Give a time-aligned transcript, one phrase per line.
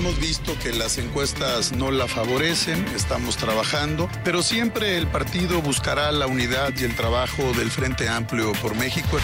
[0.00, 6.10] Hemos visto que las encuestas no la favorecen, estamos trabajando, pero siempre el partido buscará
[6.10, 9.18] la unidad y el trabajo del Frente Amplio por México.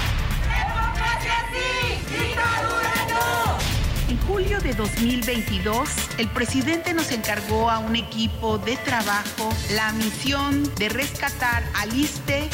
[4.11, 5.89] En julio de 2022,
[6.19, 12.51] el presidente nos encargó a un equipo de trabajo la misión de rescatar al ISTE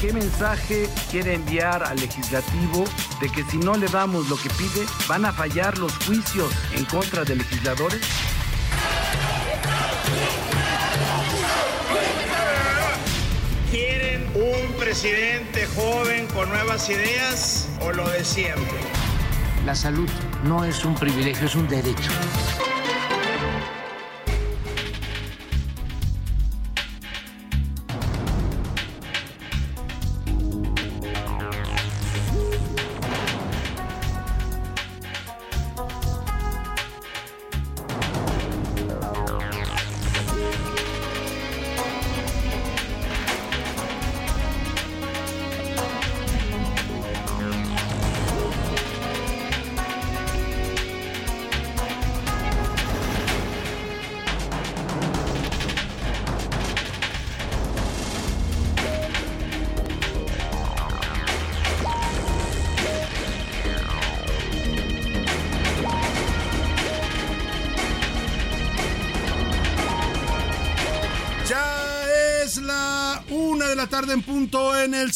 [0.00, 2.84] ¿Qué mensaje quiere enviar al legislativo
[3.20, 6.84] de que si no le damos lo que pide, van a fallar los juicios en
[6.84, 8.00] contra de legisladores?
[13.72, 18.78] ¿Quieren un presidente joven con nuevas ideas o lo de siempre?
[19.66, 20.08] La salud
[20.44, 22.12] no es un privilegio, es un derecho.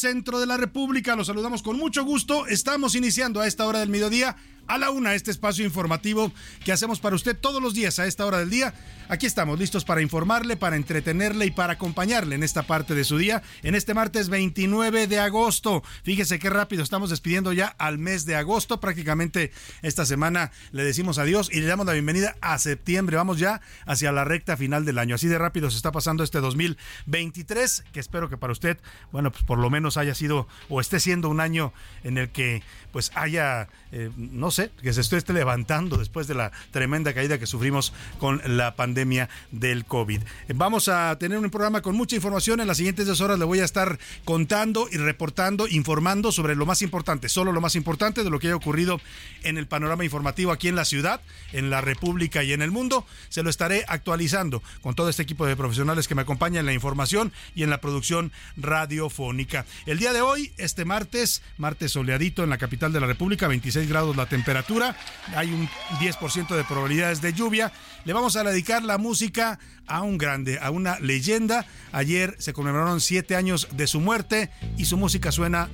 [0.02, 1.14] Centro de la República.
[1.14, 2.48] Los saludamos con mucho gusto.
[2.48, 4.36] Estamos iniciando a esta hora del mediodía
[4.72, 6.32] a la una este espacio informativo
[6.64, 8.72] que hacemos para usted todos los días a esta hora del día.
[9.08, 13.18] Aquí estamos listos para informarle, para entretenerle y para acompañarle en esta parte de su
[13.18, 15.82] día, en este martes 29 de agosto.
[16.04, 18.80] Fíjese qué rápido estamos despidiendo ya al mes de agosto.
[18.80, 19.52] Prácticamente
[19.82, 23.18] esta semana le decimos adiós y le damos la bienvenida a septiembre.
[23.18, 25.16] Vamos ya hacia la recta final del año.
[25.16, 28.78] Así de rápido se está pasando este 2023, que espero que para usted,
[29.10, 32.62] bueno, pues por lo menos haya sido o esté siendo un año en el que
[32.92, 37.46] pues haya, eh, no sé, que se esté levantando después de la tremenda caída que
[37.46, 40.20] sufrimos con la pandemia del COVID.
[40.54, 42.60] Vamos a tener un programa con mucha información.
[42.60, 46.66] En las siguientes dos horas le voy a estar contando y reportando, informando sobre lo
[46.66, 49.00] más importante, solo lo más importante de lo que haya ocurrido
[49.42, 51.20] en el panorama informativo aquí en la ciudad,
[51.52, 53.06] en la República y en el mundo.
[53.28, 56.72] Se lo estaré actualizando con todo este equipo de profesionales que me acompaña en la
[56.72, 59.64] información y en la producción radiofónica.
[59.86, 63.88] El día de hoy, este martes, martes soleadito en la capital de la República, 26
[63.88, 64.96] grados la temperatura,
[65.36, 65.68] hay un
[66.00, 67.70] 10% de probabilidades de lluvia.
[68.04, 71.66] Le vamos a dedicar la música a un grande, a una leyenda.
[71.92, 75.68] Ayer se conmemoraron siete años de su muerte y su música suena...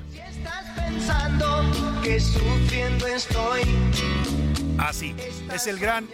[0.77, 1.63] pensando
[2.03, 3.63] que sufriendo estoy?
[4.77, 5.15] Así,
[5.53, 6.09] es el gran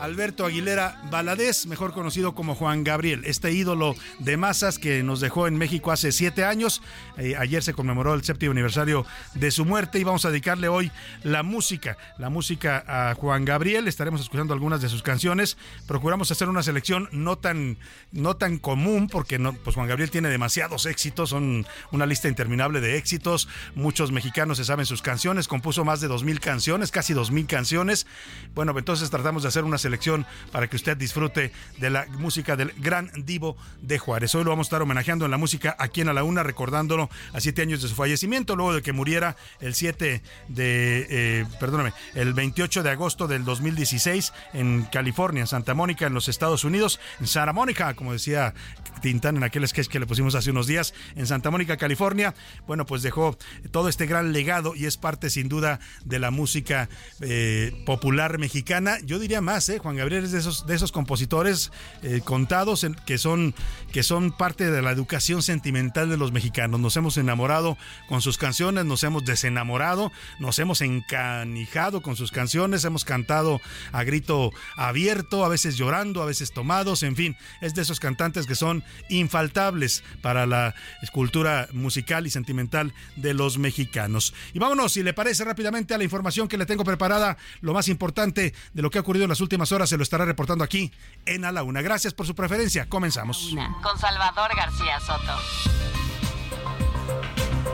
[0.00, 5.46] Alberto Aguilera Valadez, mejor conocido como Juan Gabriel, este ídolo de masas que nos dejó
[5.46, 6.80] en México hace siete años.
[7.18, 10.90] Eh, ayer se conmemoró el séptimo aniversario de su muerte y vamos a dedicarle hoy
[11.22, 13.88] la música, la música a Juan Gabriel.
[13.88, 15.58] Estaremos escuchando algunas de sus canciones.
[15.86, 17.76] Procuramos hacer una selección no tan,
[18.10, 22.80] no tan común porque no, pues Juan Gabriel tiene demasiados éxitos, son una lista interminable
[22.80, 23.48] de éxitos.
[23.74, 27.46] Muchos mexicanos se saben sus canciones, compuso más de dos mil canciones, casi dos mil
[27.46, 28.06] canciones.
[28.54, 32.54] Bueno, entonces tratamos de hacer una selección selección para que usted disfrute de la música
[32.54, 34.32] del gran divo de Juárez.
[34.36, 37.10] Hoy lo vamos a estar homenajeando en la música aquí en A la Una, recordándolo
[37.32, 41.92] a siete años de su fallecimiento, luego de que muriera el 7 de, eh, perdóname,
[42.14, 47.00] el 28 de agosto del 2016 en California, en Santa Mónica, en los Estados Unidos,
[47.18, 48.54] en Santa Mónica, como decía
[49.02, 52.34] Tintán en aquel sketch que le pusimos hace unos días, en Santa Mónica, California.
[52.68, 53.36] Bueno, pues dejó
[53.72, 56.88] todo este gran legado y es parte sin duda de la música
[57.20, 58.98] eh, popular mexicana.
[59.04, 59.79] Yo diría más, ¿eh?
[59.80, 61.72] Juan Gabriel es de esos, de esos compositores
[62.02, 63.54] eh, contados que, son,
[63.92, 66.80] que son parte de la educación sentimental de los mexicanos.
[66.80, 67.78] Nos hemos enamorado
[68.08, 73.60] con sus canciones, nos hemos desenamorado, nos hemos encanijado con sus canciones, hemos cantado
[73.92, 78.46] a grito abierto, a veces llorando, a veces tomados, en fin, es de esos cantantes
[78.46, 84.34] que son infaltables para la escultura musical y sentimental de los mexicanos.
[84.52, 87.88] Y vámonos, si le parece rápidamente a la información que le tengo preparada, lo más
[87.88, 90.92] importante de lo que ha ocurrido en las últimas horas se lo estará reportando aquí
[91.26, 91.82] en A la Una.
[91.82, 92.88] Gracias por su preferencia.
[92.88, 93.54] Comenzamos.
[93.82, 95.32] Con Salvador García Soto.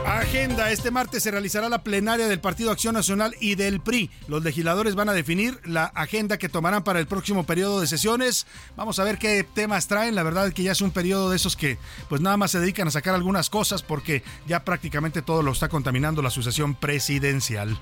[0.07, 0.71] Agenda.
[0.71, 4.09] Este martes se realizará la plenaria del Partido Acción Nacional y del PRI.
[4.27, 8.47] Los legisladores van a definir la agenda que tomarán para el próximo periodo de sesiones.
[8.77, 10.15] Vamos a ver qué temas traen.
[10.15, 11.77] La verdad es que ya es un periodo de esos que
[12.07, 15.67] pues nada más se dedican a sacar algunas cosas porque ya prácticamente todo lo está
[15.67, 17.77] contaminando la sucesión presidencial.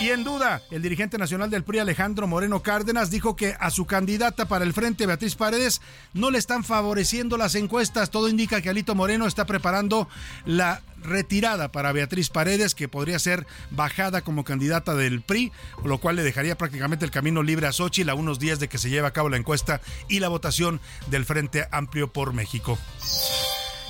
[0.00, 3.84] Y en duda, el dirigente nacional del PRI Alejandro Moreno Cárdenas dijo que a su
[3.84, 5.82] candidata para el frente Beatriz Paredes
[6.14, 8.10] no le están favoreciendo las encuestas.
[8.10, 10.08] Todo indica que Alito Moreno está preparando
[10.46, 15.52] la retirada para Beatriz Paredes, que podría ser bajada como candidata del PRI,
[15.84, 18.78] lo cual le dejaría prácticamente el camino libre a Xochitl a unos días de que
[18.78, 22.78] se lleve a cabo la encuesta y la votación del Frente Amplio por México.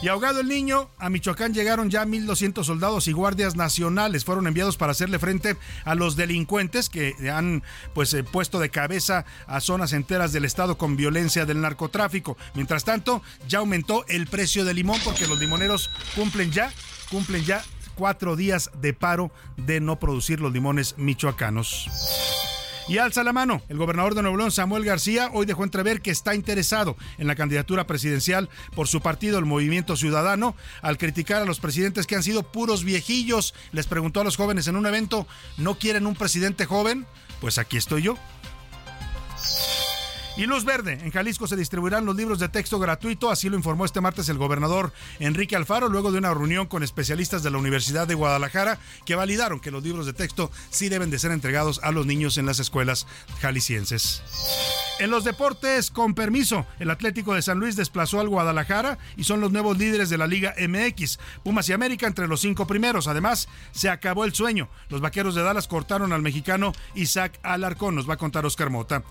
[0.03, 4.25] Y ahogado el niño, a Michoacán llegaron ya 1.200 soldados y guardias nacionales.
[4.25, 7.63] Fueron enviados para hacerle frente a los delincuentes que han
[7.93, 12.39] pues eh, puesto de cabeza a zonas enteras del estado con violencia del narcotráfico.
[12.55, 16.73] Mientras tanto, ya aumentó el precio del limón porque los limoneros cumplen ya
[17.11, 17.63] cumplen ya
[17.95, 22.30] cuatro días de paro de no producir los limones michoacanos.
[22.91, 23.63] Y alza la mano.
[23.69, 27.37] El gobernador de Nuevo León, Samuel García, hoy dejó entrever que está interesado en la
[27.37, 32.25] candidatura presidencial por su partido, el Movimiento Ciudadano, al criticar a los presidentes que han
[32.25, 33.55] sido puros viejillos.
[33.71, 37.07] Les preguntó a los jóvenes en un evento, ¿no quieren un presidente joven?
[37.41, 38.17] Pues aquí estoy yo.
[40.41, 43.85] Y luz verde, en Jalisco se distribuirán los libros de texto gratuito, así lo informó
[43.85, 48.09] este martes el gobernador Enrique Alfaro, luego de una reunión con especialistas de la Universidad
[48.09, 51.93] de Guadalajara que validaron que los libros de texto sí deben de ser entregados a
[51.93, 53.07] los niños en las escuelas
[53.43, 54.23] jaliscienses.
[55.01, 59.41] En los deportes, con permiso, el Atlético de San Luis desplazó al Guadalajara y son
[59.41, 61.19] los nuevos líderes de la Liga MX.
[61.43, 63.09] Pumas y América entre los cinco primeros.
[63.09, 64.69] Además, se acabó el sueño.
[64.91, 69.03] Los vaqueros de Dallas cortaron al mexicano Isaac Alarcón, nos va a contar Oscar Mota.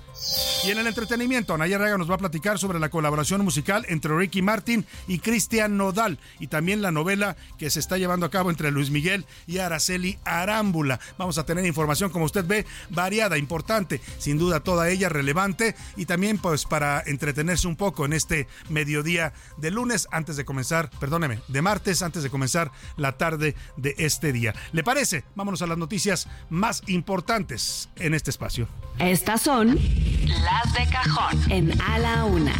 [0.63, 4.15] Y en el entretenimiento, Anaya Raga nos va a platicar sobre la colaboración musical entre
[4.15, 8.51] Ricky Martin y Cristian Nodal y también la novela que se está llevando a cabo
[8.51, 10.99] entre Luis Miguel y Araceli Arámbula.
[11.17, 16.05] Vamos a tener información, como usted ve, variada, importante, sin duda toda ella relevante y
[16.05, 21.39] también pues para entretenerse un poco en este mediodía de lunes antes de comenzar, perdóneme,
[21.47, 24.53] de martes antes de comenzar la tarde de este día.
[24.71, 25.23] ¿Le parece?
[25.35, 28.67] Vámonos a las noticias más importantes en este espacio.
[28.99, 32.53] Estas son las de cajón en A la Una.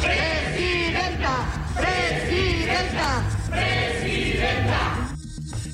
[0.00, 5.01] Presidenta, presidenta, presidenta.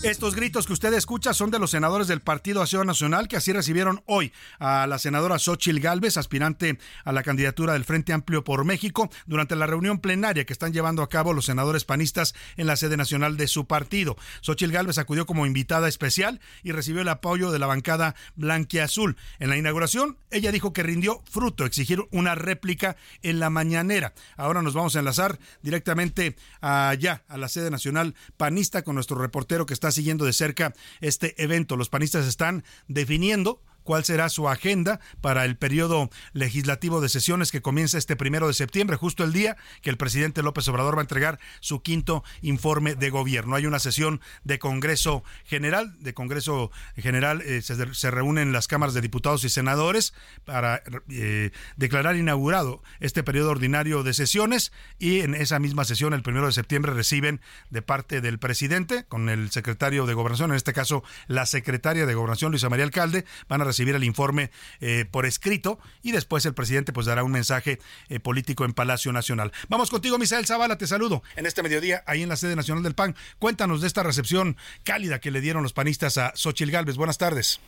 [0.05, 3.53] Estos gritos que usted escucha son de los senadores del Partido Acción Nacional que así
[3.53, 8.65] recibieron hoy a la senadora Xochil Gálvez, aspirante a la candidatura del Frente Amplio por
[8.65, 12.77] México, durante la reunión plenaria que están llevando a cabo los senadores panistas en la
[12.77, 14.17] sede nacional de su partido.
[14.41, 19.17] Xochil Gálvez acudió como invitada especial y recibió el apoyo de la bancada blanquiazul.
[19.41, 24.15] En la inauguración, ella dijo que rindió fruto exigir una réplica en la mañanera.
[24.37, 29.67] Ahora nos vamos a enlazar directamente allá, a la sede nacional panista, con nuestro reportero
[29.67, 31.77] que está siguiendo de cerca este evento.
[31.77, 37.63] Los panistas están definiendo cuál será su agenda para el periodo legislativo de sesiones que
[37.63, 41.09] comienza este primero de septiembre, justo el día que el presidente López Obrador va a
[41.09, 43.57] entregar su quinto informe de gobierno.
[43.57, 49.01] Hay una sesión de Congreso General, de Congreso General eh, se, reúnen las cámaras de
[49.01, 50.13] diputados y senadores
[50.45, 56.23] para eh, declarar inaugurado este periodo ordinario de sesiones y en esa misma sesión, el
[56.23, 57.41] primero de septiembre, reciben
[57.71, 62.13] de parte del presidente con el secretario de Gobernación, en este caso la secretaria de
[62.13, 66.45] Gobernación, Luisa María Alcalde, van a recibir recibir el informe eh, por escrito y después
[66.47, 69.53] el presidente pues dará un mensaje eh, político en Palacio Nacional.
[69.69, 72.95] Vamos contigo, Misael Zavala, te saludo en este mediodía ahí en la sede nacional del
[72.97, 73.15] PAN.
[73.39, 76.97] Cuéntanos de esta recepción cálida que le dieron los panistas a Xochil Gálvez.
[76.97, 77.61] Buenas tardes.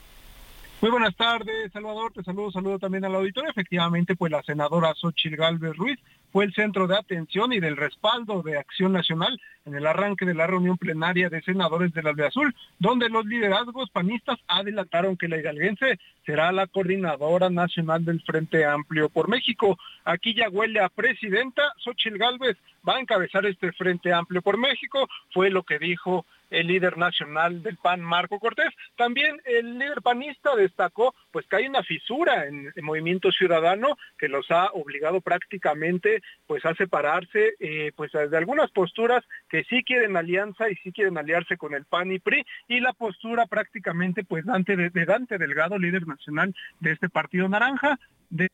[0.81, 2.11] Muy buenas tardes, Salvador.
[2.15, 3.51] Te saludo, saludo también al auditorio.
[3.51, 5.99] Efectivamente, pues la senadora Xochil Gálvez Ruiz
[6.33, 10.33] fue el centro de atención y del respaldo de Acción Nacional en el arranque de
[10.33, 15.29] la reunión plenaria de senadores de la de Azul, donde los liderazgos panistas adelantaron que
[15.29, 19.79] la hidalguense será la coordinadora nacional del Frente Amplio por México.
[20.07, 22.57] Aquí ya huele a presidenta, Xochil Gálvez
[22.89, 27.63] va a encabezar este Frente Amplio por México, fue lo que dijo el líder nacional
[27.63, 28.71] del PAN, Marco Cortés.
[28.97, 34.29] También el líder panista destacó pues que hay una fisura en el movimiento ciudadano que
[34.29, 40.17] los ha obligado prácticamente pues a separarse eh, pues de algunas posturas que sí quieren
[40.17, 44.45] alianza y sí quieren aliarse con el PAN y PRI y la postura prácticamente pues
[44.45, 48.49] Dante de, Dante Delgado, líder nacional de este partido naranja, de,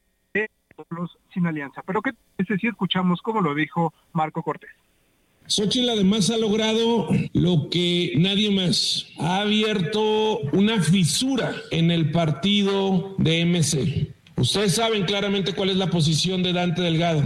[0.91, 1.83] los sin alianza.
[1.87, 4.71] Pero que es decir, escuchamos como lo dijo Marco Cortés.
[5.49, 9.07] Xochitl además ha logrado lo que nadie más.
[9.19, 14.09] Ha abierto una fisura en el partido de MC.
[14.37, 17.23] Ustedes saben claramente cuál es la posición de Dante Delgado,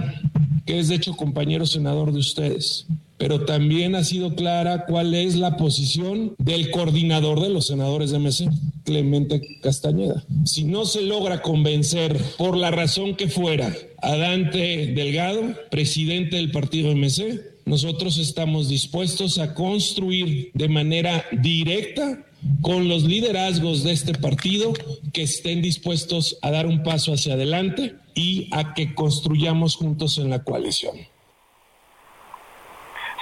[0.67, 2.87] que es de hecho compañero senador de ustedes
[3.21, 8.19] pero también ha sido clara cuál es la posición del coordinador de los senadores de
[8.19, 8.49] MC,
[8.83, 10.25] Clemente Castañeda.
[10.47, 16.51] Si no se logra convencer, por la razón que fuera, a Dante Delgado, presidente del
[16.51, 22.19] partido MC, nosotros estamos dispuestos a construir de manera directa
[22.63, 24.73] con los liderazgos de este partido
[25.13, 30.31] que estén dispuestos a dar un paso hacia adelante y a que construyamos juntos en
[30.31, 30.97] la coalición.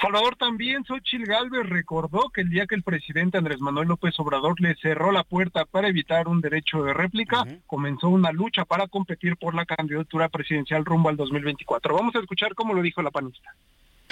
[0.01, 4.59] Salvador también, Xochitl Galvez recordó que el día que el presidente Andrés Manuel López Obrador
[4.61, 9.37] le cerró la puerta para evitar un derecho de réplica, comenzó una lucha para competir
[9.37, 11.93] por la candidatura presidencial rumbo al 2024.
[11.93, 13.53] Vamos a escuchar cómo lo dijo la panista.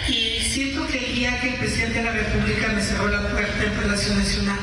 [0.06, 3.64] Y siento que el día que el presidente de la República me cerró la puerta
[3.64, 4.58] en Palacio Nacional,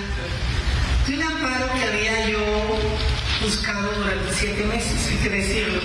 [1.06, 2.80] de un amparo que había yo
[3.42, 5.82] buscado durante siete meses, hay que decirlo,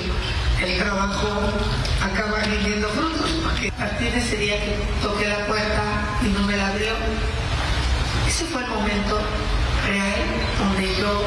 [0.63, 1.53] el trabajo
[2.01, 5.83] acaba rindiendo frutos, porque a partir de ese día que toqué la puerta
[6.23, 6.93] y no me la abrió,
[8.27, 9.21] ese fue el momento
[9.87, 10.21] real
[10.59, 11.23] donde yo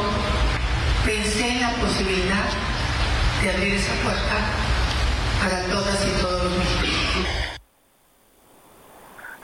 [1.05, 2.45] pensé en la posibilidad
[3.43, 4.37] de abrir esa puerta
[5.41, 6.92] para todas y todos los mexicanos.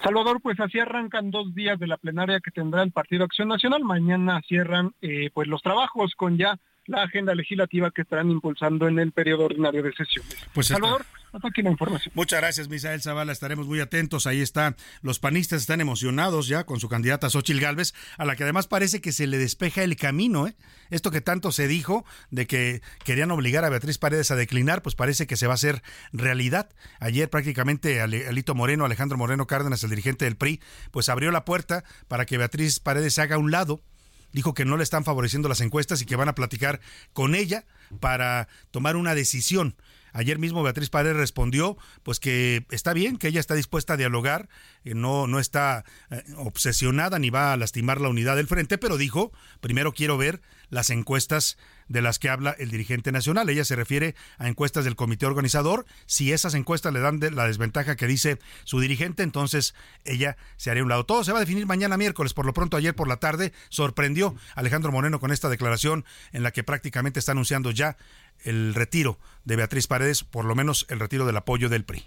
[0.03, 3.83] Salvador, pues así arrancan dos días de la plenaria que tendrá el Partido Acción Nacional.
[3.83, 6.57] Mañana cierran eh, pues los trabajos con ya
[6.89, 10.35] la agenda legislativa que estarán impulsando en el periodo ordinario de sesiones.
[10.53, 11.05] Pues Salvador,
[11.43, 12.11] aquí la información.
[12.15, 13.31] Muchas gracias, Misael Zavala.
[13.31, 14.25] Estaremos muy atentos.
[14.25, 14.75] Ahí está.
[15.03, 19.01] Los panistas están emocionados ya con su candidata Xochil Gálvez, a la que además parece
[19.01, 20.47] que se le despeja el camino.
[20.47, 20.55] ¿eh?
[20.89, 24.95] Esto que tanto se dijo de que querían obligar a Beatriz Paredes a declinar, pues
[24.95, 26.69] parece que se va a hacer realidad.
[26.99, 31.83] Ayer prácticamente Alito Moreno, Alejandro Moreno Cárdenas, el dirigente del PRI, pues abrió la puerta
[32.07, 33.83] para que Beatriz Paredes se haga a un lado
[34.31, 36.79] dijo que no le están favoreciendo las encuestas y que van a platicar
[37.13, 37.65] con ella
[37.99, 39.75] para tomar una decisión.
[40.13, 44.49] Ayer mismo Beatriz Paredes respondió pues que está bien, que ella está dispuesta a dialogar,
[44.83, 48.97] eh, no, no está eh, obsesionada ni va a lastimar la unidad del frente, pero
[48.97, 53.49] dijo, primero quiero ver las encuestas de las que habla el dirigente nacional.
[53.49, 55.85] Ella se refiere a encuestas del comité organizador.
[56.05, 59.73] Si esas encuestas le dan la desventaja que dice su dirigente, entonces
[60.05, 61.05] ella se haría un lado.
[61.05, 62.33] Todo se va a definir mañana miércoles.
[62.33, 66.51] Por lo pronto, ayer por la tarde sorprendió Alejandro Moreno con esta declaración en la
[66.51, 67.97] que prácticamente está anunciando ya
[68.43, 72.05] el retiro de Beatriz Paredes, por lo menos el retiro del apoyo del PRI.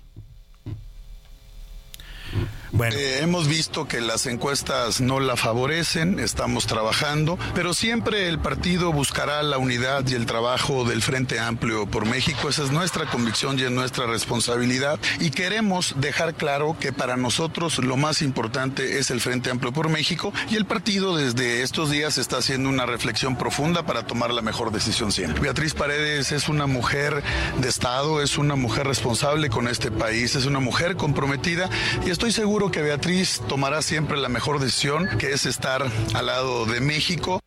[2.72, 2.96] Bueno.
[2.96, 8.92] Eh, hemos visto que las encuestas no la favorecen, estamos trabajando, pero siempre el partido
[8.92, 12.48] buscará la unidad y el trabajo del Frente Amplio por México.
[12.48, 14.98] Esa es nuestra convicción y es nuestra responsabilidad.
[15.20, 19.90] Y queremos dejar claro que para nosotros lo más importante es el Frente Amplio por
[19.90, 24.40] México y el partido desde estos días está haciendo una reflexión profunda para tomar la
[24.40, 25.42] mejor decisión siempre.
[25.42, 27.22] Beatriz Paredes es una mujer
[27.60, 31.68] de Estado, es una mujer responsable con este país, es una mujer comprometida
[32.06, 35.82] y estoy seguro que Beatriz tomará siempre la mejor decisión, que es estar
[36.14, 37.40] al lado de México.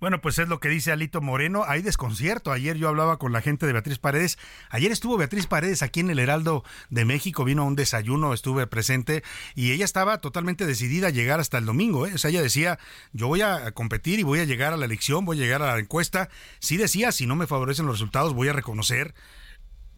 [0.00, 1.64] Bueno, pues es lo que dice Alito Moreno.
[1.66, 2.52] Hay desconcierto.
[2.52, 4.38] Ayer yo hablaba con la gente de Beatriz Paredes.
[4.70, 7.44] Ayer estuvo Beatriz Paredes aquí en el Heraldo de México.
[7.44, 9.22] Vino a un desayuno, estuve presente
[9.54, 12.06] y ella estaba totalmente decidida a llegar hasta el domingo.
[12.06, 12.12] ¿eh?
[12.14, 12.78] O sea, ella decía,
[13.12, 15.74] yo voy a competir y voy a llegar a la elección, voy a llegar a
[15.74, 16.28] la encuesta.
[16.60, 19.14] Sí decía, si no me favorecen los resultados, voy a reconocer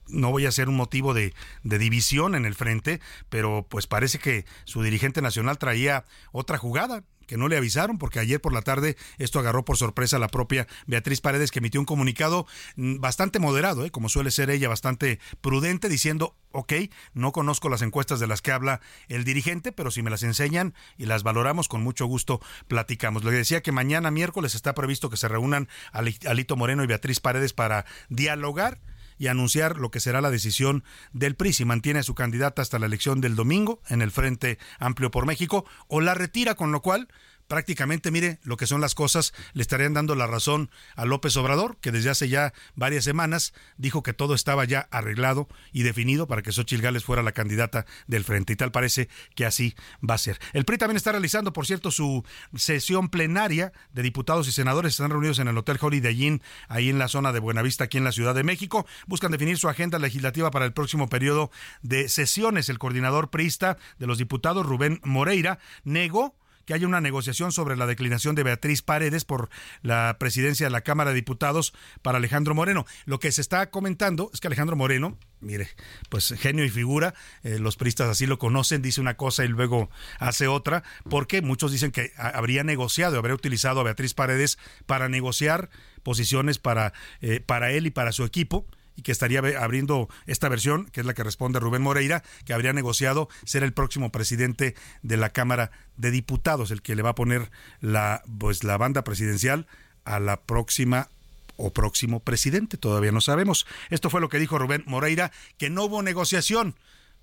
[0.09, 4.45] no voy a ser un motivo de, división en el frente, pero pues parece que
[4.65, 8.97] su dirigente nacional traía otra jugada que no le avisaron porque ayer por la tarde
[9.19, 12.47] esto agarró por sorpresa a la propia Beatriz Paredes que emitió un comunicado
[12.77, 13.91] mm, bastante moderado, ¿eh?
[13.91, 16.73] como suele ser ella, bastante prudente, diciendo, ok,
[17.15, 20.75] no conozco las encuestas de las que habla el dirigente, pero si me las enseñan
[20.97, 23.25] y las valoramos, con mucho gusto platicamos.
[23.25, 27.53] Le decía que mañana miércoles está previsto que se reúnan Alito Moreno y Beatriz Paredes
[27.53, 28.79] para dialogar
[29.19, 32.79] y anunciar lo que será la decisión del PRI si mantiene a su candidata hasta
[32.79, 36.83] la elección del domingo en el Frente Amplio por México o la retira, con lo
[36.83, 37.09] cual
[37.49, 41.77] prácticamente, mire, lo que son las cosas, le estarían dando la razón a López Obrador,
[41.81, 46.43] que desde hace ya varias semanas dijo que todo estaba ya arreglado y definido para
[46.43, 48.53] que Xochitl Gales fuera la candidata del frente.
[48.53, 49.75] Y tal parece que así
[50.09, 50.39] va a ser.
[50.53, 52.25] El PRI también está realizando, por cierto, su
[52.55, 54.93] sesión plenaria de diputados y senadores.
[54.93, 58.05] Están reunidos en el Hotel Holiday Inn, ahí en la zona de Buenavista, aquí en
[58.05, 58.87] la Ciudad de México.
[59.07, 61.51] Buscan definir su agenda legislativa para el próximo periodo
[61.83, 62.69] de sesiones.
[62.69, 66.35] El coordinador priista de los diputados, Rubén Moreira, negó
[66.67, 69.49] que haya una negociación sobre la declinación de Beatriz Paredes por
[69.83, 72.85] la presidencia de la Cámara de Diputados para Alejandro Moreno.
[73.07, 75.69] Lo que se está comentando es que Alejandro Moreno, mire,
[76.11, 79.89] pues genio y figura, eh, los priistas así lo conocen, dice una cosa y luego
[80.19, 85.71] hace otra, porque muchos dicen que habría negociado, habría utilizado a Beatriz Paredes para negociar
[86.03, 90.87] posiciones para, eh, para él y para su equipo y que estaría abriendo esta versión,
[90.87, 95.17] que es la que responde Rubén Moreira, que habría negociado ser el próximo presidente de
[95.17, 97.51] la Cámara de Diputados, el que le va a poner
[97.81, 99.67] la, pues, la banda presidencial
[100.05, 101.09] a la próxima
[101.57, 103.67] o próximo presidente, todavía no sabemos.
[103.91, 106.77] Esto fue lo que dijo Rubén Moreira, que no hubo negociación,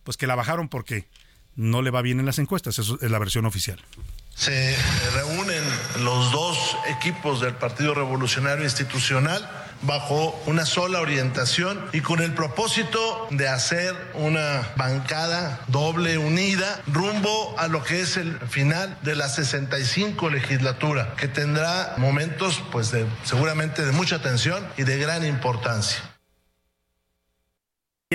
[0.03, 1.07] pues que la bajaron porque
[1.55, 3.79] no le va bien en las encuestas, eso es la versión oficial.
[4.35, 4.75] Se
[5.13, 5.63] reúnen
[5.99, 9.47] los dos equipos del Partido Revolucionario Institucional
[9.83, 17.55] bajo una sola orientación y con el propósito de hacer una bancada doble unida rumbo
[17.57, 23.05] a lo que es el final de la 65 legislatura, que tendrá momentos pues de
[23.23, 26.12] seguramente de mucha tensión y de gran importancia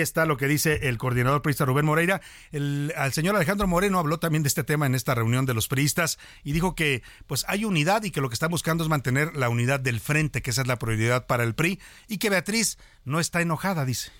[0.01, 2.21] está lo que dice el coordinador priista Rubén Moreira.
[2.51, 5.67] El, al señor Alejandro Moreno habló también de este tema en esta reunión de los
[5.67, 9.35] priistas y dijo que pues hay unidad y que lo que están buscando es mantener
[9.35, 12.77] la unidad del frente, que esa es la prioridad para el PRI y que Beatriz
[13.05, 14.11] no está enojada, dice.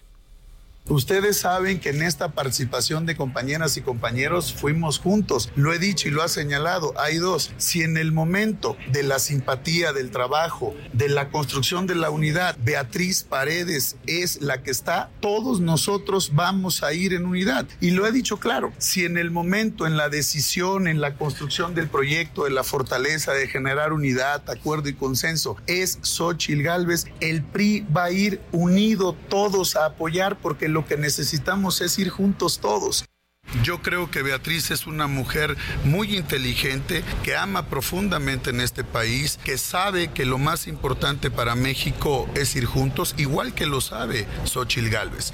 [0.90, 5.52] Ustedes saben que en esta participación de compañeras y compañeros fuimos juntos.
[5.56, 6.96] Lo he dicho y lo ha señalado.
[6.98, 7.52] Hay dos.
[7.58, 12.58] Si en el momento de la simpatía, del trabajo, de la construcción de la unidad,
[12.64, 17.68] Beatriz Paredes es la que está, todos nosotros vamos a ir en unidad.
[17.80, 18.74] Y lo he dicho claro.
[18.80, 23.32] Si en el momento, en la decisión, en la construcción del proyecto, de la fortaleza
[23.34, 29.16] de generar unidad, acuerdo y consenso, es Xochil Gálvez, el PRI va a ir unido
[29.30, 33.06] todos a apoyar porque lo que necesitamos es ir juntos todos.
[33.64, 39.40] Yo creo que Beatriz es una mujer muy inteligente, que ama profundamente en este país,
[39.44, 44.28] que sabe que lo más importante para México es ir juntos, igual que lo sabe
[44.46, 45.34] Xochil Gálvez.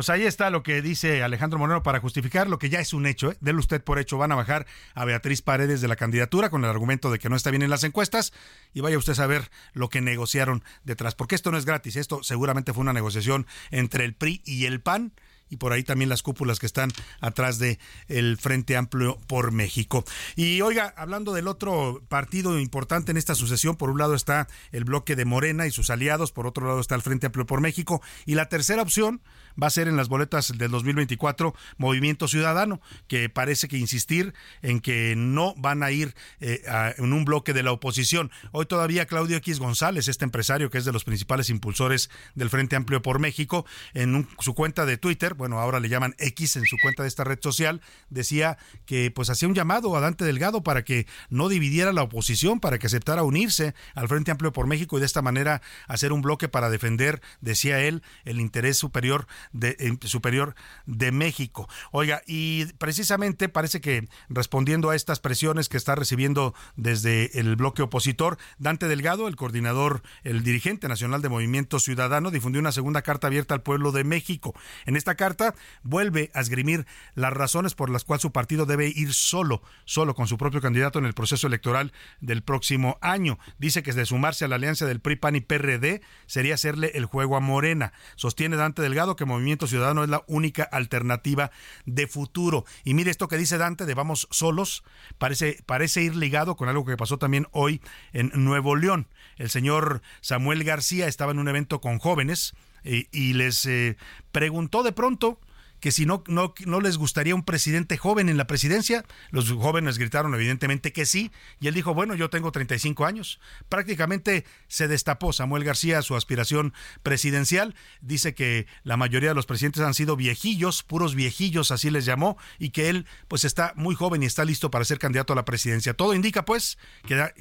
[0.00, 3.04] Pues ahí está lo que dice Alejandro Moreno para justificar lo que ya es un
[3.04, 3.32] hecho.
[3.32, 3.36] ¿eh?
[3.42, 4.16] Dele usted por hecho.
[4.16, 7.36] Van a bajar a Beatriz Paredes de la candidatura con el argumento de que no
[7.36, 8.32] está bien en las encuestas
[8.72, 11.14] y vaya usted a ver lo que negociaron detrás.
[11.14, 11.96] Porque esto no es gratis.
[11.96, 15.12] Esto seguramente fue una negociación entre el PRI y el PAN
[15.50, 20.04] y por ahí también las cúpulas que están atrás de el Frente Amplio por México.
[20.34, 24.84] Y oiga, hablando del otro partido importante en esta sucesión, por un lado está el
[24.84, 28.00] bloque de Morena y sus aliados, por otro lado está el Frente Amplio por México
[28.24, 29.20] y la tercera opción
[29.60, 34.80] va a ser en las boletas del 2024 Movimiento Ciudadano, que parece que insistir en
[34.80, 36.62] que no van a ir eh,
[36.96, 38.30] en un bloque de la oposición.
[38.52, 42.76] Hoy todavía Claudio X González, este empresario que es de los principales impulsores del Frente
[42.76, 46.76] Amplio por México, en su cuenta de Twitter, bueno, ahora le llaman X en su
[46.82, 50.84] cuenta de esta red social, decía que pues hacía un llamado a Dante Delgado para
[50.84, 55.00] que no dividiera la oposición, para que aceptara unirse al Frente Amplio por México y
[55.00, 60.54] de esta manera hacer un bloque para defender, decía él, el interés superior de, superior
[60.86, 61.68] de México.
[61.92, 67.82] Oiga, y precisamente parece que respondiendo a estas presiones que está recibiendo desde el bloque
[67.82, 73.26] opositor, Dante Delgado, el coordinador, el dirigente nacional de Movimiento Ciudadano, difundió una segunda carta
[73.26, 74.54] abierta al pueblo de México.
[74.86, 79.14] En esta carta vuelve a esgrimir las razones por las cuales su partido debe ir
[79.14, 83.38] solo, solo con su propio candidato en el proceso electoral del próximo año.
[83.58, 87.06] Dice que de sumarse a la alianza del PRI, PAN y PRD sería hacerle el
[87.06, 87.92] juego a Morena.
[88.16, 91.50] Sostiene Dante Delgado que Movimiento Ciudadano es la única alternativa
[91.86, 92.64] de futuro.
[92.84, 94.84] Y mire esto que dice Dante de vamos solos,
[95.18, 97.80] parece, parece ir ligado con algo que pasó también hoy
[98.12, 99.06] en Nuevo León.
[99.36, 103.96] El señor Samuel García estaba en un evento con jóvenes y, y les eh,
[104.32, 105.38] preguntó de pronto
[105.80, 109.04] que si no, no, no les gustaría un presidente joven en la presidencia.
[109.30, 113.40] Los jóvenes gritaron evidentemente que sí, y él dijo, bueno, yo tengo 35 años.
[113.68, 117.74] Prácticamente se destapó Samuel García su aspiración presidencial.
[118.00, 122.36] Dice que la mayoría de los presidentes han sido viejillos, puros viejillos, así les llamó,
[122.58, 125.44] y que él pues está muy joven y está listo para ser candidato a la
[125.44, 125.94] presidencia.
[125.94, 127.32] Todo indica pues que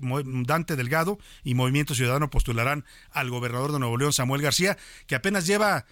[0.46, 5.46] Dante Delgado y Movimiento Ciudadano postularán al gobernador de Nuevo León, Samuel García, que apenas
[5.46, 5.86] lleva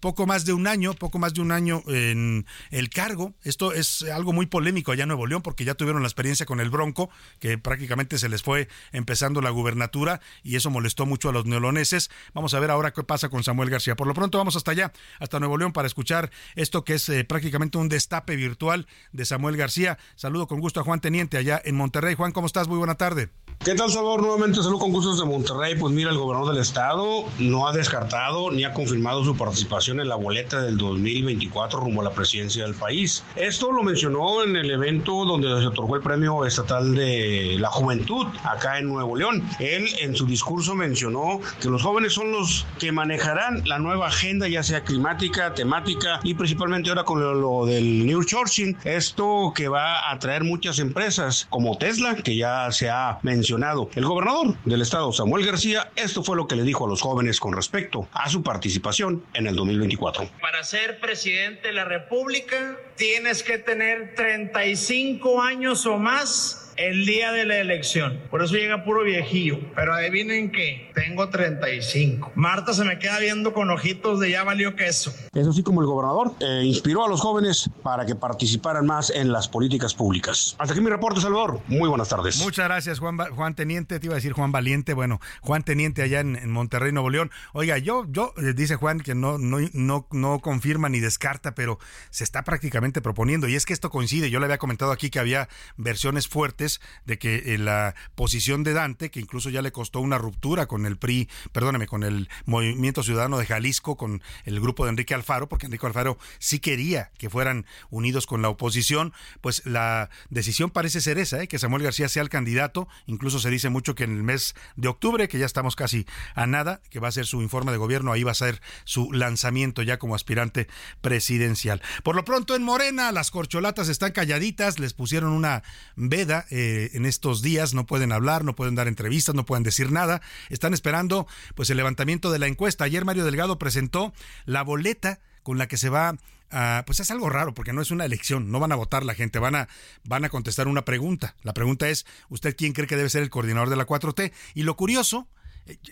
[0.00, 3.34] poco más de un año, poco más de un año en el cargo.
[3.44, 6.60] Esto es algo muy polémico allá en Nuevo León porque ya tuvieron la experiencia con
[6.60, 11.32] el Bronco, que prácticamente se les fue empezando la gubernatura y eso molestó mucho a
[11.32, 12.10] los neoloneses.
[12.34, 13.96] Vamos a ver ahora qué pasa con Samuel García.
[13.96, 17.24] Por lo pronto vamos hasta allá, hasta Nuevo León para escuchar esto que es eh,
[17.24, 19.98] prácticamente un destape virtual de Samuel García.
[20.16, 22.14] Saludo con gusto a Juan Teniente allá en Monterrey.
[22.14, 22.68] Juan, ¿cómo estás?
[22.68, 23.30] Muy buena tarde.
[23.62, 24.22] ¿Qué tal, Salvador?
[24.22, 25.74] Nuevamente saludo con gustos de Monterrey.
[25.74, 30.08] Pues mira, el gobernador del estado no ha descartado ni ha confirmado su participación en
[30.08, 33.22] la boleta del 2024 rumbo a la presidencia del país.
[33.36, 38.26] Esto lo mencionó en el evento donde se otorgó el premio estatal de la juventud
[38.44, 39.46] acá en Nuevo León.
[39.58, 44.48] Él en su discurso mencionó que los jóvenes son los que manejarán la nueva agenda,
[44.48, 48.78] ya sea climática, temática y principalmente ahora con lo, lo del New Sourcing.
[48.84, 54.04] Esto que va a atraer muchas empresas como Tesla, que ya se ha mencionado el
[54.04, 57.52] gobernador del estado, Samuel García, esto fue lo que le dijo a los jóvenes con
[57.52, 60.28] respecto a su participación en el 2024.
[60.40, 67.30] Para ser presidente de la República tienes que tener 35 años o más el día
[67.32, 68.18] de la elección.
[68.30, 69.58] Por eso llega puro viejillo.
[69.74, 72.32] Pero adivinen qué, tengo 35.
[72.34, 75.12] Marta se me queda viendo con ojitos de ya valió queso.
[75.34, 79.30] Eso sí, como el gobernador eh, inspiró a los jóvenes para que participaran más en
[79.30, 80.56] las políticas públicas.
[80.58, 81.60] Hasta aquí mi reporte, Salvador.
[81.68, 82.38] Muy buenas tardes.
[82.38, 84.00] Muchas gracias, Juan, Juan Teniente.
[84.00, 84.94] Te iba a decir Juan Valiente.
[84.94, 87.30] Bueno, Juan Teniente allá en, Monterrey, Nuevo León.
[87.52, 91.78] Oiga, yo, yo, eh, dice Juan que no, no, no, no confirma ni descarta, pero
[92.08, 93.48] se está prácticamente proponiendo.
[93.48, 94.30] Y es que esto coincide.
[94.30, 96.69] Yo le había comentado aquí que había versiones fuertes
[97.06, 100.86] de que eh, la posición de Dante, que incluso ya le costó una ruptura con
[100.86, 105.48] el PRI, perdóneme, con el Movimiento Ciudadano de Jalisco, con el grupo de Enrique Alfaro,
[105.48, 111.00] porque Enrique Alfaro sí quería que fueran unidos con la oposición, pues la decisión parece
[111.00, 111.48] ser esa, ¿eh?
[111.48, 114.88] que Samuel García sea el candidato, incluso se dice mucho que en el mes de
[114.88, 118.12] octubre, que ya estamos casi a nada, que va a ser su informe de gobierno,
[118.12, 120.68] ahí va a ser su lanzamiento ya como aspirante
[121.00, 121.82] presidencial.
[122.02, 125.62] Por lo pronto en Morena, las corcholatas están calladitas, les pusieron una
[125.96, 126.59] veda eh,
[126.92, 130.20] en estos días, no pueden hablar, no pueden dar entrevistas, no pueden decir nada.
[130.48, 132.84] Están esperando pues el levantamiento de la encuesta.
[132.84, 134.12] Ayer Mario Delgado presentó
[134.44, 136.16] la boleta con la que se va
[136.50, 139.14] a, pues es algo raro porque no es una elección, no van a votar la
[139.14, 139.68] gente, van a
[140.04, 141.36] van a contestar una pregunta.
[141.42, 144.32] La pregunta es, ¿usted quién cree que debe ser el coordinador de la 4T?
[144.54, 145.28] Y lo curioso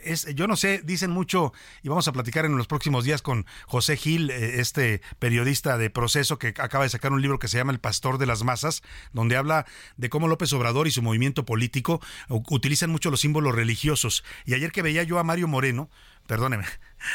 [0.03, 1.53] es, yo no sé, dicen mucho,
[1.83, 5.91] y vamos a platicar en los próximos días con José Gil, eh, este periodista de
[5.91, 8.83] proceso que acaba de sacar un libro que se llama El Pastor de las Masas,
[9.13, 14.25] donde habla de cómo López Obrador y su movimiento político utilizan mucho los símbolos religiosos.
[14.45, 15.91] Y ayer que veía yo a Mario Moreno,
[16.29, 16.65] perdóneme,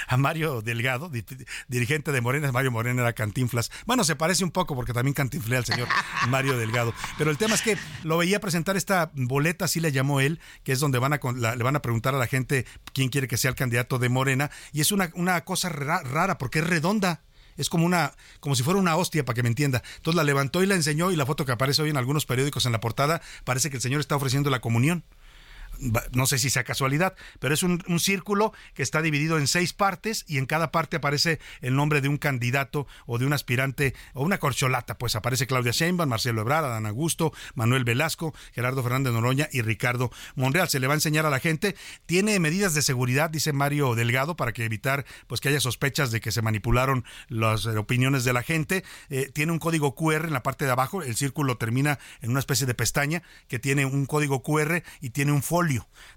[0.08, 1.10] a Mario Delgado,
[1.68, 3.72] dirigente de Morena, Mario Moreno era Cantinflas.
[3.86, 5.88] Bueno, se parece un poco porque también cantinflea al señor
[6.28, 6.94] Mario Delgado.
[7.18, 10.72] Pero el tema es que lo veía presentar esta boleta, así le llamó él, que
[10.72, 11.20] es donde van a,
[11.56, 14.50] le van a preguntar a la gente quién quiere que sea el candidato de Morena.
[14.72, 17.22] Y es una, una cosa rara porque es redonda.
[17.56, 19.84] Es como una, como si fuera una hostia, para que me entienda.
[19.98, 22.66] Entonces la levantó y la enseñó y la foto que aparece hoy en algunos periódicos
[22.66, 25.04] en la portada parece que el señor está ofreciendo la comunión
[26.12, 30.26] no sé si sea casualidad, pero es un, círculo que está dividido en seis partes
[30.28, 34.24] y en cada parte aparece el nombre de un candidato o de un aspirante o
[34.24, 39.48] una corcholata, pues aparece Claudia Sheinbaum, Marcelo Ebrard, Adán Augusto, Manuel Velasco, Gerardo Fernández Noroña
[39.52, 40.70] y Ricardo Monreal.
[40.70, 44.36] Se le va a enseñar a la gente, tiene medidas de seguridad, dice Mario Delgado,
[44.36, 48.44] para que evitar pues que haya sospechas de que se manipularon las opiniones de la
[48.44, 48.84] gente.
[49.10, 52.40] Eh, tiene un código QR en la parte de abajo, el círculo termina en una
[52.40, 55.44] especie de pestaña que tiene un código QR y tiene un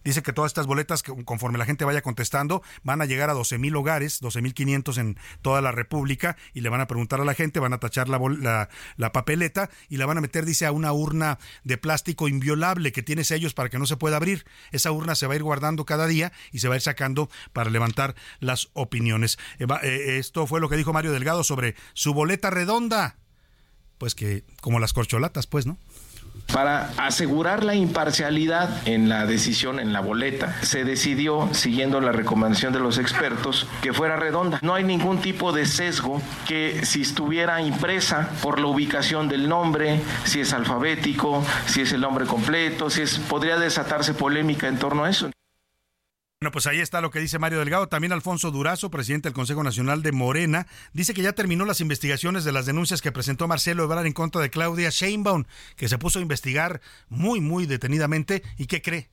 [0.04, 3.58] Dice que todas estas boletas, conforme la gente vaya contestando, van a llegar a 12
[3.58, 7.24] mil hogares, 12 mil 500 en toda la República, y le van a preguntar a
[7.24, 10.72] la gente, van a tachar la, la, papeleta y la van a meter, dice, a
[10.72, 14.44] una urna de plástico inviolable que tiene sellos para que no se pueda abrir.
[14.72, 17.30] Esa urna se va a ir guardando cada día y se va a ir sacando
[17.52, 19.38] para levantar las opiniones.
[19.58, 23.16] Eh, eh, esto fue lo que dijo Mario Delgado sobre su boleta redonda.
[23.98, 25.78] Pues que como las corcholatas, pues, ¿no?
[26.52, 32.72] Para asegurar la imparcialidad en la decisión, en la boleta, se decidió, siguiendo la recomendación
[32.72, 34.58] de los expertos, que fuera redonda.
[34.62, 40.00] No hay ningún tipo de sesgo que si estuviera impresa por la ubicación del nombre,
[40.24, 45.04] si es alfabético, si es el nombre completo, si es, podría desatarse polémica en torno
[45.04, 45.30] a eso.
[46.42, 47.88] Bueno, pues ahí está lo que dice Mario Delgado.
[47.88, 52.44] También Alfonso Durazo, presidente del Consejo Nacional de Morena, dice que ya terminó las investigaciones
[52.44, 55.44] de las denuncias que presentó Marcelo Ebrard en contra de Claudia Sheinbaum,
[55.76, 58.42] que se puso a investigar muy, muy detenidamente.
[58.58, 59.08] ¿Y qué cree?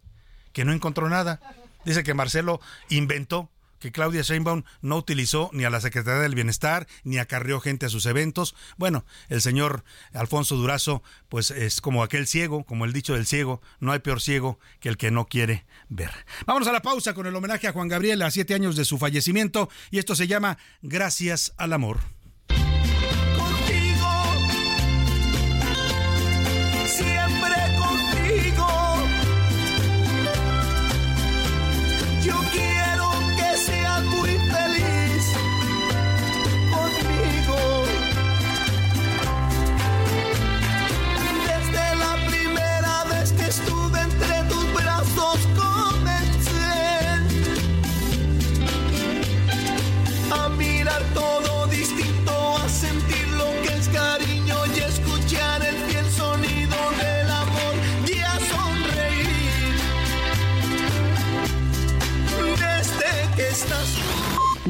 [0.51, 1.39] Que no encontró nada.
[1.85, 2.59] Dice que Marcelo
[2.89, 3.49] inventó
[3.83, 7.89] que Claudia Sheinbaum no utilizó ni a la Secretaría del Bienestar, ni acarrió gente a
[7.89, 8.55] sus eventos.
[8.77, 13.61] Bueno, el señor Alfonso Durazo, pues es como aquel ciego, como el dicho del ciego,
[13.81, 16.11] no hay peor ciego que el que no quiere ver.
[16.45, 18.97] Vámonos a la pausa con el homenaje a Juan Gabriel a siete años de su
[18.97, 22.22] fallecimiento y esto se llama Gracias al Amor.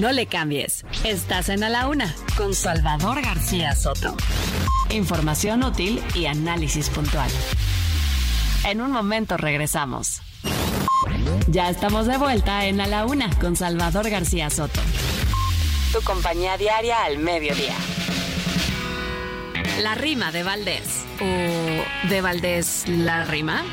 [0.04, 0.84] No le cambies.
[1.06, 4.18] Estás en A la Una con Salvador García Soto.
[4.90, 7.32] Información útil y análisis puntual.
[8.66, 10.22] En un momento regresamos.
[11.48, 14.82] Ya estamos de vuelta en A la Una con Salvador García Soto.
[15.94, 17.76] Tu compañía diaria al mediodía.
[19.80, 21.06] La rima de Valdés.
[21.22, 23.64] ¿O de Valdés la rima?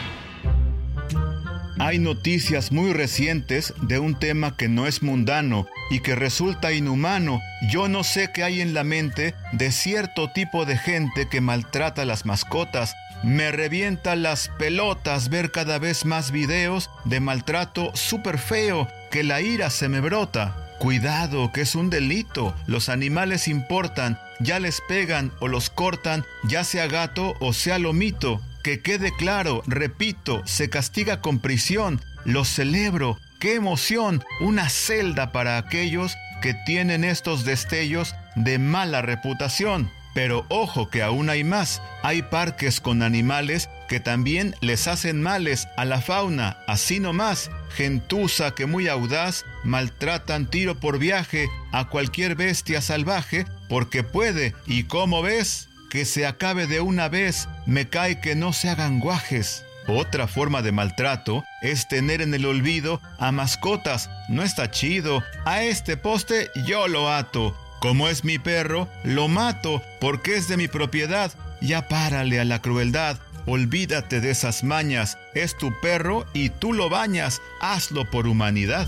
[1.78, 7.40] Hay noticias muy recientes de un tema que no es mundano y que resulta inhumano.
[7.70, 12.02] Yo no sé qué hay en la mente de cierto tipo de gente que maltrata
[12.02, 12.94] a las mascotas.
[13.24, 19.40] Me revienta las pelotas ver cada vez más videos de maltrato súper feo, que la
[19.40, 20.69] ira se me brota.
[20.80, 22.56] Cuidado, que es un delito.
[22.66, 28.40] Los animales importan, ya les pegan o los cortan, ya sea gato o sea lomito.
[28.62, 32.00] Que quede claro, repito, se castiga con prisión.
[32.24, 33.18] Lo celebro.
[33.40, 34.24] ¡Qué emoción!
[34.40, 39.90] Una celda para aquellos que tienen estos destellos de mala reputación.
[40.14, 41.80] Pero ojo que aún hay más.
[42.02, 47.50] Hay parques con animales que también les hacen males a la fauna, así nomás.
[47.76, 54.54] Gentuza que muy audaz maltratan tiro por viaje a cualquier bestia salvaje porque puede.
[54.66, 55.70] ¿Y cómo ves?
[55.90, 59.64] que se acabe de una vez, me cae que no se hagan guajes.
[59.88, 64.08] Otra forma de maltrato es tener en el olvido a mascotas.
[64.28, 65.22] No está chido.
[65.44, 67.56] A este poste yo lo ato.
[67.80, 71.32] Como es mi perro, lo mato porque es de mi propiedad.
[71.62, 73.18] Ya párale a la crueldad.
[73.46, 75.16] Olvídate de esas mañas.
[75.34, 77.40] Es tu perro y tú lo bañas.
[77.60, 78.86] Hazlo por humanidad.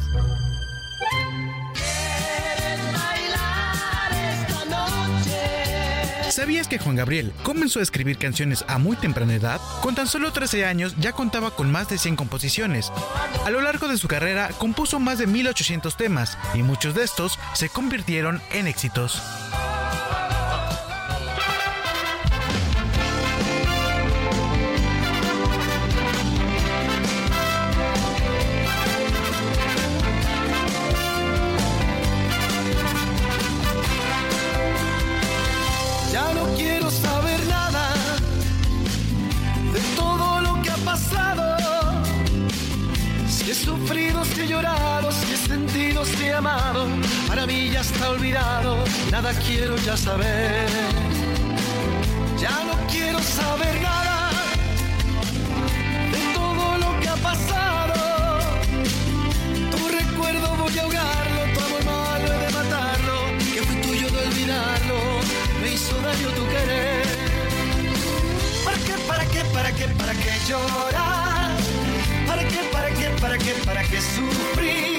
[6.33, 9.61] ¿Sabías que Juan Gabriel comenzó a escribir canciones a muy temprana edad?
[9.83, 12.90] Con tan solo 13 años ya contaba con más de 100 composiciones.
[13.45, 17.38] A lo largo de su carrera compuso más de 1800 temas y muchos de estos
[17.53, 19.21] se convirtieron en éxitos.
[49.22, 50.68] Nada quiero ya saber.
[52.38, 54.31] Ya no quiero saber nada
[56.12, 58.38] de todo lo que ha pasado.
[59.70, 63.16] Tu recuerdo voy a ahogarlo, tu amor malo he de matarlo.
[63.55, 64.98] Que fue tuyo de olvidarlo,
[65.61, 67.07] me hizo daño tu querer.
[68.64, 71.41] ¿Para qué, para qué, para qué, para qué llorar?
[72.33, 74.92] ¿Para qué, para qué, para qué, para qué sufrir?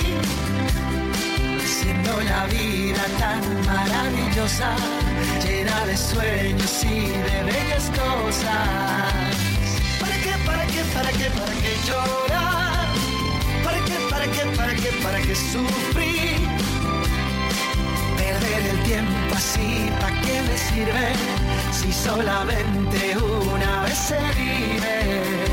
[2.25, 4.75] la vida tan maravillosa,
[5.43, 9.13] llena de sueños y de bellas cosas.
[9.99, 12.87] ¿Para qué, para qué, para qué, para qué llorar?
[13.63, 16.47] ¿Para qué, para qué, para qué, para qué sufrir?
[18.17, 21.07] Perder el tiempo así, ¿para qué me sirve?
[21.71, 25.52] Si solamente una vez se vive.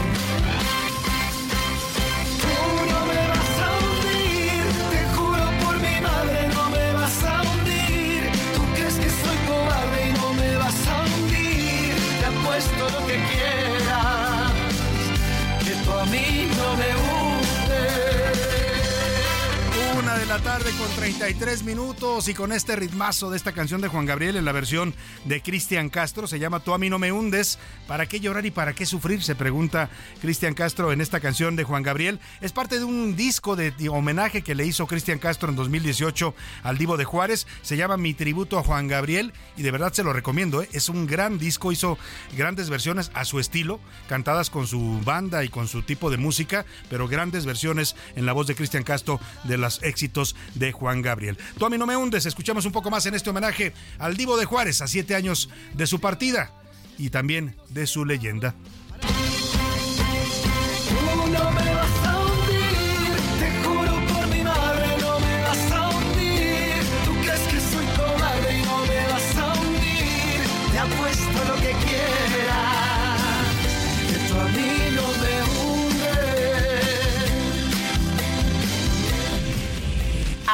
[20.31, 24.37] La tarde con 33 minutos y con este ritmazo de esta canción de Juan Gabriel
[24.37, 26.29] en la versión de Cristian Castro.
[26.29, 27.59] Se llama Tú a mí no me hundes.
[27.89, 29.25] ¿Para qué llorar y para qué sufrir?
[29.25, 29.91] Se pregunta
[30.21, 32.21] Cristian Castro en esta canción de Juan Gabriel.
[32.41, 36.79] Es parte de un disco de, homenaje que le hizo Cristian Castro en 2018 al
[36.79, 37.49] Divo de Juárez.
[37.63, 40.63] Se llama Mi tributo a Juan Gabriel y de verdad se lo recomiendo.
[40.63, 40.69] ¿eh?
[40.71, 41.73] Es un gran disco.
[41.73, 41.99] Hizo
[42.37, 46.67] grandes versiones a su estilo, cantadas con su banda y con su tipo de música,
[46.89, 50.20] pero grandes versiones en la voz de Cristian Castro de los éxitos
[50.55, 51.39] de Juan Gabriel.
[51.59, 54.37] Tú a mí no me hundes, escuchamos un poco más en este homenaje al Divo
[54.37, 56.53] de Juárez a siete años de su partida
[56.99, 58.55] y también de su leyenda.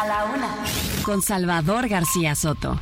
[0.06, 0.48] La una.
[1.04, 2.78] Con Salvador García Soto.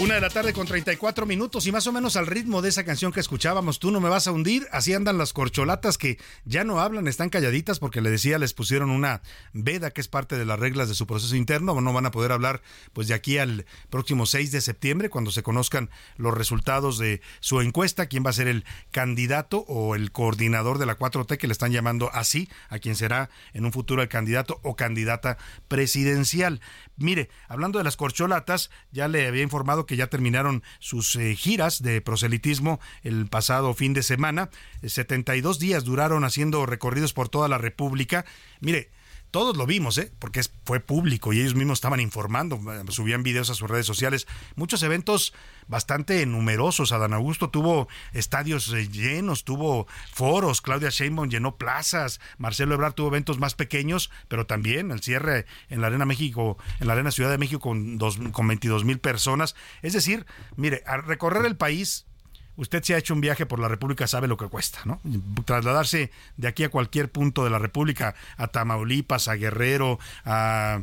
[0.00, 2.84] Una de la tarde con 34 minutos y más o menos al ritmo de esa
[2.84, 6.64] canción que escuchábamos, Tú no me vas a hundir, así andan las corcholatas que ya
[6.64, 9.20] no hablan, están calladitas porque le decía, les pusieron una
[9.52, 12.32] veda que es parte de las reglas de su proceso interno, no van a poder
[12.32, 12.62] hablar
[12.94, 17.60] pues de aquí al próximo 6 de septiembre cuando se conozcan los resultados de su
[17.60, 21.52] encuesta, quién va a ser el candidato o el coordinador de la 4T que le
[21.52, 25.36] están llamando así, a quien será en un futuro el candidato o candidata
[25.68, 26.62] presidencial.
[27.00, 31.82] Mire, hablando de las corcholatas, ya le había informado que ya terminaron sus eh, giras
[31.82, 34.50] de proselitismo el pasado fin de semana.
[34.86, 38.26] 72 días duraron haciendo recorridos por toda la República.
[38.60, 38.90] Mire,
[39.30, 40.12] todos lo vimos, ¿eh?
[40.18, 44.26] porque fue público y ellos mismos estaban informando, eh, subían videos a sus redes sociales.
[44.56, 45.32] Muchos eventos
[45.68, 46.92] bastante numerosos.
[46.92, 50.60] Adán Augusto tuvo estadios eh, llenos, tuvo foros.
[50.60, 52.20] Claudia Sheinbaum llenó plazas.
[52.38, 56.88] Marcelo Ebrard tuvo eventos más pequeños, pero también el cierre en la Arena México, en
[56.88, 59.54] la Arena Ciudad de México con, dos, con 22 mil personas.
[59.82, 62.06] Es decir, mire, a recorrer el país
[62.56, 65.00] usted se ha hecho un viaje por la República, sabe lo que cuesta, ¿no?
[65.44, 70.82] Trasladarse de aquí a cualquier punto de la República, a Tamaulipas, a Guerrero, a,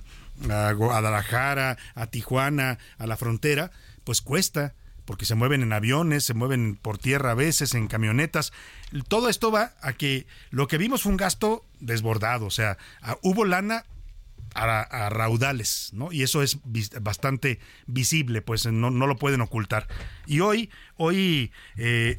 [0.76, 3.72] Guadalajara, a Tijuana, a la frontera,
[4.04, 4.74] pues cuesta
[5.06, 8.52] porque se mueven en aviones, se mueven por tierra a veces, en camionetas.
[9.08, 12.78] Todo esto va a que lo que vimos fue un gasto desbordado, o sea,
[13.22, 13.86] hubo lana
[14.58, 16.12] a, raudales, ¿no?
[16.12, 16.60] Y eso es
[17.02, 19.88] bastante visible, pues no, no, lo pueden ocultar.
[20.26, 22.18] Y hoy, hoy eh,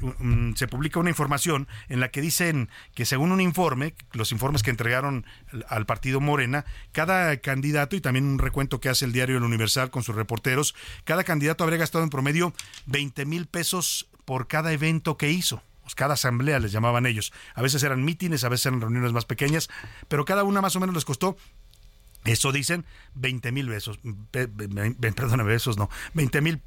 [0.54, 4.70] se publica una información en la que dicen que según un informe, los informes que
[4.70, 5.26] entregaron
[5.68, 9.90] al partido Morena, cada candidato, y también un recuento que hace el diario El Universal
[9.90, 10.74] con sus reporteros,
[11.04, 12.54] cada candidato habría gastado en promedio
[12.86, 17.32] 20 mil pesos por cada evento que hizo pues cada asamblea les llamaban ellos.
[17.54, 19.70] A veces eran mítines, a veces eran reuniones más pequeñas,
[20.06, 21.38] pero cada una más o menos les costó
[22.28, 23.98] eso dicen 20 mil pesos,
[24.30, 26.62] perdón, pesos no, 20 mil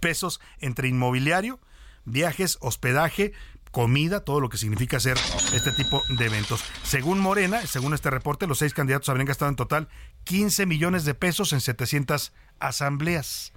[0.00, 1.60] pesos entre inmobiliario,
[2.04, 3.32] viajes, hospedaje,
[3.74, 5.18] comida, todo lo que significa hacer
[5.52, 6.62] este tipo de eventos.
[6.84, 9.88] Según Morena, según este reporte, los seis candidatos habrían gastado en total
[10.24, 13.52] 15 millones de pesos en 700 asambleas.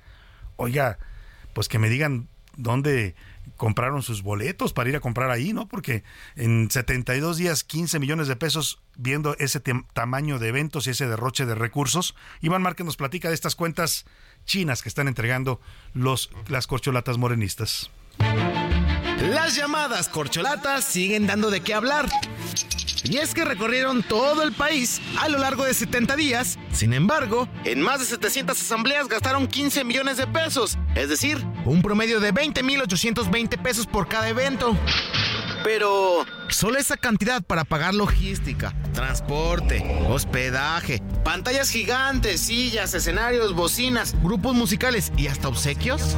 [0.56, 0.98] Oiga,
[1.54, 3.16] pues que me digan dónde
[3.56, 5.68] compraron sus boletos para ir a comprar ahí, ¿no?
[5.68, 6.04] Porque
[6.36, 9.62] en 72 días, 15 millones de pesos viendo ese
[9.94, 12.16] tamaño de eventos y ese derroche de recursos.
[12.42, 14.06] Iván Márquez nos platica de estas cuentas
[14.46, 15.62] chinas que están entregando
[15.94, 17.90] los, las corcholatas morenistas.
[19.22, 22.08] Las llamadas corcholatas siguen dando de qué hablar.
[23.10, 26.60] Y es que recorrieron todo el país a lo largo de 70 días.
[26.74, 31.82] Sin embargo, en más de 700 asambleas gastaron 15 millones de pesos, es decir, un
[31.82, 34.76] promedio de 20.820 pesos por cada evento.
[35.64, 44.54] Pero solo esa cantidad para pagar logística, transporte, hospedaje, pantallas gigantes, sillas, escenarios, bocinas, grupos
[44.54, 46.18] musicales y hasta obsequios.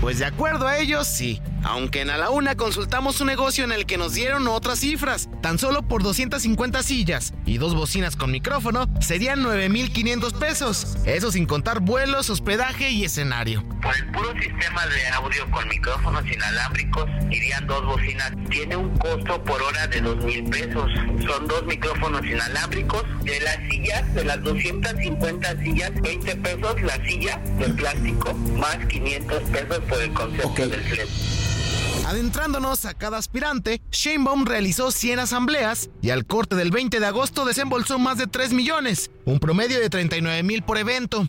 [0.00, 1.42] Pues de acuerdo a ellos, sí.
[1.62, 5.28] Aunque en A la Una consultamos un negocio en el que nos dieron otras cifras.
[5.42, 10.96] Tan solo por 250 sillas y dos bocinas con micrófono serían 9.500 pesos.
[11.04, 13.64] Eso sin contar vuelos, hospedaje y escenario.
[13.82, 18.32] Por el puro sistema de audio con micrófonos inalámbricos irían dos bocinas.
[18.50, 20.90] Tiene un costo por hora de 2.000 pesos.
[21.26, 23.04] Son dos micrófonos inalámbricos.
[23.24, 29.42] De las sillas, de las 250 sillas, 20 pesos la silla de plástico, más 500
[29.42, 31.49] pesos por el concepto del flex.
[32.06, 37.44] Adentrándonos a cada aspirante, Sheinbaum realizó 100 asambleas y al corte del 20 de agosto
[37.44, 41.28] desembolsó más de 3 millones, un promedio de 39 mil por evento.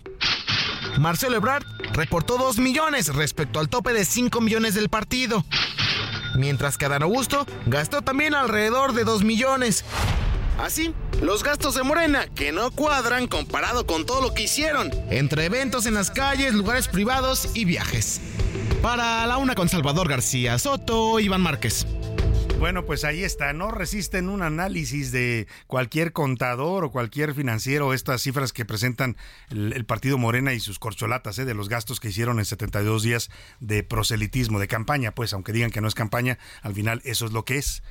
[1.00, 5.46] Marcelo Ebrard reportó 2 millones respecto al tope de 5 millones del partido.
[6.36, 9.84] Mientras que Adán Augusto gastó también alrededor de 2 millones.
[10.58, 15.46] Así, los gastos de Morena, que no cuadran comparado con todo lo que hicieron, entre
[15.46, 18.22] eventos en las calles, lugares privados y viajes.
[18.82, 21.86] Para la una con Salvador García Soto, Iván Márquez.
[22.58, 23.54] Bueno, pues ahí está.
[23.54, 29.18] No resisten un análisis de cualquier contador o cualquier financiero estas cifras que presentan
[29.52, 31.46] el, partido Morena y sus corcholatas ¿eh?
[31.46, 33.30] de los gastos que hicieron en 72 días
[33.60, 37.34] de proselitismo, de campaña, pues aunque digan que no es campaña, al final eso es
[37.34, 37.84] lo que es.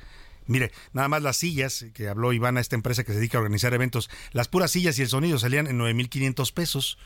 [0.45, 3.41] Mire, nada más las sillas, que habló Iván a esta empresa que se dedica a
[3.41, 6.97] organizar eventos, las puras sillas y el sonido salían en 9.500 pesos.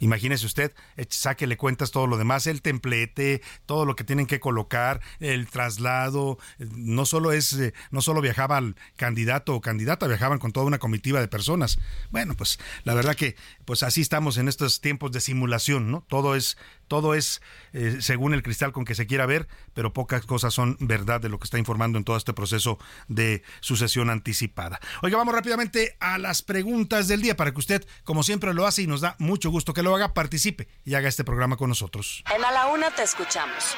[0.00, 0.72] Imagínese usted,
[1.08, 6.38] sáquele cuentas todo lo demás, el templete, todo lo que tienen que colocar, el traslado,
[6.58, 10.78] no solo es, eh, no solo viajaba el candidato o candidata, viajaban con toda una
[10.78, 11.78] comitiva de personas.
[12.10, 13.36] Bueno, pues la verdad que
[13.66, 16.04] pues así estamos en estos tiempos de simulación, ¿no?
[16.08, 16.56] Todo es
[16.88, 17.42] todo es
[17.72, 21.28] eh, según el cristal con que se quiera ver, pero pocas cosas son verdad de
[21.28, 24.80] lo que está informando en todo este proceso de sucesión anticipada.
[25.02, 28.82] Oiga, vamos rápidamente a las preguntas del día para que usted, como siempre lo hace
[28.82, 32.22] y nos da mucho gusto que lo haga, participe y haga este programa con nosotros.
[32.34, 33.76] En A la Una te escuchamos.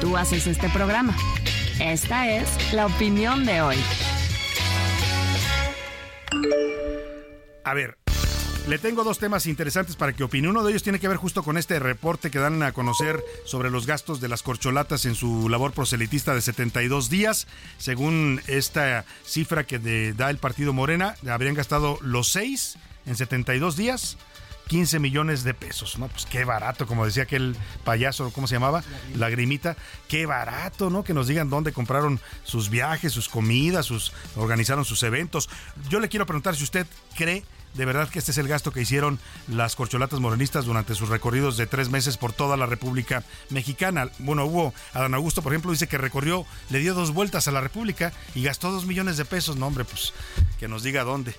[0.00, 1.14] Tú haces este programa.
[1.80, 3.76] Esta es la opinión de hoy.
[7.64, 7.96] A ver,
[8.66, 10.48] le tengo dos temas interesantes para que opine.
[10.48, 13.70] Uno de ellos tiene que ver justo con este reporte que dan a conocer sobre
[13.70, 17.46] los gastos de las corcholatas en su labor proselitista de 72 días.
[17.76, 24.16] Según esta cifra que da el partido Morena, habrían gastado los seis en 72 días.
[24.68, 26.08] 15 millones de pesos, ¿no?
[26.08, 27.54] Pues qué barato, como decía aquel
[27.84, 28.82] payaso, ¿cómo se llamaba?
[29.14, 29.76] Lagrimita,
[30.08, 31.04] qué barato, ¿no?
[31.04, 35.50] Que nos digan dónde compraron sus viajes, sus comidas, sus organizaron sus eventos.
[35.90, 37.44] Yo le quiero preguntar si usted cree
[37.74, 39.18] de verdad que este es el gasto que hicieron
[39.48, 44.08] las corcholatas morenistas durante sus recorridos de tres meses por toda la República Mexicana.
[44.18, 47.60] Bueno, hubo, Adán Augusto, por ejemplo, dice que recorrió, le dio dos vueltas a la
[47.60, 49.56] República y gastó dos millones de pesos.
[49.56, 50.12] No, hombre, pues
[50.58, 51.34] que nos diga dónde.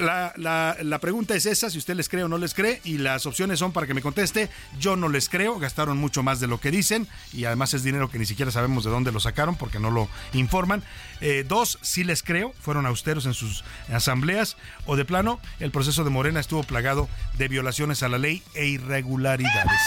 [0.00, 0.32] La,
[0.80, 3.58] la pregunta es esa, si usted les cree o no les cree, y las opciones
[3.58, 4.48] son para que me conteste,
[4.78, 8.10] yo no les creo, gastaron mucho más de lo que dicen, y además es dinero
[8.10, 10.82] que ni siquiera sabemos de dónde lo sacaron porque no lo informan.
[11.26, 16.04] Eh, dos, sí les creo, fueron austeros en sus asambleas, o de plano, el proceso
[16.04, 17.08] de Morena estuvo plagado
[17.38, 19.80] de violaciones a la ley e irregularidades.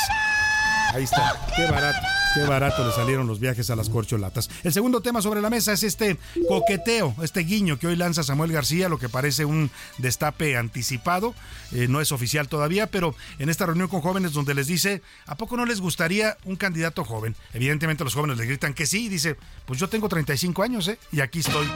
[0.97, 1.99] Ahí está, qué barato.
[2.33, 4.49] Qué barato le salieron los viajes a las corcholatas.
[4.63, 6.17] El segundo tema sobre la mesa es este
[6.47, 9.69] coqueteo, este guiño que hoy lanza Samuel García, lo que parece un
[9.99, 11.35] destape anticipado.
[11.71, 15.37] Eh, no es oficial todavía, pero en esta reunión con jóvenes donde les dice, ¿a
[15.37, 17.35] poco no les gustaría un candidato joven?
[17.53, 19.35] Evidentemente los jóvenes le gritan que sí y dice,
[19.67, 20.97] pues yo tengo 35 años, ¿eh?
[21.11, 21.67] Y aquí estoy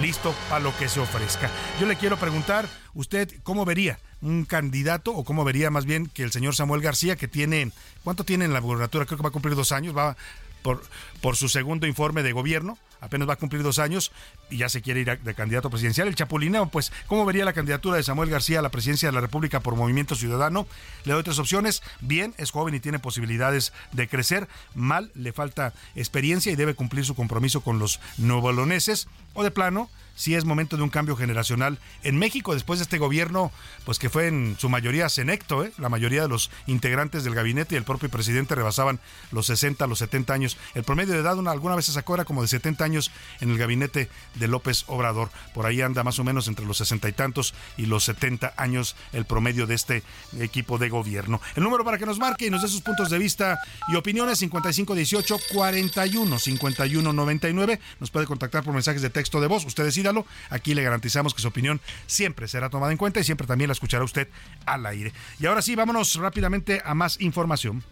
[0.00, 1.50] listo para lo que se ofrezca.
[1.80, 6.24] Yo le quiero preguntar, ¿usted cómo vería un candidato o cómo vería más bien que
[6.24, 7.70] el señor Samuel García, que tiene,
[8.02, 9.06] ¿cuánto tiene en la gubernatura?
[9.06, 10.16] Creo que va a cumplir dos años, va
[10.62, 10.82] por,
[11.20, 14.12] por su segundo informe de gobierno, apenas va a cumplir dos años
[14.50, 16.08] y ya se quiere ir de candidato presidencial.
[16.08, 19.20] El Chapulineo, pues, ¿cómo vería la candidatura de Samuel García a la presidencia de la
[19.20, 20.66] República por Movimiento Ciudadano?
[21.04, 21.82] Le doy tres opciones.
[22.00, 24.48] Bien, es joven y tiene posibilidades de crecer.
[24.74, 29.08] Mal, le falta experiencia y debe cumplir su compromiso con los novoloneses.
[29.34, 32.98] O de plano, si es momento de un cambio generacional en México después de este
[32.98, 33.52] gobierno,
[33.84, 35.72] pues que fue en su mayoría senecto, ¿eh?
[35.78, 38.98] la mayoría de los integrantes del gabinete y el propio presidente rebasaban
[39.30, 40.56] los 60, los 70 años.
[40.74, 42.95] El promedio de edad una, alguna vez se sacó era como de 70 años
[43.40, 45.30] en el gabinete de López Obrador.
[45.52, 48.96] Por ahí anda más o menos entre los 60 y tantos y los 70 años
[49.12, 50.02] el promedio de este
[50.40, 51.40] equipo de gobierno.
[51.56, 54.38] El número para que nos marque y nos dé sus puntos de vista y opiniones
[54.38, 57.80] 5518 41 51 99.
[58.00, 59.66] Nos puede contactar por mensajes de texto de voz.
[59.66, 60.06] Usted decide
[60.50, 63.72] Aquí le garantizamos que su opinión siempre será tomada en cuenta y siempre también la
[63.72, 64.28] escuchará usted
[64.64, 65.12] al aire.
[65.38, 67.82] Y ahora sí, vámonos rápidamente a más información.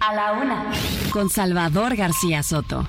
[0.00, 0.70] A la una,
[1.10, 2.86] con Salvador García Soto.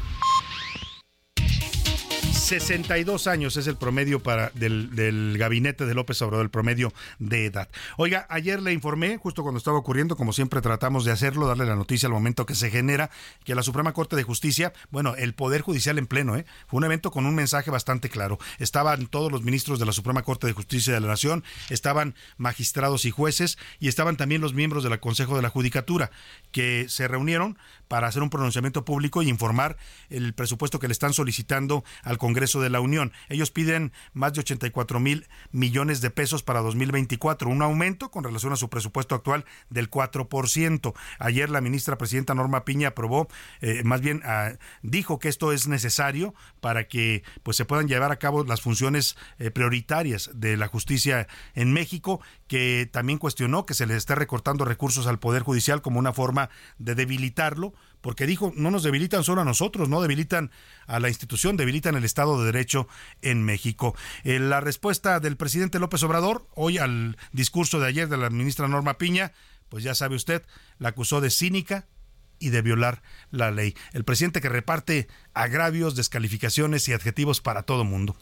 [2.49, 7.69] 62 años es el promedio para del, gabinete de López Obrador, el promedio de edad.
[7.95, 11.75] Oiga, ayer le informé, justo cuando estaba ocurriendo, como siempre tratamos de hacerlo, darle la
[11.75, 13.11] noticia al momento que se genera,
[13.43, 16.45] que la Suprema Corte de Justicia, bueno, el Poder Judicial en pleno, ¿eh?
[16.67, 18.39] fue un evento con un mensaje bastante claro.
[18.57, 23.05] Estaban todos los ministros de la Suprema Corte de Justicia de la Nación, estaban magistrados
[23.05, 26.09] y jueces y estaban también los miembros del Consejo de la Judicatura,
[26.51, 29.77] que se reunieron para hacer un pronunciamiento público y informar
[30.09, 33.11] el presupuesto que le están solicitando al Congreso de la Unión.
[33.27, 38.53] Ellos piden más de 84 mil millones de pesos para 2024, un aumento con relación
[38.53, 40.93] a su presupuesto actual del 4%.
[41.19, 43.27] Ayer la ministra presidenta Norma Piña aprobó,
[43.61, 48.11] eh, más bien ah, dijo que esto es necesario para que pues se puedan llevar
[48.11, 53.73] a cabo las funciones eh, prioritarias de la justicia en México que también cuestionó que
[53.73, 58.53] se le esté recortando recursos al Poder Judicial como una forma de debilitarlo, porque dijo,
[58.55, 60.51] no nos debilitan solo a nosotros, no debilitan
[60.87, 62.87] a la institución, debilitan el Estado de Derecho
[63.21, 63.95] en México.
[64.23, 68.67] Eh, la respuesta del presidente López Obrador hoy al discurso de ayer de la ministra
[68.67, 69.33] Norma Piña,
[69.69, 70.43] pues ya sabe usted,
[70.77, 71.87] la acusó de cínica,
[72.39, 73.75] y de violar la ley.
[73.93, 78.15] El presidente que reparte agravios, descalificaciones y adjetivos para todo mundo.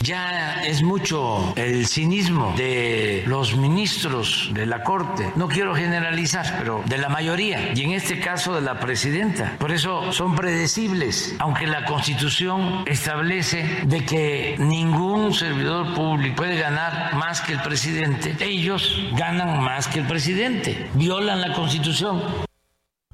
[0.00, 6.82] Ya es mucho el cinismo de los ministros de la Corte, no quiero generalizar, pero
[6.86, 9.56] de la mayoría, y en este caso de la presidenta.
[9.58, 17.14] Por eso son predecibles, aunque la Constitución establece de que ningún servidor público puede ganar
[17.14, 18.36] más que el presidente.
[18.40, 22.22] Ellos ganan más que el presidente, violan la Constitución.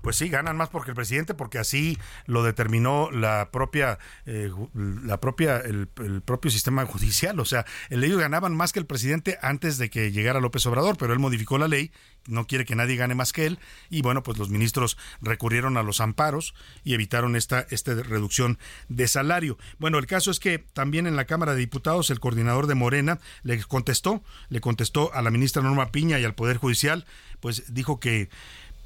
[0.03, 1.97] Pues sí, ganan más porque el presidente, porque así
[2.27, 5.87] lo determinó la propia, eh, la propia, el,
[6.25, 7.39] propio sistema judicial.
[7.41, 11.13] O sea, ellos ganaban más que el presidente antes de que llegara López Obrador, pero
[11.13, 11.93] él modificó la ley,
[12.27, 13.59] no quiere que nadie gane más que él,
[13.91, 19.07] y bueno, pues los ministros recurrieron a los amparos y evitaron esta, esta reducción de
[19.07, 19.57] salario.
[19.79, 23.21] Bueno, el caso es que también en la Cámara de Diputados el coordinador de Morena
[23.45, 27.07] le contestó, le contestó a la ministra Norma Piña y al Poder Judicial,
[27.41, 28.29] pues dijo que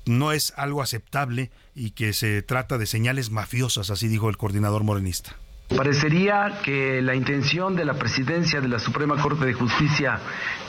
[0.07, 4.85] no es algo aceptable y que se trata de señales mafiosas, así dijo el coordinador
[4.85, 5.37] morenista.
[5.77, 10.21] Parecería que la intención de la presidencia de la Suprema Corte de Justicia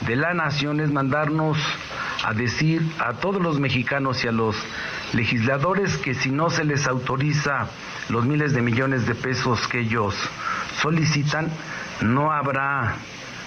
[0.04, 1.56] de la Nación es mandarnos
[2.24, 4.56] a decir a todos los mexicanos y a los
[5.12, 7.68] legisladores que si no se les autoriza
[8.08, 10.16] los miles de millones de pesos que ellos
[10.82, 11.48] solicitan,
[12.00, 12.96] no habrá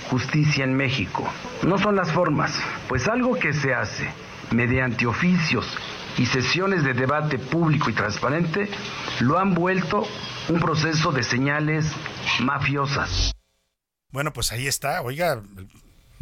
[0.10, 1.30] justicia en México.
[1.68, 4.10] No son las formas, pues algo que se hace
[4.52, 5.66] mediante oficios
[6.18, 8.70] y sesiones de debate público y transparente,
[9.22, 10.06] lo han vuelto
[10.50, 11.86] un proceso de señales
[12.42, 13.34] mafiosas.
[14.12, 15.42] Bueno, pues ahí está, oiga,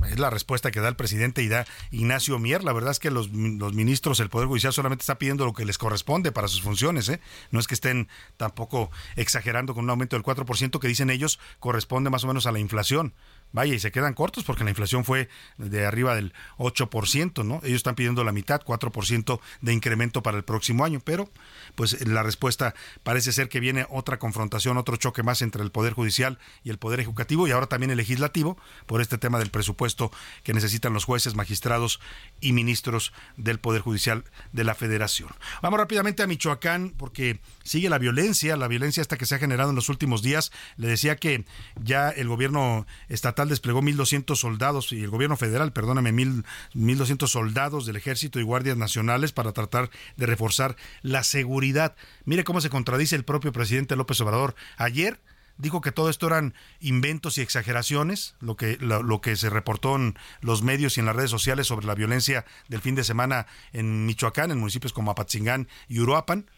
[0.08, 2.64] es la respuesta que da el presidente y da Ignacio Mier.
[2.64, 5.66] La verdad es que los, los, ministros, el Poder Judicial solamente está pidiendo lo que
[5.66, 7.10] les corresponde para sus funciones.
[7.10, 7.20] ¿eh?
[7.52, 8.08] No es que estén
[8.38, 12.52] tampoco exagerando con un aumento del 4% que dicen ellos corresponde más o menos a
[12.52, 13.14] la inflación.
[13.52, 17.62] Vaya, y se quedan cortos porque la inflación fue de arriba del 8%, ¿no?
[17.64, 21.30] Ellos están pidiendo la mitad, 4% de incremento para el próximo año, pero
[21.76, 25.94] pues la respuesta parece ser que viene otra confrontación, otro choque más entre el Poder
[25.94, 30.12] Judicial y el Poder Ejecutivo y ahora también el Legislativo por este tema del presupuesto
[30.44, 32.00] que necesitan los jueces, magistrados
[32.40, 35.30] y ministros del Poder Judicial de la Federación.
[35.62, 39.70] Vamos rápidamente a Michoacán porque sigue la violencia, la violencia esta que se ha generado
[39.70, 40.52] en los últimos días.
[40.78, 41.46] Le decía que
[41.82, 47.96] ya el gobierno estatal desplegó 1.200 soldados y el gobierno federal, perdóname, 1.200 soldados del
[47.96, 51.96] ejército y guardias nacionales para tratar de reforzar la seguridad.
[52.26, 54.56] Mire cómo se contradice el propio presidente López Obrador.
[54.78, 55.20] Ayer
[55.60, 60.98] dijo que todo esto eran inventos y exageraciones, lo que, se reportó en los medios
[60.98, 64.58] y en las redes sociales sobre la violencia del fin de semana en Michoacán, en
[64.58, 66.50] municipios como Apatzingán y Uruapan.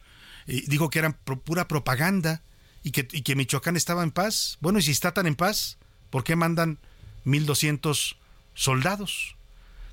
[0.48, 2.42] Y dijo que eran pura propaganda
[2.84, 4.58] y que, y que Michoacán estaba en paz.
[4.62, 5.78] Bueno, y si está tan en paz,
[6.12, 6.78] ¿Por qué mandan
[7.26, 8.16] 1.200
[8.54, 9.36] soldados?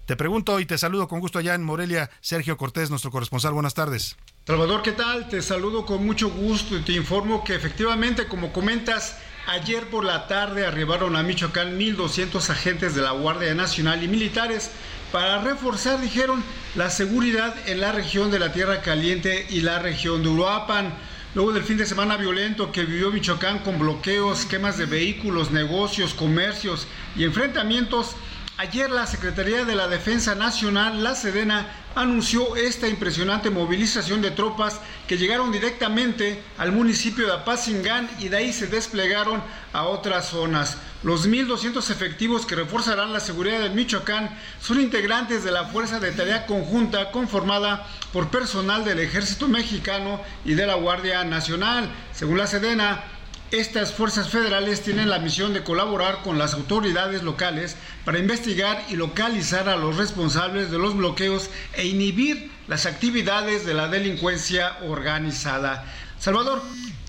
[0.05, 3.55] Te pregunto y te saludo con gusto allá en Morelia, Sergio Cortés, nuestro corresponsal.
[3.55, 4.17] Buenas tardes.
[4.47, 5.29] Salvador, ¿qué tal?
[5.29, 10.27] Te saludo con mucho gusto y te informo que efectivamente, como comentas, ayer por la
[10.27, 14.71] tarde arribaron a Michoacán 1.200 agentes de la Guardia Nacional y militares
[15.13, 16.43] para reforzar, dijeron,
[16.75, 20.95] la seguridad en la región de la Tierra Caliente y la región de Uruapan.
[21.35, 26.15] Luego del fin de semana violento que vivió Michoacán con bloqueos, quemas de vehículos, negocios,
[26.15, 28.17] comercios y enfrentamientos,
[28.57, 34.81] ayer la Secretaría de la Defensa Nacional, la Sedena, anunció esta impresionante movilización de tropas
[35.07, 39.43] que llegaron directamente al municipio de Apatzingán y de ahí se desplegaron
[39.75, 40.79] a otras zonas.
[41.05, 46.11] Los 1.200 efectivos que reforzarán la seguridad de Michoacán son integrantes de la Fuerza de
[46.11, 51.89] Tarea Conjunta conformada por personal del Ejército Mexicano y de la Guardia Nacional.
[52.13, 53.05] Según la Sedena,
[53.53, 58.97] estas fuerzas federales tienen la misión de colaborar con las autoridades locales para investigar y
[58.97, 65.85] localizar a los responsables de los bloqueos e inhibir las actividades de la delincuencia organizada.
[66.19, 66.61] Salvador,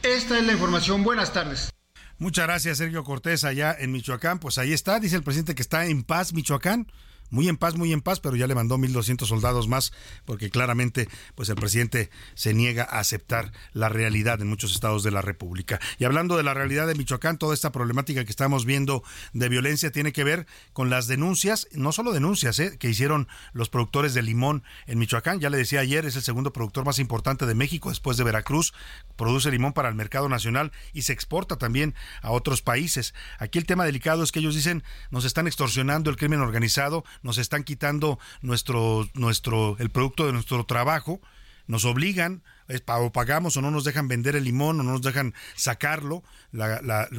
[0.04, 1.04] esta es la información.
[1.04, 1.72] Buenas tardes.
[2.20, 4.39] Muchas gracias, Sergio Cortés, allá en Michoacán.
[4.39, 6.88] Pues ahí está, dice el presidente que está en paz Michoacán
[7.30, 9.92] muy en paz, muy en paz, pero ya le mandó 1.200 soldados más,
[10.26, 15.12] porque claramente pues el presidente se niega a aceptar la realidad en muchos estados de
[15.12, 15.80] la República.
[15.98, 19.04] Y hablando de la realidad de Michoacán, toda esta problemática que estamos viendo
[19.34, 22.78] de violencia tiene que ver con las denuncias, no solo denuncias, ¿eh?
[22.78, 25.40] que hicieron los productores de limón en Michoacán.
[25.40, 28.74] Ya le decía ayer, es el segundo productor más importante de México después de Veracruz.
[29.16, 33.14] Produce limón para el mercado nacional y se exporta también a otros países.
[33.38, 37.38] Aquí el tema delicado es que ellos dicen, nos están extorsionando el crimen organizado, nos
[37.38, 41.22] están quitando nuestro, nuestro, el producto de nuestro trabajo,
[41.67, 42.41] nos obligan
[42.88, 46.24] o pagamos o no nos dejan vender el limón o no nos dejan sacarlo,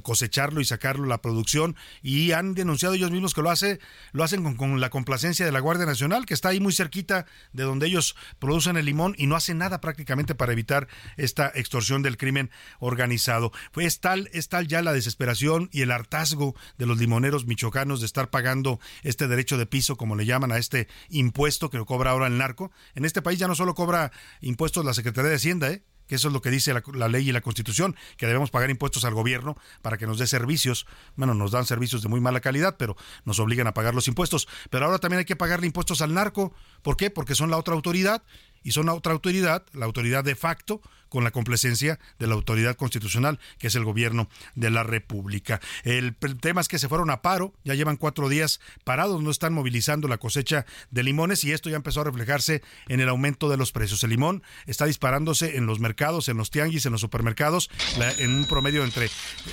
[0.03, 3.81] cosecharlo y sacarlo la producción y han denunciado ellos mismos que lo hace
[4.13, 7.65] lo hacen con, la complacencia de la Guardia Nacional que está ahí muy cerquita de
[7.65, 12.17] donde ellos producen el limón y no hace nada prácticamente para evitar esta extorsión del
[12.17, 13.53] crimen organizado.
[13.77, 18.07] Es tal es tal ya la desesperación y el hartazgo de los limoneros michoacanos de
[18.07, 22.13] estar pagando este derecho de piso como le llaman a este impuesto que lo cobra
[22.13, 22.71] ahora el narco.
[22.95, 25.83] En este país ya no solo cobra impuestos la Secretaría de Hacienda, ¿eh?
[26.11, 29.05] que eso es lo que dice la, ley y la Constitución, que debemos pagar impuestos
[29.05, 30.87] al gobierno para que nos dé servicios.
[31.15, 34.49] Bueno, nos dan servicios de muy mala calidad, pero nos obligan a pagar los impuestos.
[34.71, 36.53] Pero ahora también hay que pagarle impuestos al narco.
[36.83, 37.11] ¿Por qué?
[37.11, 38.25] Porque son la otra autoridad
[38.63, 40.81] y son otra autoridad, la autoridad de facto,
[41.11, 45.61] con la complacencia de la autoridad constitucional, que es el gobierno de la República.
[45.83, 49.53] El tema es que se fueron a paro, ya llevan cuatro días parados, no están
[49.53, 53.59] movilizando la cosecha de limones y esto ya empezó a reflejarse en el aumento de
[53.59, 54.03] los precios.
[54.05, 57.71] El limón está disparándose en los mercados, en los tianguis, en los supermercados,
[58.19, 59.09] en un promedio entre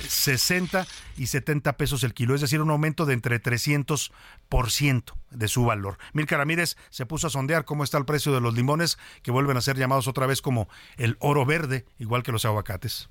[0.08, 0.86] 60
[1.16, 5.98] y 70 pesos el kilo, es decir, un aumento de entre 300% de su valor.
[6.12, 9.56] Milka Ramírez se puso a sondear cómo está el precio de los limones, que vuelven
[9.56, 13.08] a ser llamados otra vez como el oro verde, igual que los aguacates.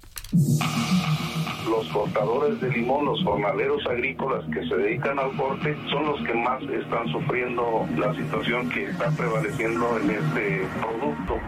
[1.70, 6.34] Los cortadores de limón, los jornaleros agrícolas que se dedican al corte, son los que
[6.34, 11.40] más están sufriendo la situación que está prevaleciendo en este producto.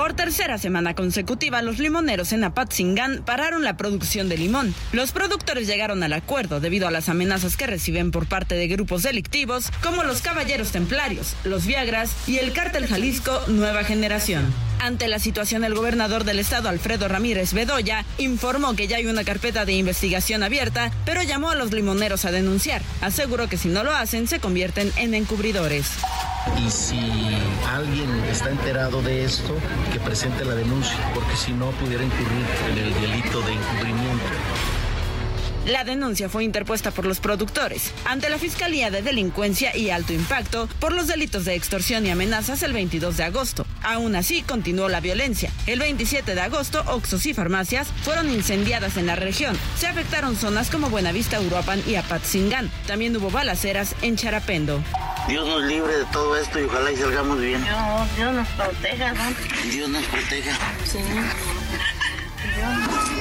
[0.00, 4.74] Por tercera semana consecutiva, los limoneros en Apatzingán pararon la producción de limón.
[4.92, 9.02] Los productores llegaron al acuerdo debido a las amenazas que reciben por parte de grupos
[9.02, 14.69] delictivos como los Caballeros Templarios, los Viagras y el Cártel Jalisco Nueva Generación.
[14.82, 19.24] Ante la situación, el gobernador del estado, Alfredo Ramírez Bedoya, informó que ya hay una
[19.24, 22.80] carpeta de investigación abierta, pero llamó a los limoneros a denunciar.
[23.02, 25.90] Aseguró que si no lo hacen, se convierten en encubridores.
[26.66, 26.98] Y si
[27.68, 29.54] alguien está enterado de esto,
[29.92, 34.79] que presente la denuncia, porque si no pudiera incurrir en el delito de encubrimiento.
[35.66, 40.68] La denuncia fue interpuesta por los productores ante la Fiscalía de Delincuencia y Alto Impacto
[40.80, 43.66] por los delitos de extorsión y amenazas el 22 de agosto.
[43.82, 45.52] Aún así, continuó la violencia.
[45.66, 49.56] El 27 de agosto, Oxos y farmacias fueron incendiadas en la región.
[49.78, 52.70] Se afectaron zonas como Buenavista, Uruapan y Apatzingán.
[52.86, 54.82] También hubo balaceras en Charapendo.
[55.28, 57.62] Dios nos libre de todo esto y ojalá y salgamos bien.
[57.62, 59.70] Dios, Dios nos proteja, ¿no?
[59.70, 60.52] Dios nos proteja.
[60.84, 60.98] Sí.
[60.98, 61.14] Dios
[62.78, 63.19] nos proteja.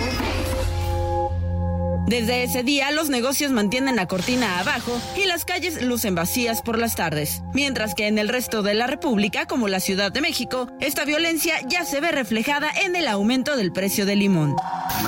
[2.08, 6.78] Desde ese día, los negocios mantienen la cortina abajo y las calles lucen vacías por
[6.78, 7.44] las tardes.
[7.54, 11.56] Mientras que en el resto de la República, como la Ciudad de México, esta violencia
[11.68, 14.56] ya se ve reflejada en el aumento del precio del limón.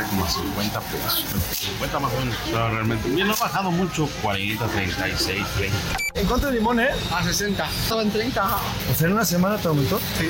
[0.09, 1.25] como 50 pesos.
[1.51, 2.35] 50 más o menos.
[2.45, 4.07] Pero realmente bien, no ha bajado mucho.
[4.21, 5.77] 40, 36, 30.
[6.13, 6.89] ¿En cuánto el limón, eh?
[7.11, 7.67] A 60.
[7.83, 8.45] Estaba en 30.
[8.45, 9.99] O sea, en una semana te aumentó.
[10.19, 10.27] Sí.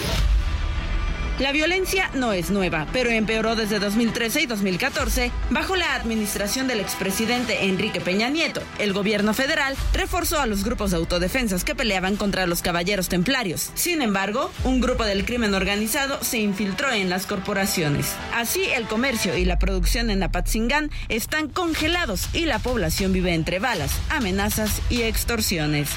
[1.40, 6.80] La violencia no es nueva, pero empeoró desde 2013 y 2014 bajo la administración del
[6.80, 8.62] expresidente Enrique Peña Nieto.
[8.78, 13.72] El gobierno federal reforzó a los grupos de autodefensas que peleaban contra los caballeros templarios.
[13.74, 18.14] Sin embargo, un grupo del crimen organizado se infiltró en las corporaciones.
[18.36, 23.60] Así, el comercio y la producción en Apatzingán están congelados y la población vive entre
[23.60, 25.90] balas, amenazas y extorsiones.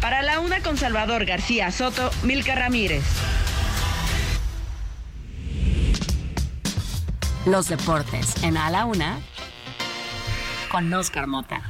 [0.00, 3.04] Para la una con Salvador García Soto, Milka Ramírez.
[7.44, 9.18] Los deportes en A la Una
[10.70, 11.60] con Oscar Mota.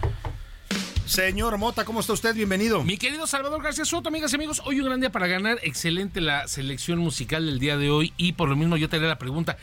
[1.07, 2.35] Señor Mota, ¿cómo está usted?
[2.35, 2.85] Bienvenido.
[2.85, 5.59] Mi querido Salvador García Soto, amigas y amigos, hoy un gran día para ganar.
[5.63, 9.09] Excelente la selección musical del día de hoy y por lo mismo yo te haré
[9.09, 9.57] la pregunta.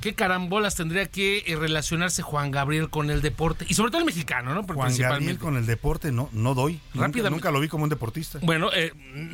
[0.00, 3.66] ¿Qué carambolas tendría que eh, relacionarse Juan Gabriel con el deporte?
[3.68, 4.62] Y sobre todo el mexicano, ¿no?
[4.62, 6.80] Juan Gabriel con el deporte no, no doy.
[6.94, 8.38] Nunca, nunca, lo vi como un deportista.
[8.42, 8.92] Bueno, eh,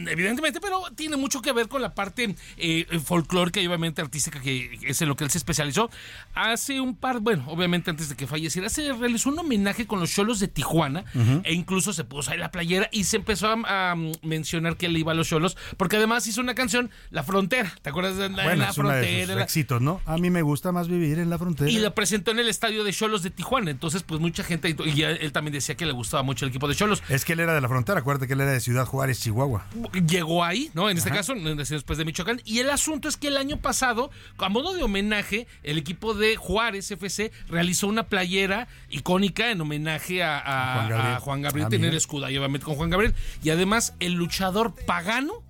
[0.09, 4.79] evidentemente, pero tiene mucho que ver con la parte eh, folclórica y obviamente artística que
[4.83, 5.89] es en lo que él se especializó.
[6.35, 10.11] Hace un par, bueno, obviamente antes de que falleciera, se realizó un homenaje con los
[10.13, 11.05] cholos de Tijuana
[11.45, 15.13] e incluso se puso ahí la playera y se empezó a, mencionar que él iba
[15.13, 17.73] a los cholos porque además hizo una canción, La Frontera.
[17.83, 19.43] ¿Te acuerdas de la, la Frontera?
[19.43, 20.01] éxitos, ¿no?
[20.07, 21.71] A mí me gusta gusta más vivir en la frontera.
[21.71, 23.71] Y lo presentó en el estadio de Cholos de Tijuana.
[23.71, 26.75] Entonces, pues mucha gente, y él también decía que le gustaba mucho el equipo de
[26.75, 27.03] Cholos.
[27.11, 29.67] Es que él era de la frontera, acuérdate que él era de Ciudad Juárez, Chihuahua.
[30.09, 30.89] Llegó ahí, ¿no?
[30.89, 32.41] En este caso, después de Michoacán.
[32.47, 36.37] Y el asunto es que el año pasado, a modo de homenaje, el equipo de
[36.37, 41.69] Juárez FC realizó una playera icónica en homenaje a, Juan Gabriel.
[41.69, 43.15] tener el escudo ahí, obviamente, con Juan Gabriel.
[43.43, 45.43] Y además, el luchador pagano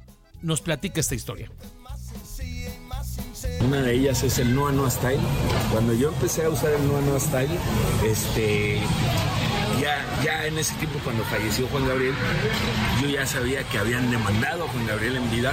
[0.42, 1.48] nos platica esta historia.
[3.64, 5.20] Una de ellas es el Noa Noa Style.
[5.72, 7.59] Cuando yo empecé a usar el Noa Noa Style,
[8.05, 8.80] este,
[9.81, 12.14] ya, ya en ese tiempo cuando falleció Juan Gabriel,
[13.03, 15.53] yo ya sabía que habían demandado a Juan Gabriel en vida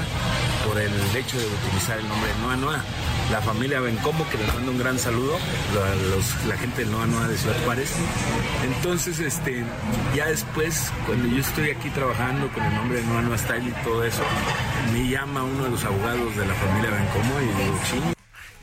[0.65, 2.83] por el hecho de utilizar el nombre Noa Noa.
[3.31, 5.37] La familia Bencomo, que les manda un gran saludo,
[5.73, 7.91] la, la gente del Noa Noa de Ciudad Juárez.
[8.63, 9.63] Entonces, este,
[10.15, 13.83] ya después, cuando yo estoy aquí trabajando con el nombre de Noa Noa Style y
[13.83, 14.23] todo eso,
[14.91, 18.13] me llama uno de los abogados de la familia Bencomo y digo,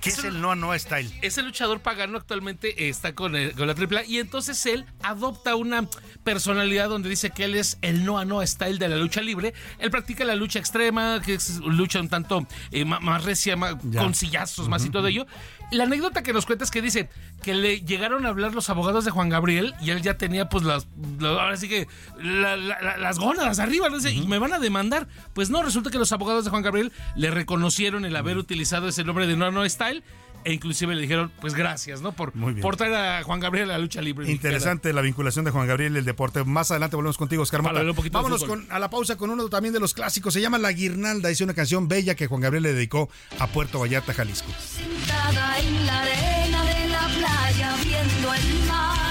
[0.01, 1.11] ¿Qué es el Noa Noa Style?
[1.21, 5.87] Ese luchador pagano actualmente está con, con la AAA y entonces él adopta una
[6.25, 9.53] personalidad donde dice que él es el Noa Noa Style de la lucha libre.
[9.79, 14.69] Él practica la lucha extrema, que es lucha un tanto eh, más, recia, con sillazos,
[14.69, 15.27] más y todo ello.
[15.71, 17.09] La anécdota que nos cuenta es que dice
[17.43, 20.65] que le llegaron a hablar los abogados de Juan Gabriel y él ya tenía pues
[20.65, 20.89] las,
[21.23, 21.87] ahora sí que
[22.19, 25.07] las gónadas arriba, y me van a demandar.
[25.33, 29.05] Pues no, resulta que los abogados de Juan Gabriel le reconocieron el haber utilizado ese
[29.05, 30.03] nombre de No No Style
[30.45, 32.13] e inclusive le dijeron, pues gracias, ¿no?
[32.13, 34.31] Por, por traer a Juan Gabriel a la lucha libre.
[34.31, 36.45] Interesante la vinculación de Juan Gabriel y el deporte.
[36.45, 37.83] Más adelante volvemos contigo, Oscar Mata.
[38.11, 40.35] Vámonos con, a la pausa con uno también de los clásicos.
[40.35, 41.31] Se llama La Guirnalda.
[41.31, 44.51] Es una canción bella que Juan Gabriel le dedicó a Puerto Vallarta, Jalisco.
[44.59, 49.10] Sentada en la arena de la playa viendo el mar,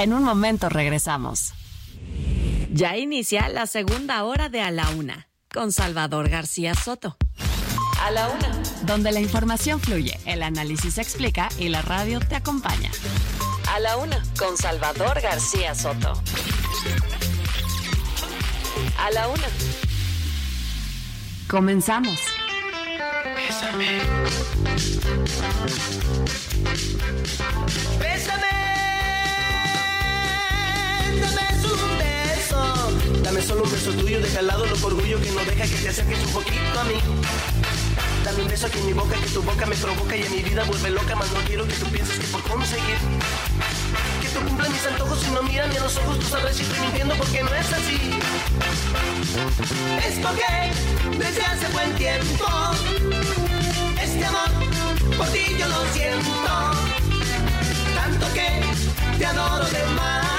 [0.00, 1.52] En un momento regresamos.
[2.72, 7.18] Ya inicia la segunda hora de A la Una con Salvador García Soto.
[8.02, 12.34] A la Una, donde la información fluye, el análisis se explica y la radio te
[12.34, 12.90] acompaña.
[13.70, 16.14] A la Una con Salvador García Soto.
[18.98, 19.48] A la Una.
[21.46, 22.18] Comenzamos.
[23.36, 24.00] Bésame.
[27.98, 28.59] Bésame.
[31.64, 33.22] Un beso.
[33.22, 35.88] Dame solo un beso tuyo, deja al lado lo orgullo que no deja que te
[35.88, 36.94] acerques un poquito a mí.
[38.24, 40.42] Dame un beso aquí en mi boca, que tu boca me provoca y en mi
[40.42, 42.96] vida vuelve loca, más no quiero que tú pienses que por conseguir
[44.20, 46.80] que tú cumplas mis antojos y no miran a los ojos, tú sabrás si estoy
[46.80, 48.00] mintiendo porque no es así.
[50.06, 52.46] Es porque desde hace buen tiempo
[54.02, 54.50] este amor
[55.16, 56.32] por ti yo lo siento,
[57.94, 60.29] tanto que te adoro de más.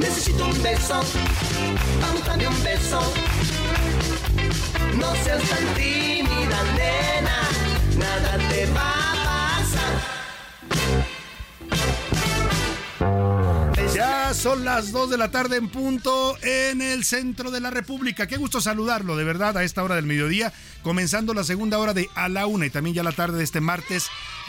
[0.00, 1.02] Necesito un beso,
[2.00, 3.00] vamos dame un beso.
[4.98, 7.38] No seas tan tímida, nena,
[7.98, 9.29] nada te va
[14.34, 18.28] son las 2 de la tarde en punto en el centro de la República.
[18.28, 20.52] Qué gusto saludarlo, de verdad, a esta hora del mediodía,
[20.84, 23.60] comenzando la segunda hora de A la Una y también ya la tarde de este
[23.60, 24.06] martes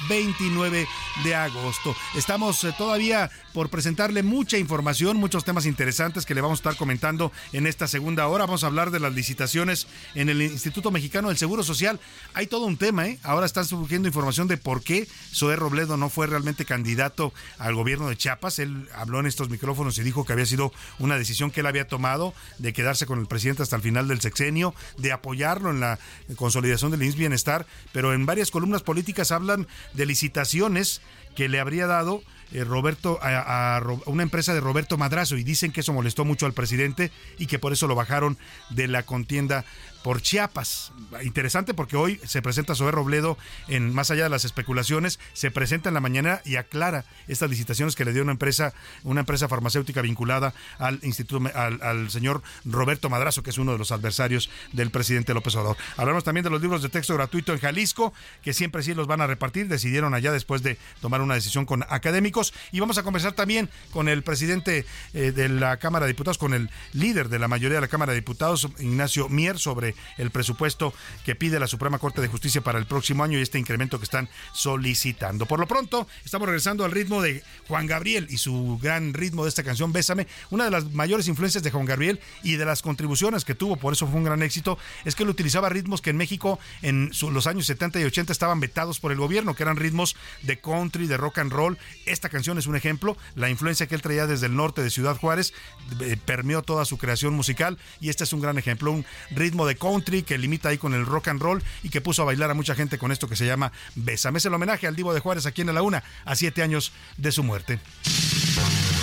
[0.07, 0.87] 29
[1.23, 1.95] de agosto.
[2.15, 6.75] Estamos eh, todavía por presentarle mucha información, muchos temas interesantes que le vamos a estar
[6.75, 8.45] comentando en esta segunda hora.
[8.45, 11.99] Vamos a hablar de las licitaciones en el Instituto Mexicano del Seguro Social.
[12.33, 13.19] Hay todo un tema, ¿eh?
[13.23, 18.09] Ahora está surgiendo información de por qué Zoé Robledo no fue realmente candidato al gobierno
[18.09, 18.59] de Chiapas.
[18.59, 21.87] Él habló en estos micrófonos y dijo que había sido una decisión que él había
[21.87, 25.99] tomado de quedarse con el presidente hasta el final del sexenio, de apoyarlo en la
[26.35, 31.01] consolidación del INS Bienestar, pero en varias columnas políticas hablan de licitaciones
[31.35, 35.79] que le habría dado eh, Roberto a, una empresa de Roberto Madrazo y dicen que
[35.79, 38.37] eso molestó mucho al presidente y que por eso lo bajaron
[38.69, 39.63] de la contienda
[40.03, 40.91] por Chiapas.
[41.23, 43.37] Interesante porque hoy se presenta Zoé Robledo
[43.67, 47.95] en más allá de las especulaciones, se presenta en la mañana y aclara estas licitaciones
[47.95, 48.73] que le dio una empresa,
[49.03, 53.91] una empresa farmacéutica vinculada al instituto al, señor Roberto Madrazo, que es uno de los
[53.91, 55.77] adversarios del presidente López Obrador.
[55.97, 59.21] Hablamos también de los libros de texto gratuito en Jalisco, que siempre sí los van
[59.21, 63.33] a repartir, decidieron allá después de tomar una decisión con académicos y vamos a conversar
[63.33, 67.47] también con el presidente eh, de la Cámara de Diputados, con el líder de la
[67.47, 70.93] mayoría de la Cámara de Diputados, Ignacio Mier, sobre el presupuesto
[71.25, 74.05] que pide la Suprema Corte de Justicia para el próximo año y este incremento que
[74.05, 75.45] están solicitando.
[75.45, 79.49] Por lo pronto, estamos regresando al ritmo de Juan Gabriel y su gran ritmo de
[79.49, 80.27] esta canción Bésame.
[80.49, 83.93] Una de las mayores influencias de Juan Gabriel y de las contribuciones que tuvo, por
[83.93, 87.47] eso fue un gran éxito, es que él utilizaba ritmos que en México en los
[87.47, 91.17] años 70 y 80 estaban vetados por el gobierno, que eran ritmos de country, de
[91.17, 91.77] rock and roll.
[92.05, 93.17] Esta canción es un ejemplo.
[93.35, 95.53] La influencia que él traía desde el norte de Ciudad Juárez
[95.99, 98.91] eh, permeó toda su creación musical y este es un gran ejemplo.
[98.91, 102.21] Un ritmo de country que limita ahí con el rock and roll y que puso
[102.21, 104.37] a bailar a mucha gente con esto que se llama Bésame.
[104.37, 107.31] Es el homenaje al Divo de Juárez aquí en la Una, a siete años de
[107.31, 107.79] su muerte.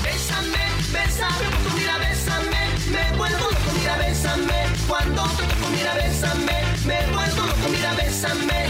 [0.03, 2.57] Bésame, bésame, mira, bésame,
[2.93, 4.55] me vuelvo loco, mira, bésame,
[4.87, 6.63] cuando te toco, mira, bésame.
[6.87, 8.69] me vuelvo loco, mira, bésame.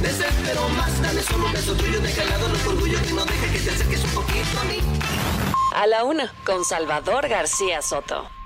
[0.00, 3.52] Desespero más, dame solo un beso tuyo, deja al lado el orgullo que no deja
[3.52, 4.78] que te acerques un poquito a mí.
[5.74, 8.37] A la una, con Salvador García Soto.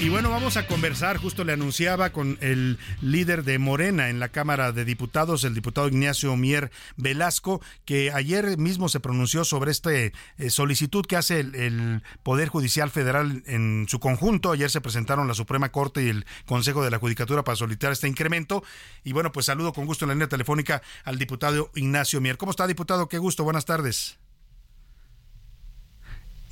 [0.00, 4.28] Y bueno, vamos a conversar, justo le anunciaba con el líder de Morena en la
[4.28, 9.92] Cámara de Diputados, el diputado Ignacio Mier Velasco, que ayer mismo se pronunció sobre esta
[9.92, 10.12] eh,
[10.50, 14.52] solicitud que hace el, el, Poder Judicial Federal en su conjunto.
[14.52, 18.06] Ayer se presentaron la Suprema Corte y el Consejo de la Judicatura para solicitar este
[18.06, 18.62] incremento.
[19.02, 22.36] Y bueno, pues saludo con gusto en la línea telefónica al diputado Ignacio Mier.
[22.36, 23.08] ¿Cómo está, diputado?
[23.08, 24.16] Qué gusto, buenas tardes.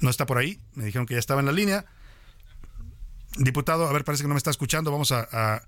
[0.01, 1.86] No está por ahí, me dijeron que ya estaba en la línea.
[3.39, 4.91] Diputado, a ver, parece que no me está escuchando.
[4.91, 5.62] Vamos a,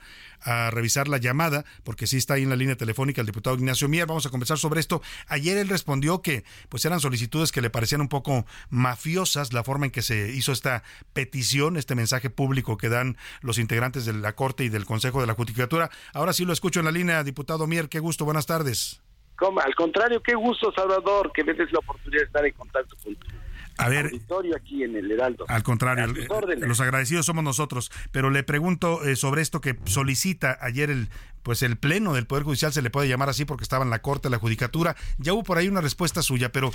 [0.70, 4.06] revisar la llamada, porque sí está ahí en la línea telefónica el diputado Ignacio Mier.
[4.06, 5.02] Vamos a conversar sobre esto.
[5.26, 9.86] Ayer él respondió que pues eran solicitudes que le parecían un poco mafiosas la forma
[9.86, 14.34] en que se hizo esta petición, este mensaje público que dan los integrantes de la
[14.34, 15.90] Corte y del Consejo de la Judicatura.
[16.14, 17.88] Ahora sí lo escucho en la línea, diputado Mier.
[17.88, 19.02] Qué gusto, buenas tardes.
[19.40, 23.47] Al contrario, qué gusto, Salvador, que me des la oportunidad de estar en contacto contigo.
[23.78, 24.10] A ver,
[24.56, 25.44] aquí en el Heraldo.
[25.48, 26.12] Al contrario,
[26.58, 27.90] los agradecidos somos nosotros.
[28.12, 31.08] Pero le pregunto eh, sobre esto que solicita ayer el
[31.42, 34.00] pues el pleno del Poder Judicial se le puede llamar así porque estaba en la
[34.00, 34.96] Corte, la Judicatura.
[35.16, 36.70] Ya hubo por ahí una respuesta suya, pero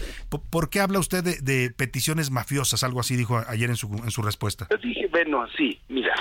[0.49, 2.83] ¿por qué habla usted de, de peticiones mafiosas?
[2.83, 4.67] Algo así dijo ayer en su, en su respuesta.
[4.71, 6.15] Yo dije, bueno, sí, mira,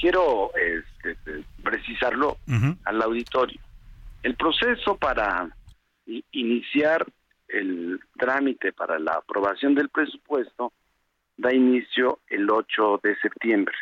[0.00, 2.78] quiero este, precisarlo uh -huh.
[2.84, 3.60] al auditorio.
[4.24, 5.48] El proceso para
[6.32, 7.06] iniciar
[7.48, 10.72] el trámite para la aprobación del presupuesto
[11.36, 13.74] da inicio el 8 de septiembre.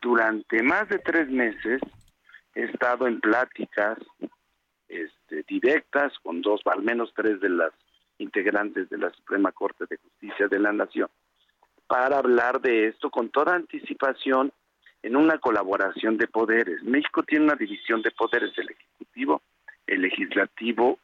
[0.00, 1.80] Durante más de tres meses
[2.54, 3.98] he estado en pláticas
[4.88, 7.72] este, directas con dos, al menos tres de las
[8.18, 11.08] integrantes de la Suprema Corte de Justicia de la Nación,
[11.86, 14.52] para hablar de esto con toda anticipación
[15.02, 16.82] en una colaboración de poderes.
[16.82, 19.42] México tiene una división de poderes, el Ejecutivo,
[19.86, 20.98] el Legislativo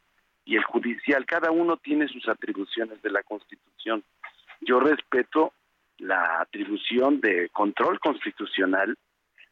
[0.45, 1.27] y el judicial.
[1.27, 4.03] Cada uno tiene sus atribuciones de la Constitución.
[4.61, 5.53] Yo respeto
[5.99, 8.97] la atribución de control constitucional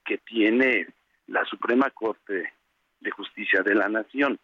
[0.04, 0.86] que tiene
[1.26, 2.52] la Suprema Corte
[3.00, 4.38] de Justicia de la Nación,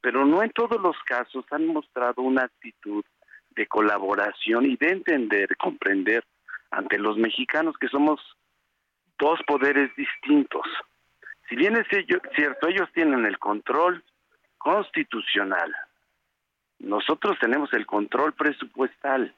[0.00, 3.04] pero no en todos los casos han mostrado una actitud
[3.50, 6.24] de colaboración y de entender, comprender
[6.70, 8.20] ante los mexicanos que somos
[9.18, 10.66] dos poderes distintos.
[11.48, 11.86] Si bien es
[12.34, 14.02] cierto, ellos tienen el control
[14.56, 15.74] constitucional,
[16.80, 19.34] nosotros tenemos el control presupuestal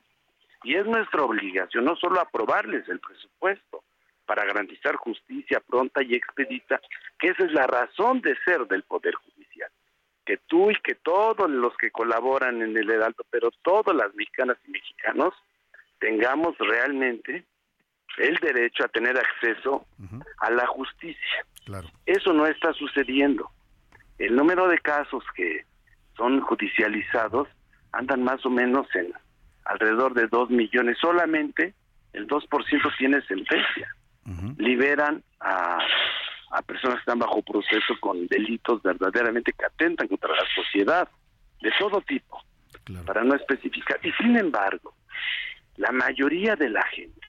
[0.65, 3.83] y es nuestra obligación no solo aprobarles el presupuesto
[4.27, 6.81] para garantizar justicia pronta y expedita,
[7.19, 9.71] que esa es la razón de ser del Poder Judicial.
[10.25, 14.57] Que tú y que todos los que colaboran en el Heraldo, pero todas las mexicanas
[14.67, 15.35] y mexicanos,
[15.99, 17.45] tengamos realmente
[18.19, 20.25] el derecho a tener acceso uh -huh.
[20.39, 21.45] a la justicia.
[21.65, 21.89] Claro.
[22.07, 23.51] Eso no está sucediendo.
[24.19, 25.65] El número de casos que
[26.17, 27.49] son judicializados
[27.93, 29.13] andan más o menos en
[29.65, 30.97] alrededor de 2 millones.
[31.01, 31.75] Solamente
[32.13, 33.89] el 2% tiene sentencia.
[34.25, 34.59] Uh -huh.
[34.59, 35.79] Liberan a,
[36.53, 41.09] a personas que están bajo proceso con delitos verdaderamente que atentan contra la sociedad,
[41.61, 42.43] de todo tipo,
[42.85, 43.05] claro.
[43.07, 43.99] para no especificar.
[44.03, 44.95] Y sin embargo,
[45.77, 47.21] la mayoría de la gente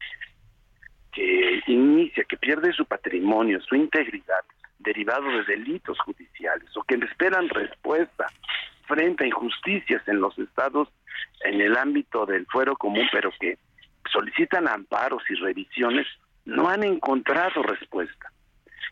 [1.11, 4.43] que inicia, que pierde su patrimonio, su integridad,
[4.79, 8.27] derivado de delitos judiciales, o que esperan respuesta
[8.93, 10.87] frente a injusticias en los estados
[11.43, 13.57] en el ámbito del fuero común, pero que
[14.11, 16.05] solicitan amparos y revisiones,
[16.45, 18.31] no han encontrado respuesta.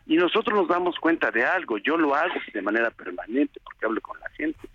[0.06, 4.00] Y nosotros nos damos cuenta de algo, yo lo hago de manera permanente porque hablo
[4.00, 4.68] con la gente.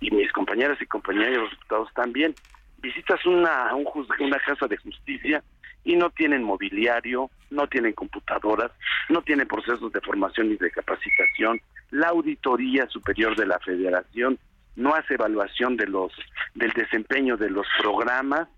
[0.00, 2.34] Y mis compañeras y compañeros diputados también.
[2.78, 3.86] Visitas una, un,
[4.20, 5.42] una casa de justicia
[5.84, 8.72] y no tienen mobiliario, no tienen computadoras,
[9.08, 11.60] no tienen procesos de formación y de capacitación.
[11.90, 14.38] La Auditoría Superior de la Federación
[14.76, 16.12] no hace evaluación de los
[16.54, 18.48] del desempeño de los programas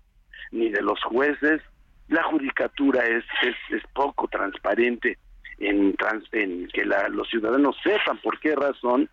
[0.51, 1.61] ni de los jueces.
[2.07, 5.17] La judicatura es es, es poco transparente
[5.59, 9.09] en, trans, en que la, los ciudadanos sepan por qué razón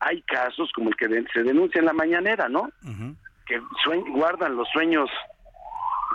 [0.00, 2.62] hay casos como el que se denuncia en la mañanera, ¿no?
[2.84, 3.16] Uh -huh.
[3.46, 3.58] Que
[4.10, 5.10] guardan los sueños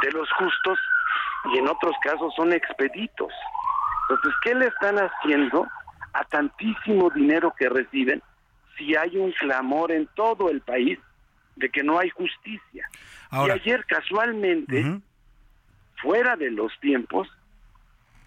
[0.02, 0.80] de los justos
[1.54, 3.32] y en otros casos son expeditos.
[4.10, 5.68] Entonces, ¿qué le están haciendo
[6.14, 8.22] a tantísimo dinero que reciben
[8.78, 11.00] si hay un clamor en todo el país
[11.56, 12.88] de que no hay justicia?
[13.30, 15.02] Ahora, y ayer casualmente, uh -huh.
[16.02, 17.28] fuera de los tiempos,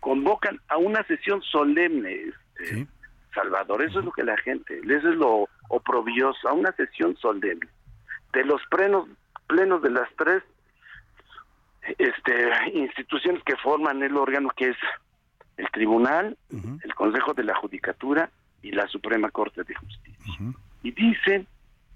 [0.01, 2.87] convocan a una sesión solemne, este, ¿Sí?
[3.35, 3.99] Salvador, eso uh -huh.
[4.01, 7.69] es lo que la gente, eso es lo oprobioso, a una sesión solemne
[8.33, 9.09] de los plenos,
[9.47, 10.43] plenos de las tres
[11.99, 14.76] este instituciones que forman el órgano que es
[15.57, 16.37] el Tribunal,
[16.82, 18.30] el Consejo de la Judicatura
[18.62, 20.55] y la Suprema Corte de Justicia.
[20.82, 21.47] Y dicen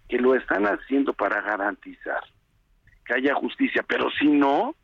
[0.09, 2.23] que lo están haciendo para garantizar
[3.05, 4.75] que haya justicia, pero si no,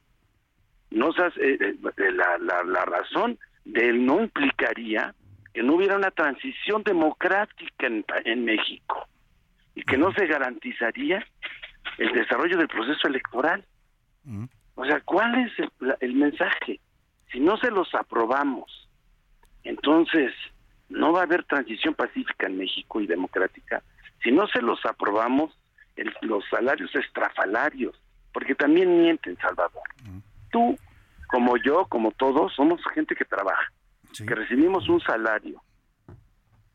[0.90, 1.59] no eh,
[1.96, 5.14] eh, la, la, la razón de él no implicaría
[5.52, 9.09] que no hubiera una transición democrática en, en México
[9.74, 11.24] y que no se garantizaría
[11.98, 13.64] el desarrollo del proceso electoral.
[14.77, 15.53] O sea, ¿cuál es
[16.01, 16.81] el, mensaje?
[17.33, 18.89] Si no se los aprobamos,
[19.64, 20.33] entonces
[20.89, 23.83] no va a haber transición pacífica en México y democrática.
[24.22, 25.53] Si no se los aprobamos,
[25.97, 27.95] el- los salarios estrafalarios,
[28.33, 29.83] porque también mienten, Salvador.
[30.53, 30.79] Tú,
[31.29, 33.72] como yo, como todos, somos gente que trabaja,
[34.27, 35.61] que recibimos un salario.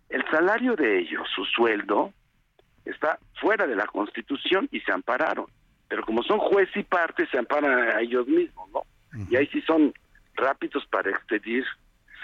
[0.10, 2.12] El salario de ellos, su sueldo,
[2.84, 5.46] está fuera de la Constitución y se ampararon.
[5.92, 8.84] Pero como son juez y parte, se amparan a ellos mismos, ¿no?
[9.30, 9.94] Y ahí sí son
[10.36, 11.66] rápidos para expedir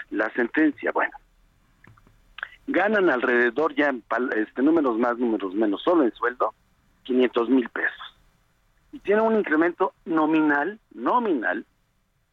[0.08, 0.90] la sentencia.
[0.90, 1.12] Bueno,
[2.66, 6.54] ganan alrededor ya en pal- este, números más, números menos, solo en sueldo,
[7.02, 8.16] 500 mil pesos.
[8.92, 11.66] Y tiene un incremento nominal, nominal,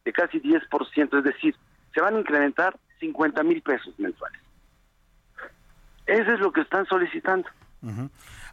[0.05, 1.53] de casi 10%, es decir,
[1.93, 4.39] se van a incrementar 50 mil pesos mensuales.
[6.05, 7.49] Eso es lo que están solicitando.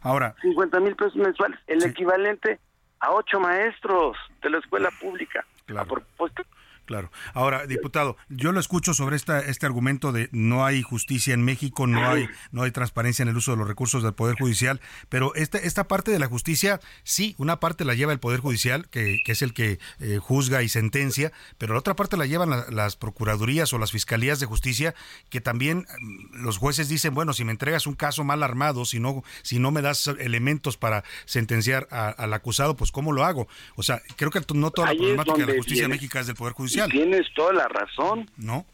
[0.01, 2.59] Ahora, 50 mil pesos mensuales, el equivalente
[3.03, 5.45] a ocho maestros de la escuela pública.
[5.77, 6.43] A propósito,
[6.85, 7.11] Claro.
[7.33, 11.87] Ahora, diputado, yo lo escucho sobre esta, este argumento de no hay justicia en México,
[11.87, 15.33] no hay, no hay transparencia en el uso de los recursos del Poder Judicial, pero
[15.35, 19.19] esta, esta parte de la justicia, sí, una parte la lleva el Poder Judicial, que,
[19.23, 22.65] que es el que eh, juzga y sentencia, pero la otra parte la llevan la-
[22.69, 24.93] las procuradurías o las fiscalías de justicia,
[25.29, 28.99] que también mm, los jueces dicen, bueno, si me entregas un caso mal armado, si
[28.99, 33.47] no, si no me das elementos para sentenciar a- al acusado, pues ¿cómo lo hago?
[33.75, 36.27] O sea, creo que no toda la Ahí problemática de la justicia en México es
[36.27, 38.29] del Poder y tienes toda la razón.
[38.37, 38.65] ¿No?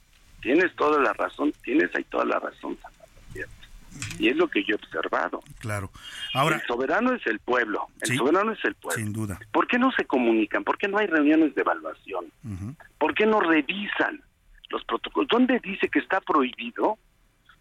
[0.41, 2.77] Tienes toda la razón, tienes ahí toda la razón.
[3.33, 3.53] ¿cierto?
[4.19, 5.41] Y es lo que yo he observado.
[5.59, 5.91] Claro.
[6.33, 7.87] Ahora, el soberano es el pueblo.
[8.01, 8.17] El Sí.
[8.17, 9.03] soberano es el pueblo.
[9.03, 9.39] sin duda.
[9.51, 10.63] ¿Por qué no se comunican?
[10.63, 12.25] ¿Por qué no hay reuniones de evaluación?
[12.97, 14.21] ¿Por qué no revisan
[14.69, 15.27] los protocolos?
[15.29, 16.97] ¿Dónde dice que está prohibido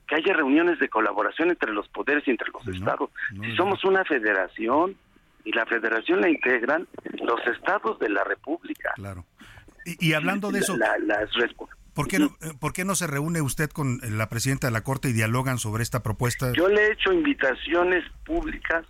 [0.06, 3.10] que haya reuniones de colaboración entre los poderes y entre los estados?
[3.42, 4.96] si somos una federación
[5.44, 6.86] y la federación la integran
[7.22, 8.92] los estados de la República.
[8.96, 9.24] Claro.
[9.98, 12.94] Y, y hablando de eso, La- las respu- ¿por qué, no, eh, ¿por qué no
[12.94, 16.52] se reúne usted con eh, la presidenta de la Corte y dialogan sobre esta propuesta?
[16.54, 18.84] Yo le he hecho invitaciones públicas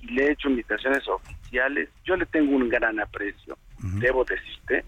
[0.00, 1.88] y le he hecho invitaciones oficiales.
[2.04, 4.84] Yo le tengo un gran aprecio, debo decirte.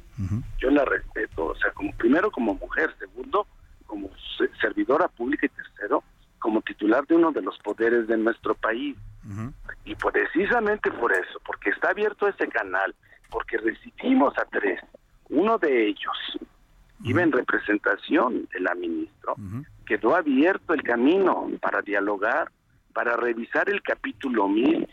[0.59, 3.46] Yo la respeto, o sea, como primero como mujer, segundo
[3.86, 6.02] como se- servidora pública y tercero
[6.38, 8.96] como titular de uno de los poderes de nuestro país.
[9.84, 12.94] Y precisamente por eso, porque está abierto ese canal,
[13.30, 14.80] porque recibimos a tres,
[15.29, 16.39] uno de ellos
[17.05, 19.35] iba en representación de la ministra,
[19.85, 22.51] quedó abierto el camino para dialogar,
[22.93, 24.89] para revisar el capítulo 1000,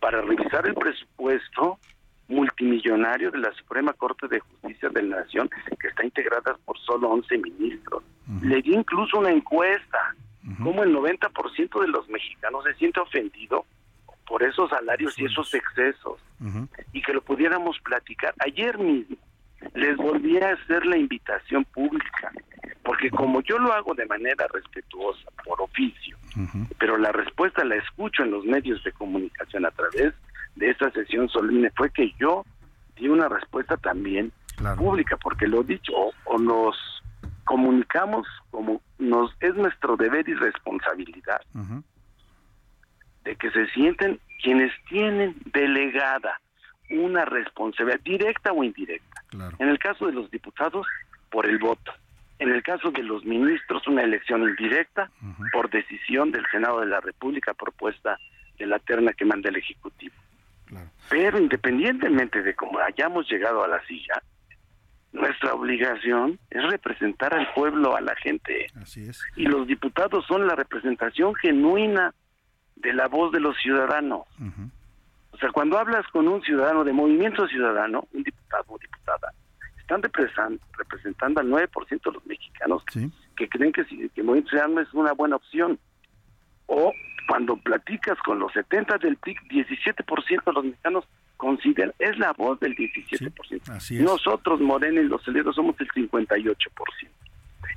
[0.00, 1.78] para revisar el presupuesto
[2.28, 7.08] multimillonario de la Suprema Corte de Justicia de la Nación, que está integrada por solo
[7.10, 8.04] 11 ministros.
[8.42, 10.14] Le di incluso una encuesta,
[10.62, 13.64] como el 90% de los mexicanos se siente ofendido
[14.26, 16.20] por esos salarios y esos excesos,
[16.92, 18.34] y que lo pudiéramos platicar.
[18.38, 19.16] Ayer mismo
[19.74, 22.32] les volví a hacer la invitación pública,
[22.82, 26.16] porque como yo lo hago de manera respetuosa, por oficio,
[26.78, 30.14] pero la respuesta la escucho en los medios de comunicación a través
[30.56, 32.44] de esta sesión solemne, fue que yo
[32.96, 34.32] di una respuesta también
[34.76, 36.76] pública, porque lo dicho, o, o nos
[37.44, 41.40] comunicamos como nos es nuestro deber y responsabilidad
[43.24, 46.40] de que se sienten quienes tienen delegada
[46.90, 49.17] una responsabilidad directa o indirecta.
[49.58, 50.86] En el caso de los diputados,
[51.30, 51.92] por el voto.
[52.38, 55.10] En el caso de los ministros, una elección indirecta
[55.52, 58.18] por decisión del Senado de la República, propuesta
[58.58, 60.14] de la terna que manda el Ejecutivo.
[61.08, 64.22] Pero independientemente de cómo hayamos llegado a la silla,
[65.12, 68.66] nuestra obligación es representar al pueblo, a la gente.
[68.80, 69.20] Así es.
[69.36, 72.14] Y los diputados son la representación genuina
[72.76, 74.22] de la voz de los ciudadanos.
[75.38, 79.32] O sea, cuando hablas con un ciudadano de movimiento ciudadano, un diputado o diputada,
[79.78, 82.82] están representan- representando al 9% de los mexicanos
[83.36, 85.78] que creen que, el movimiento ciudadano es una buena opción.
[86.66, 86.92] O
[87.28, 91.04] cuando platicas con los 70 del PIC, 17% de los mexicanos
[91.36, 93.68] consideran, es la voz del 17%.
[93.70, 94.02] así es.
[94.02, 97.10] Nosotros, Morena y los celebros, somos el 58%.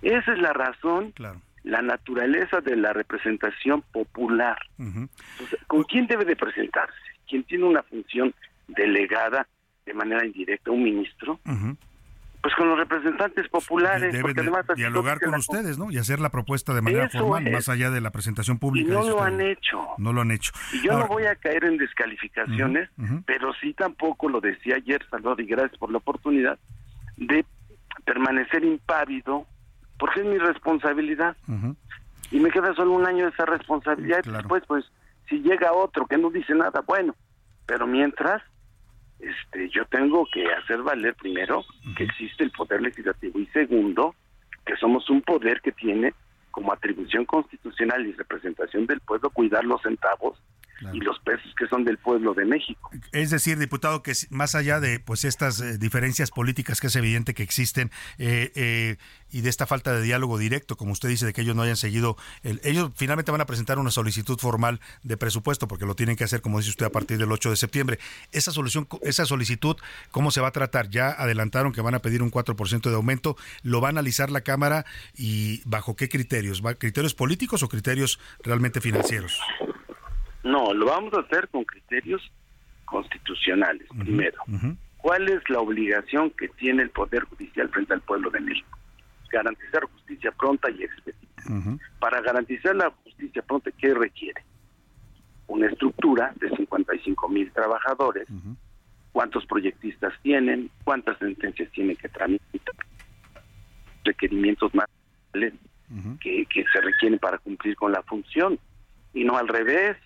[0.02, 1.14] Esa es la razón,
[1.64, 4.58] la naturaleza de la representación popular.
[4.80, 6.96] Entonces, ¿Con quién debe de presentarse?
[7.32, 8.34] ¿Quién tiene una función
[8.68, 9.48] delegada
[9.86, 10.70] de manera indirecta?
[10.70, 11.40] ¿Un ministro?
[12.44, 14.12] Pues con los representantes populares.
[14.12, 15.92] Deben porque además dialogar con ustedes, ¿no?
[15.92, 17.54] Y hacer la propuesta de manera Eso formal, es.
[17.54, 18.92] más allá de la presentación Y pública.
[18.94, 19.80] no dice lo han hecho.
[19.98, 20.52] No lo han hecho.
[20.74, 22.90] Y yo Ahora, no voy a caer en descalificaciones,
[23.26, 26.60] pero sí tampoco lo decía ayer, Salvador, y gracias por la oportunidad
[27.18, 27.46] de
[28.06, 29.46] permanecer impávido,
[30.00, 31.38] porque es mi responsabilidad.
[32.32, 34.22] Y me queda solo un año de esa responsabilidad.
[34.26, 34.86] y Después, pues,
[35.32, 37.16] si llega otro que no dice nada, bueno.
[37.66, 38.44] Pero mientras,
[39.20, 41.64] este, yo tengo que hacer valer primero
[41.96, 44.14] que existe el poder legislativo y segundo,
[44.66, 46.14] que somos un poder que tiene
[46.52, 50.38] como atribución constitucional y representación del pueblo cuidar los centavos
[50.94, 52.90] y los pesos que son del pueblo de México.
[53.12, 57.34] Es decir, diputado, que más allá de pues estas eh, diferencias políticas que es evidente
[57.34, 58.98] que existen eh, eh,
[59.32, 61.78] y de esta falta de diálogo directo, como usted dice, de que ellos no hayan
[61.78, 66.16] seguido, el- ellos finalmente van a presentar una solicitud formal de presupuesto porque lo tienen
[66.16, 68.00] que hacer, como dice usted, a partir del 8 de septiembre.
[68.32, 69.78] Esa solución, esa solicitud,
[70.12, 70.90] ¿cómo se va a tratar?
[70.90, 74.42] Ya adelantaron que van a pedir un 4% de aumento, lo va a analizar la
[74.42, 79.40] Cámara y bajo qué criterios, ¿Va- criterios políticos o criterios realmente financieros.
[80.44, 82.32] No, lo vamos a hacer con criterios
[82.86, 84.38] constitucionales, primero.
[84.98, 88.78] ¿Cuál es la obligación que tiene el Poder Judicial frente al pueblo de México?
[89.32, 91.44] Garantizar justicia pronta y expedita.
[92.00, 94.44] Para garantizar la justicia pronta, ¿qué requiere?
[95.48, 98.28] Una estructura de 55 mil trabajadores,
[99.12, 102.76] cuántos proyectistas tienen, cuántas sentencias tienen que tramitar,
[104.04, 104.88] requerimientos más
[106.20, 108.60] que, que se requieren para cumplir con la función,
[109.14, 109.98] y no al revés.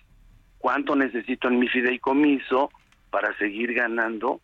[0.58, 2.70] ¿Cuánto necesito en mi fideicomiso
[3.10, 4.40] para seguir ganando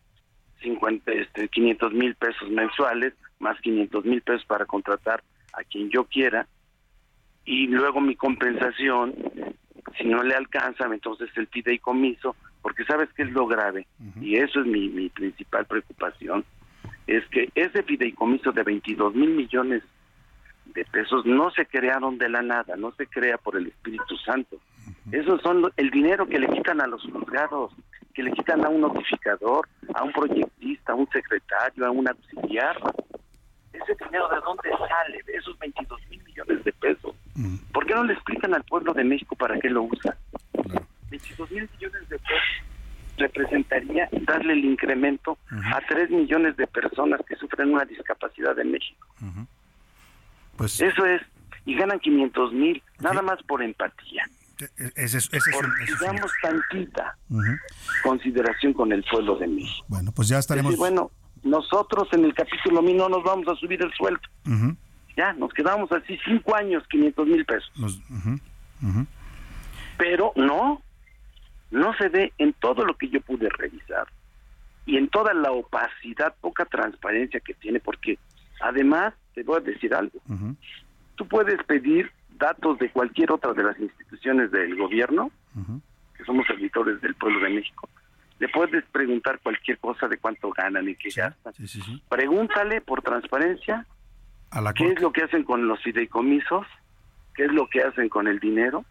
[0.61, 6.05] 50, este, 500 mil pesos mensuales, más 500 mil pesos para contratar a quien yo
[6.05, 6.47] quiera?
[7.45, 9.13] Y luego mi compensación,
[9.97, 13.85] si no le alcanza, entonces el fideicomiso, porque sabes que es lo grave,
[14.21, 16.45] y eso es mi, mi principal preocupación,
[17.05, 19.83] es que ese fideicomiso de 22 mil millones
[20.65, 24.57] de pesos no se crearon de la nada, no se crea por el Espíritu Santo.
[25.11, 27.73] Esos son el dinero que le quitan a los juzgados,
[28.13, 32.77] que le quitan a un notificador, a un proyectista, a un secretario, a un auxiliar.
[33.73, 35.23] ¿Ese dinero de dónde sale?
[35.25, 37.15] De esos 22 mil millones de pesos.
[37.73, 40.15] ¿Por qué no le explican al pueblo de México para qué lo usa?
[41.09, 42.63] 22 mil millones de pesos
[43.17, 49.07] representaría darle el incremento a 3 millones de personas que sufren una discapacidad en México.
[50.57, 51.21] Pues Eso es,
[51.65, 54.23] y ganan 500 mil, nada más por empatía.
[54.57, 55.45] Ese es- ese es
[56.25, 57.17] es tantita
[58.03, 59.85] consideración con el pueblo de México.
[59.87, 60.71] Bueno, pues ya estaremos.
[60.71, 61.11] Decir, bueno,
[61.43, 64.21] nosotros en el capítulo mí no nos vamos a subir el sueldo.
[65.15, 67.71] Ya, nos quedamos así cinco años, 500 mil pesos.
[67.77, 67.99] nos-.
[69.97, 70.81] Pero no,
[71.71, 74.07] no se ve en todo lo que yo pude revisar
[74.85, 78.17] y en toda la opacidad, poca transparencia que tiene, porque
[78.61, 80.19] además, te voy a decir algo,
[81.15, 82.11] tú puedes pedir
[82.43, 85.31] datos de cualquier otra de las instituciones del gobierno,
[86.17, 87.87] que somos servidores del pueblo de México,
[88.39, 91.53] le puedes preguntar cualquier cosa de cuánto ganan y qué gastan.
[91.53, 92.03] Sí, sí, sí.
[92.09, 93.85] Pregúntale por transparencia
[94.51, 96.67] A la qué es lo que hacen con los fideicomisos,
[97.35, 98.83] qué es lo que hacen con el dinero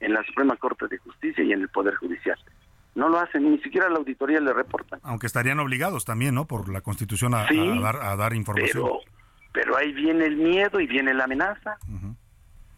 [0.00, 2.38] en la Suprema Corte de Justicia y en el Poder Judicial.
[2.94, 5.00] No lo hacen, ni siquiera la auditoría le reportan.
[5.02, 6.46] Aunque estarían obligados también, ¿no?
[6.46, 7.46] Por la Constitución a,
[7.80, 8.84] dar, a dar información.
[8.84, 9.00] Pero,
[9.52, 11.78] pero ahí viene el miedo y viene la amenaza.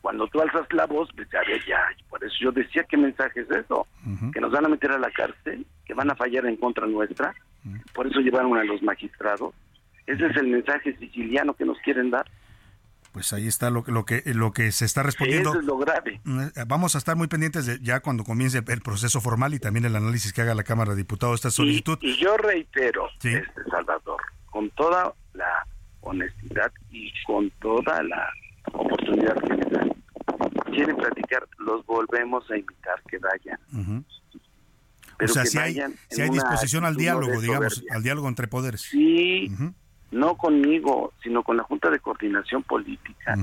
[0.01, 1.79] Cuando tú alzas la voz, pues ya, ves, ya,
[2.09, 3.87] por eso yo decía qué mensaje es eso,
[4.33, 7.35] que nos van a meter a la cárcel, que van a fallar en contra nuestra,
[7.93, 9.55] por eso llevaron a los magistrados.
[10.07, 12.25] Ese es el mensaje siciliano que nos quieren dar.
[13.13, 15.51] Pues ahí está lo, que- lo que lo que se está respondiendo.
[15.51, 16.21] Eso es lo grave.
[16.25, 19.85] Eh, Vamos a estar muy pendientes de ya cuando comience el proceso formal y también
[19.85, 21.99] el análisis que haga la Cámara de Diputados esta solicitud.
[22.03, 23.35] Y yo reitero, Sí.
[23.35, 25.67] este Salvador, con toda la
[26.03, 28.31] honestidad y con toda la
[28.73, 29.93] oportunidad que me dan,
[30.73, 33.59] quieren platicar, los volvemos a invitar que vayan.
[33.73, 34.05] Ujú.
[35.13, 35.77] O Pero sea, si hay,
[36.09, 37.95] si disposición al diálogo, digamos, soberbia.
[37.97, 38.81] al diálogo entre poderes.
[38.81, 39.53] Sí,
[40.11, 43.37] no conmigo, sino con la Junta de Coordinación Política,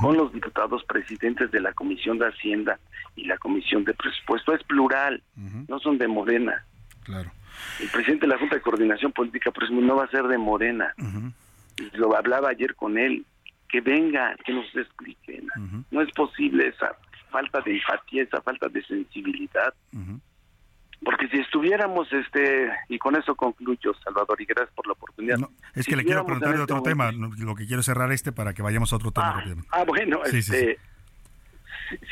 [0.00, 2.78] con los diputados presidentes de la Comisión de Hacienda
[3.16, 4.54] y la Comisión de Presupuesto.
[4.54, 5.22] Es plural,
[5.66, 6.64] no son de Morena.
[7.04, 7.30] Claro.
[7.80, 10.36] El presidente de la Junta de Coordinación Política, por ejemplo, no va a ser de
[10.36, 10.92] Morena.
[11.94, 13.24] Lo hablaba ayer con él.
[13.68, 15.48] Que venga, que nos expliquen.
[15.90, 16.96] No es posible esa
[17.30, 19.74] falta de empatía, esa falta de sensibilidad.
[21.04, 25.36] Porque si estuviéramos, este, y con eso concluyo, Salvador, y gracias por la oportunidad.
[25.74, 27.10] Es Si que le quiero preguntar de este otro tema.
[27.12, 29.68] momento- Lo que quiero cerrar este para que vayamos a otro tema rápidamente.
[29.72, 30.78] Ah, bueno, Sí, sí, este,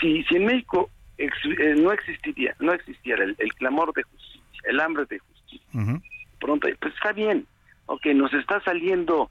[0.01, 4.61] Si, si en México ex- eh, no existiría, no existiera el, el clamor de justicia,
[4.65, 6.01] el hambre de justicia,
[6.39, 7.47] pronto, pues está bien,
[7.87, 9.31] ok, nos está saliendo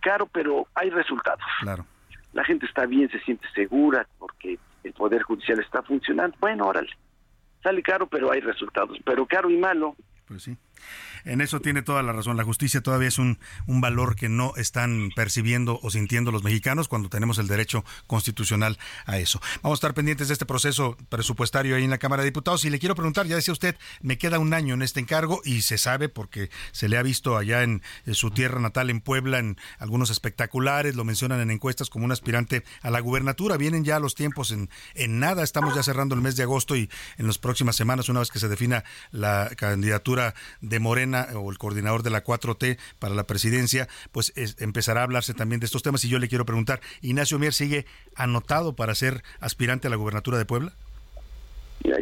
[0.00, 1.44] caro, pero hay resultados.
[1.60, 1.86] Claro.
[2.32, 6.36] La gente está bien, se siente segura porque el Poder Judicial está funcionando.
[6.40, 6.90] Bueno, órale.
[7.62, 8.98] Sale caro, pero hay resultados.
[9.04, 9.94] Pero caro y malo.
[10.26, 10.56] Pues sí.
[11.24, 12.36] En eso tiene toda la razón.
[12.36, 16.88] La justicia todavía es un, un, valor que no están percibiendo o sintiendo los mexicanos
[16.88, 19.40] cuando tenemos el derecho constitucional a eso.
[19.62, 22.64] Vamos a estar pendientes de este proceso presupuestario ahí en la Cámara de Diputados.
[22.64, 25.62] Y le quiero preguntar, ya decía usted, me queda un año en este encargo y
[25.62, 29.38] se sabe porque se le ha visto allá en, en su tierra natal, en Puebla,
[29.38, 33.56] en algunos espectaculares, lo mencionan en encuestas como un aspirante a la gubernatura.
[33.56, 35.42] Vienen ya los tiempos en, en nada.
[35.42, 36.88] Estamos ya cerrando el mes de agosto y
[37.18, 41.58] en las próximas semanas, una vez que se defina la candidatura de Morena, o el
[41.58, 46.04] coordinador de la 4T para la presidencia, pues empezará a hablarse también de estos temas.
[46.04, 47.86] Y yo le quiero preguntar, ¿Ignacio Mier sigue
[48.16, 50.72] anotado para ser aspirante a la gubernatura de Puebla?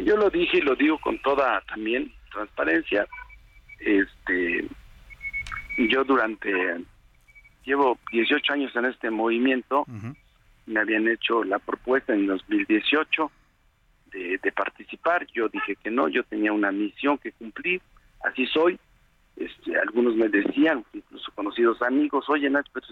[0.03, 3.07] yo lo dije y lo digo con toda también transparencia.
[3.79, 4.67] Este,
[5.77, 6.51] yo durante,
[7.65, 9.85] llevo 18 años en este movimiento,
[10.65, 13.31] me habían hecho la propuesta en 2018
[14.11, 17.81] de, de participar, yo dije que no, yo tenía una misión que cumplir,
[18.23, 18.77] así soy,
[19.45, 22.85] este, algunos me decían, incluso conocidos amigos, oye, Nacho, pues,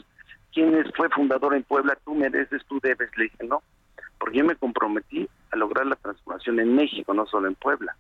[0.54, 1.98] ¿quién fue fundador en Puebla?
[2.04, 3.10] Tú mereces, tú debes.
[3.18, 3.62] Le dije, no,
[4.20, 7.96] porque yo me comprometí a lograr la transformación en México, no solo en Puebla.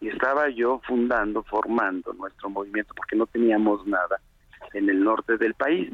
[0.00, 4.18] Y estaba yo fundando, formando nuestro movimiento, porque no teníamos nada
[4.72, 5.92] en el norte del país.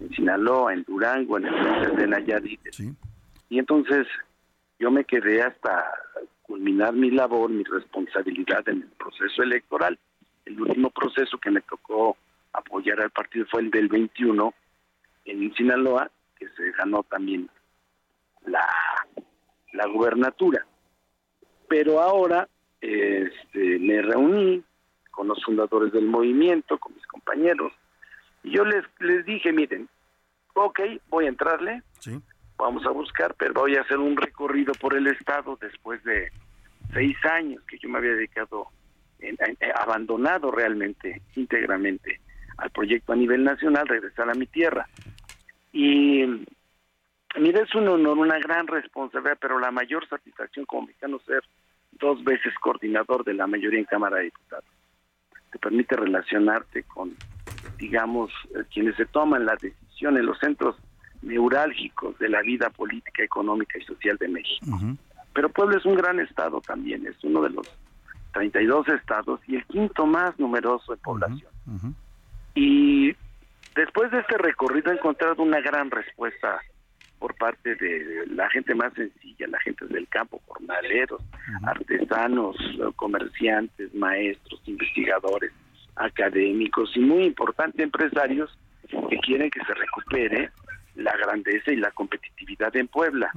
[0.00, 2.60] En Sinaloa, en Durango, en el norte de Nayarit.
[3.48, 4.08] Y entonces
[4.80, 5.84] yo me quedé hasta
[6.44, 9.98] culminar mi labor, mi responsabilidad en el proceso electoral.
[10.44, 12.16] El último proceso que me tocó
[12.52, 14.54] apoyar al partido fue el del 21
[15.24, 17.48] en Sinaloa, que se ganó también
[18.46, 18.66] la,
[19.72, 20.66] la gubernatura.
[21.66, 22.46] Pero ahora
[22.80, 24.62] este, me reuní
[25.10, 27.72] con los fundadores del movimiento, con mis compañeros,
[28.42, 29.88] y yo les, les dije, miren,
[30.52, 32.20] ok, voy a entrarle, sí
[32.56, 36.30] vamos a buscar, pero voy a hacer un recorrido por el estado después de
[36.92, 38.68] seis años que yo me había dedicado,
[39.20, 39.36] en,
[39.76, 42.20] abandonado realmente, íntegramente
[42.58, 44.88] al proyecto a nivel nacional, regresar a mi tierra.
[45.72, 46.24] Y
[47.36, 51.42] mira, es un honor, una gran responsabilidad, pero la mayor satisfacción como mexicano ser
[51.92, 54.64] dos veces coordinador de la mayoría en Cámara de Diputados.
[55.50, 57.16] Te permite relacionarte con,
[57.78, 60.76] digamos, eh, quienes se toman la decisión en los centros
[61.24, 64.78] neurálgicos de la vida política, económica y social de México.
[65.32, 67.66] Pero Puebla es un gran estado también, es uno de los
[68.32, 71.50] 32 estados y el quinto más numeroso de población.
[72.54, 73.14] Y
[73.74, 76.60] después de este recorrido he encontrado una gran respuesta
[77.18, 81.22] por parte de la gente más sencilla, la gente del campo, jornaleros,
[81.64, 82.56] artesanos,
[82.96, 85.52] comerciantes, maestros, investigadores,
[85.96, 88.56] académicos y muy importante empresarios
[89.08, 90.50] que quieren que se recupere
[90.94, 93.30] la grandeza y la competitividad en Puebla.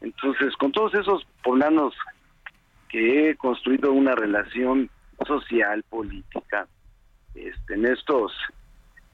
[0.00, 1.94] Entonces, con todos esos poblanos
[2.88, 4.90] que he construido una relación
[5.26, 6.66] social, política,
[7.34, 8.32] este, en estos,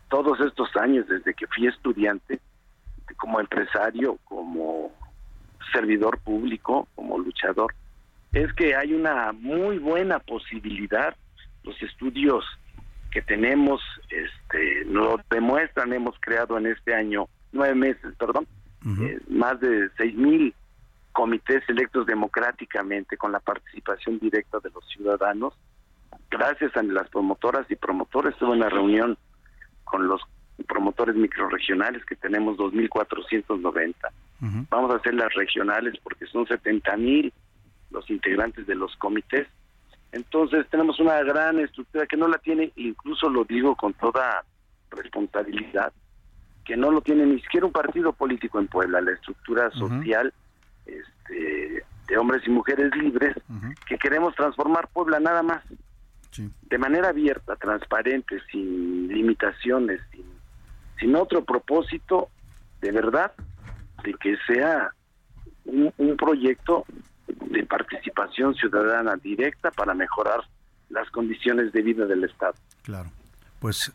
[0.08, 2.40] todos estos años, desde que fui estudiante,
[3.16, 4.92] como empresario, como
[5.72, 7.74] servidor público, como luchador,
[8.32, 11.14] es que hay una muy buena posibilidad,
[11.64, 12.44] los estudios
[13.10, 13.80] que tenemos
[14.10, 18.46] este, nos demuestran, hemos creado en este año nueve meses, perdón,
[19.00, 20.54] eh, más de seis mil
[21.12, 25.54] comités electos democráticamente con la participación directa de los ciudadanos.
[26.30, 29.16] Gracias a las promotoras y promotores, tuve una reunión
[29.84, 30.20] con los
[30.66, 33.94] promotores microregionales que tenemos 2.490.
[34.70, 37.32] Vamos a hacer las regionales porque son 70.000
[37.90, 39.48] los integrantes de los comités.
[40.12, 44.44] Entonces tenemos una gran estructura que no la tiene, incluso lo digo con toda
[44.90, 45.92] responsabilidad,
[46.68, 50.34] que no lo tiene ni siquiera un partido político en Puebla, la estructura social
[50.84, 53.34] este, de hombres y mujeres libres,
[53.86, 55.64] que queremos transformar Puebla nada más,
[56.36, 60.26] de manera abierta, transparente, sin limitaciones, sin,
[61.00, 62.28] sin otro propósito,
[62.82, 63.32] de verdad,
[64.04, 64.90] de que sea
[65.64, 66.84] un, un proyecto
[67.46, 70.40] de participación ciudadana directa para mejorar
[70.90, 72.56] las condiciones de vida del Estado.
[72.82, 73.08] Claro.
[73.58, 73.90] Pues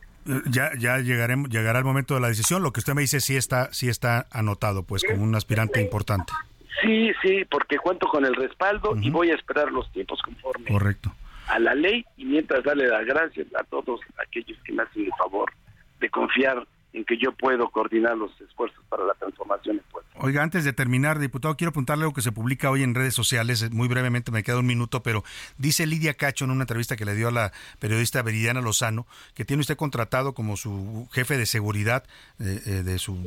[0.50, 2.64] ya, ya llegaremos, llegará el momento de la decisión.
[2.64, 6.34] Lo que usted me dice sí está, sí está anotado, pues, como un aspirante importante.
[6.82, 11.14] Sí, sí, porque cuento con el respaldo y voy a esperar los tiempos conforme Correcto.
[11.48, 15.12] a la ley y mientras darle las gracias a todos aquellos que me hacen el
[15.18, 15.52] favor
[16.00, 20.10] de confiar en que yo puedo coordinar los esfuerzos para la transformación en Puebla.
[20.16, 23.72] Oiga, antes de terminar, diputado, quiero apuntarle algo que se publica hoy en redes sociales,
[23.72, 25.24] muy brevemente, me queda un minuto, pero
[25.58, 29.44] dice Lidia Cacho en una entrevista que le dio a la periodista Veridiana Lozano, que
[29.44, 32.04] tiene usted contratado como su jefe de seguridad
[32.40, 33.18] eh, eh, de su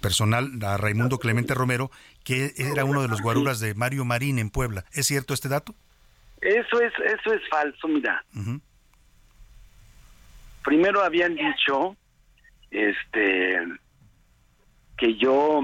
[0.00, 1.90] personal a Raimundo Clemente Romero,
[2.24, 4.84] que era uno de los guaruras de Mario Marín en Puebla.
[4.92, 5.74] ¿Es cierto este dato?
[6.40, 8.24] Eso es, eso es falso, mira.
[10.64, 11.96] Primero habían dicho
[12.70, 13.58] este
[14.96, 15.62] que yo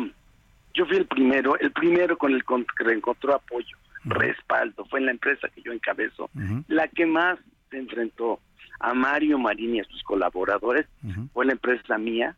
[0.76, 5.12] yo fui el primero, el primero con el que encontró apoyo, respaldo, fue en la
[5.12, 6.30] empresa que yo encabezo,
[6.68, 7.38] la que más
[7.70, 8.40] se enfrentó
[8.78, 10.86] a Mario Marín y a sus colaboradores,
[11.32, 12.36] fue la empresa mía,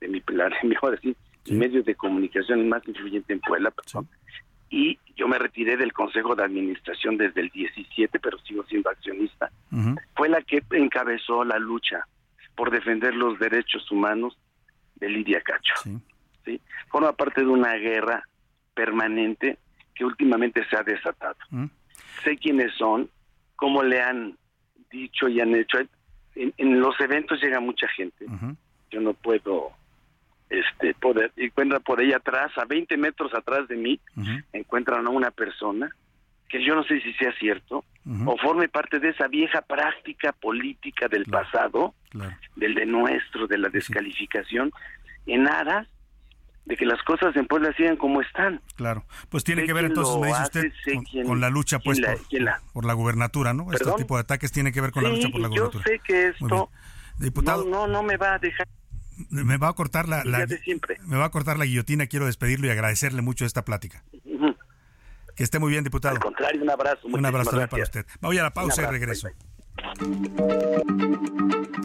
[0.00, 0.22] de mi,
[0.64, 1.14] mejor decir,
[1.46, 3.72] el medio de comunicación más influyente en Puebla,
[4.70, 9.52] y yo me retiré del Consejo de Administración desde el 17, pero sigo siendo accionista,
[10.16, 12.06] fue la que encabezó la lucha
[12.54, 14.36] por defender los derechos humanos
[14.96, 15.74] de Lidia Cacho.
[16.44, 16.60] Sí.
[16.88, 18.22] Forma parte de una guerra
[18.74, 19.58] permanente
[19.94, 21.36] que últimamente se ha desatado.
[22.24, 23.10] Sé quiénes son,
[23.56, 24.36] cómo le han
[24.90, 25.78] dicho y han hecho.
[26.34, 28.26] En, los eventos llega mucha gente.
[28.90, 29.72] Yo no puedo
[30.52, 33.98] este poder encuentra por ahí atrás a 20 metros atrás de mí
[34.52, 35.94] encuentran a una persona
[36.52, 37.82] que yo no sé si sea cierto
[38.26, 41.94] o forme parte de esa vieja práctica política del pasado
[42.56, 44.70] del de nuestro de la descalificación
[45.26, 45.88] en aras
[46.66, 48.60] de que las cosas en Puebla sigan como están.
[48.76, 52.00] Claro, pues tiene que ver entonces, me dice usted, con, la lucha pues
[52.72, 53.72] por, la, gubernatura, ¿no?
[53.72, 55.84] Este tipo de ataques tiene que ver con la lucha por la gubernatura.
[55.84, 56.70] Yo sé que esto
[57.18, 58.68] Diputado, no, no me va a dejar
[59.30, 63.22] me va a cortar la, me va a cortar la guillotina, quiero despedirlo y agradecerle
[63.22, 64.02] mucho esta plática.
[65.36, 66.16] Que esté muy bien, diputado.
[66.16, 67.00] Al contrario, un abrazo.
[67.04, 68.06] Un abrazo también para usted.
[68.20, 69.28] Voy a la pausa y regreso.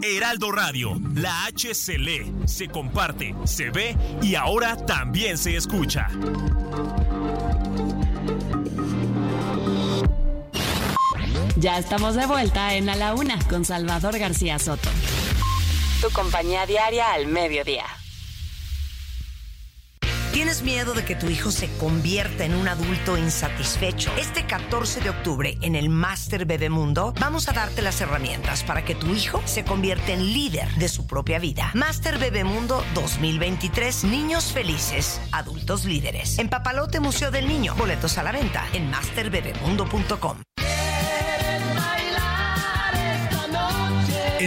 [0.02, 6.08] Heraldo Radio, la H se lee, se comparte, se ve y ahora también se escucha.
[11.56, 14.90] Ya estamos de vuelta en A la Una con Salvador García Soto
[16.02, 17.86] tu compañía diaria al mediodía.
[20.38, 24.12] ¿Tienes miedo de que tu hijo se convierta en un adulto insatisfecho?
[24.20, 28.94] Este 14 de octubre en el Master Bebemundo vamos a darte las herramientas para que
[28.94, 31.72] tu hijo se convierta en líder de su propia vida.
[31.74, 36.38] Master Bebemundo 2023, niños felices, adultos líderes.
[36.38, 40.47] En Papalote Museo del Niño, boletos a la venta en masterbebemundo.com.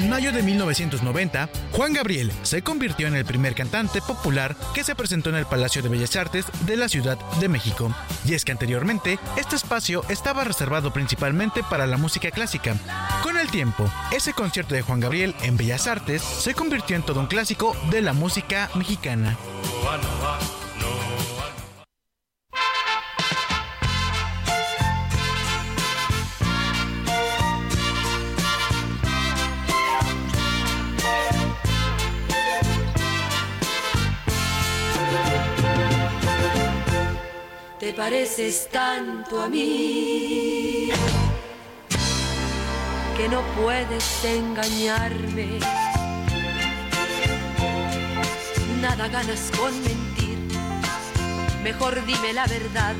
[0.00, 4.94] En mayo de 1990, Juan Gabriel se convirtió en el primer cantante popular que se
[4.94, 7.94] presentó en el Palacio de Bellas Artes de la Ciudad de México.
[8.24, 12.76] Y es que anteriormente, este espacio estaba reservado principalmente para la música clásica.
[13.22, 17.20] Con el tiempo, ese concierto de Juan Gabriel en Bellas Artes se convirtió en todo
[17.20, 19.36] un clásico de la música mexicana.
[38.00, 40.88] Pareces tanto a mí
[43.14, 45.58] que no puedes engañarme.
[48.80, 50.38] Nada ganas con mentir,
[51.62, 52.94] mejor dime la verdad.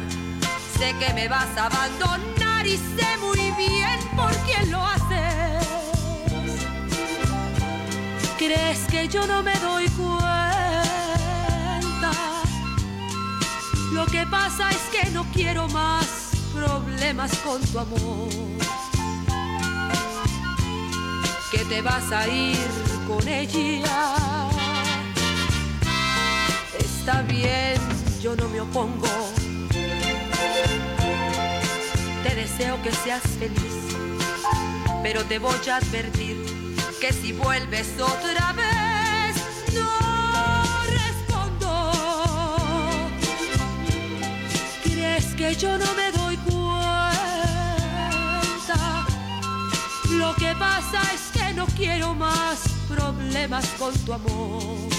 [0.79, 5.67] Sé que me vas a abandonar y sé muy bien por quién lo haces.
[8.37, 10.30] ¿Crees que yo no me doy cuenta?
[14.01, 16.07] Lo que pasa es que no quiero más
[16.55, 18.31] problemas con tu amor.
[21.53, 22.57] Que te vas a ir
[23.07, 24.49] con ella.
[26.79, 27.79] Está bien,
[28.23, 29.07] yo no me opongo.
[32.23, 33.85] Te deseo que seas feliz,
[35.03, 36.43] pero te voy a advertir
[37.03, 39.37] que si vuelves otra vez,
[39.75, 40.10] no
[45.41, 46.77] que yo no me doy cuenta.
[50.11, 54.91] Lo que pasa es que no quiero más problemas con tu amor.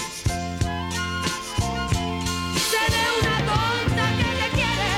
[2.72, 4.92] Seré una tonta que le quiere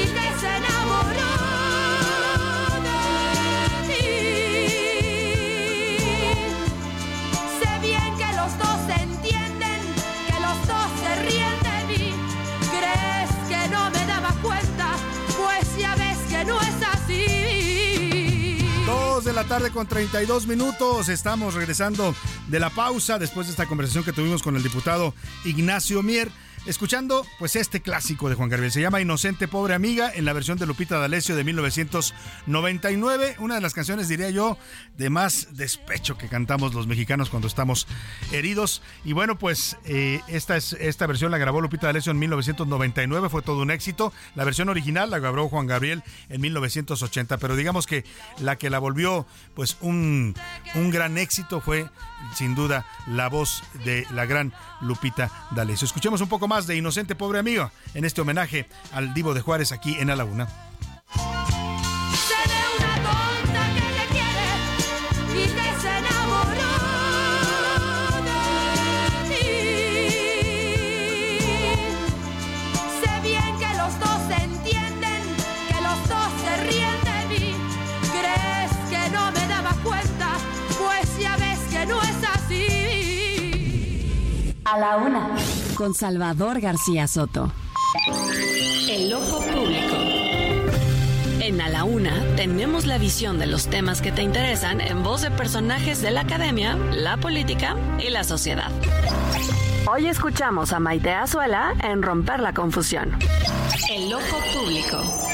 [0.00, 0.26] y que
[19.38, 21.08] la tarde con 32 minutos.
[21.08, 22.12] Estamos regresando
[22.48, 26.28] de la pausa después de esta conversación que tuvimos con el diputado Ignacio Mier
[26.68, 28.70] escuchando pues este clásico de Juan Gabriel.
[28.70, 33.36] Se llama Inocente Pobre Amiga en la versión de Lupita D'Alessio de 1999.
[33.38, 34.58] Una de las canciones, diría yo,
[34.96, 37.86] de más despecho que cantamos los mexicanos cuando estamos
[38.32, 38.82] heridos.
[39.02, 43.40] Y bueno, pues eh, esta, es, esta versión la grabó Lupita D'Alessio en 1999, fue
[43.40, 44.12] todo un éxito.
[44.34, 48.04] La versión original la grabó Juan Gabriel en 1980, pero digamos que
[48.40, 50.34] la que la volvió pues un,
[50.74, 51.88] un gran éxito fue
[52.34, 55.86] sin duda la voz de la gran Lupita D'Alessio.
[55.86, 59.72] Escuchemos un poco más de Inocente Pobre Amigo en este homenaje al Divo de Juárez
[59.72, 60.67] aquí en la Una.
[85.94, 87.52] Salvador García Soto.
[88.88, 89.96] El ojo público.
[91.40, 95.22] En A la Una tenemos la visión de los temas que te interesan en voz
[95.22, 98.70] de personajes de la academia, la política y la sociedad.
[99.90, 103.16] Hoy escuchamos a Maite Azuela en Romper la Confusión.
[103.90, 105.27] El ojo público.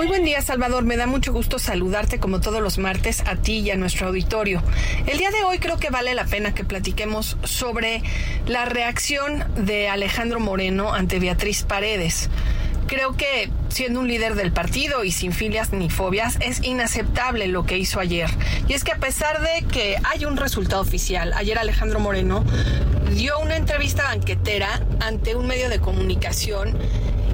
[0.00, 0.84] Muy buen día, Salvador.
[0.84, 4.62] Me da mucho gusto saludarte como todos los martes a ti y a nuestro auditorio.
[5.06, 8.02] El día de hoy creo que vale la pena que platiquemos sobre
[8.46, 12.30] la reacción de Alejandro Moreno ante Beatriz Paredes.
[12.86, 17.66] Creo que siendo un líder del partido y sin filias ni fobias es inaceptable lo
[17.66, 18.30] que hizo ayer.
[18.68, 22.42] Y es que a pesar de que hay un resultado oficial, ayer Alejandro Moreno
[23.14, 26.78] dio una entrevista banquetera ante un medio de comunicación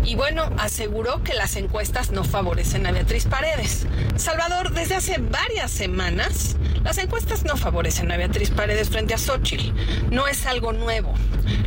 [0.06, 3.86] y bueno, aseguró que las encuestas no favorecen a Beatriz Paredes.
[4.14, 9.72] Salvador, desde hace varias semanas, las encuestas no favorecen a Beatriz Paredes frente a Xochitl.
[10.10, 11.12] No es algo nuevo.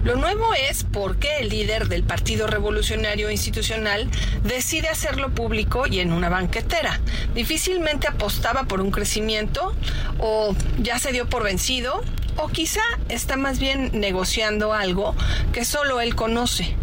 [0.03, 4.09] Lo nuevo es por qué el líder del Partido Revolucionario Institucional
[4.43, 7.01] decide hacerlo público y en una banquetera.
[7.35, 9.75] Difícilmente apostaba por un crecimiento
[10.19, 12.01] o ya se dio por vencido
[12.37, 15.15] o quizá está más bien negociando algo
[15.53, 16.75] que solo él conoce.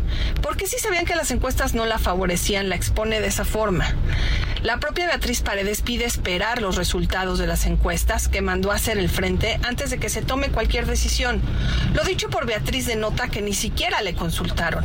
[0.42, 3.94] Porque si sabían que las encuestas no la favorecían, la expone de esa forma.
[4.62, 8.98] La propia Beatriz Paredes pide esperar los resultados de las encuestas que mandó a hacer
[8.98, 11.40] el frente antes de que se tome cualquier decisión.
[11.94, 14.84] Lo dicho por Beatriz denota que ni siquiera le consultaron.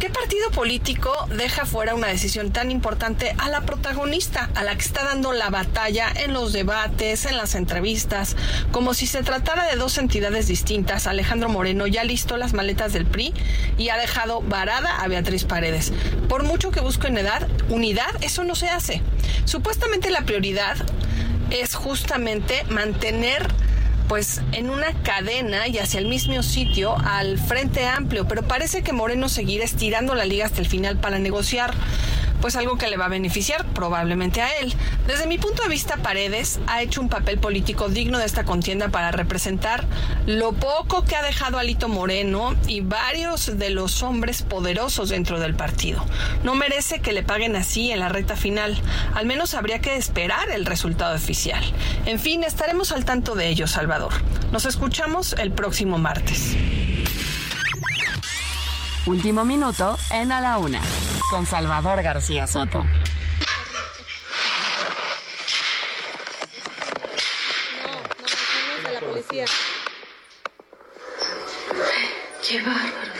[0.00, 4.82] ¿Qué partido político deja fuera una decisión tan importante a la protagonista, a la que
[4.82, 8.36] está dando la batalla en los debates, en las entrevistas,
[8.72, 11.06] como si se tratara de dos entidades distintas?
[11.06, 13.32] Alejandro Moreno ya listó las maletas del PRI
[13.78, 15.92] y ha dejado varada a Beatriz Paredes.
[16.28, 19.00] Por mucho que busquen edad, unidad, eso no se hace.
[19.44, 20.76] Supuestamente la prioridad
[21.50, 23.46] es justamente mantener
[24.08, 28.92] pues en una cadena y hacia el mismo sitio al Frente Amplio, pero parece que
[28.92, 31.72] Moreno seguirá estirando la liga hasta el final para negociar
[32.44, 34.74] pues algo que le va a beneficiar probablemente a él.
[35.06, 38.90] Desde mi punto de vista, Paredes ha hecho un papel político digno de esta contienda
[38.90, 39.86] para representar
[40.26, 45.54] lo poco que ha dejado Alito Moreno y varios de los hombres poderosos dentro del
[45.54, 46.04] partido.
[46.42, 48.78] No merece que le paguen así en la recta final.
[49.14, 51.64] Al menos habría que esperar el resultado oficial.
[52.04, 54.12] En fin, estaremos al tanto de ello, Salvador.
[54.52, 56.54] Nos escuchamos el próximo martes.
[59.06, 60.82] Último minuto en A la Una,
[61.34, 62.84] con Salvador García Soto.
[69.00, 69.44] policía.
[72.48, 73.14] Qué bárbaro.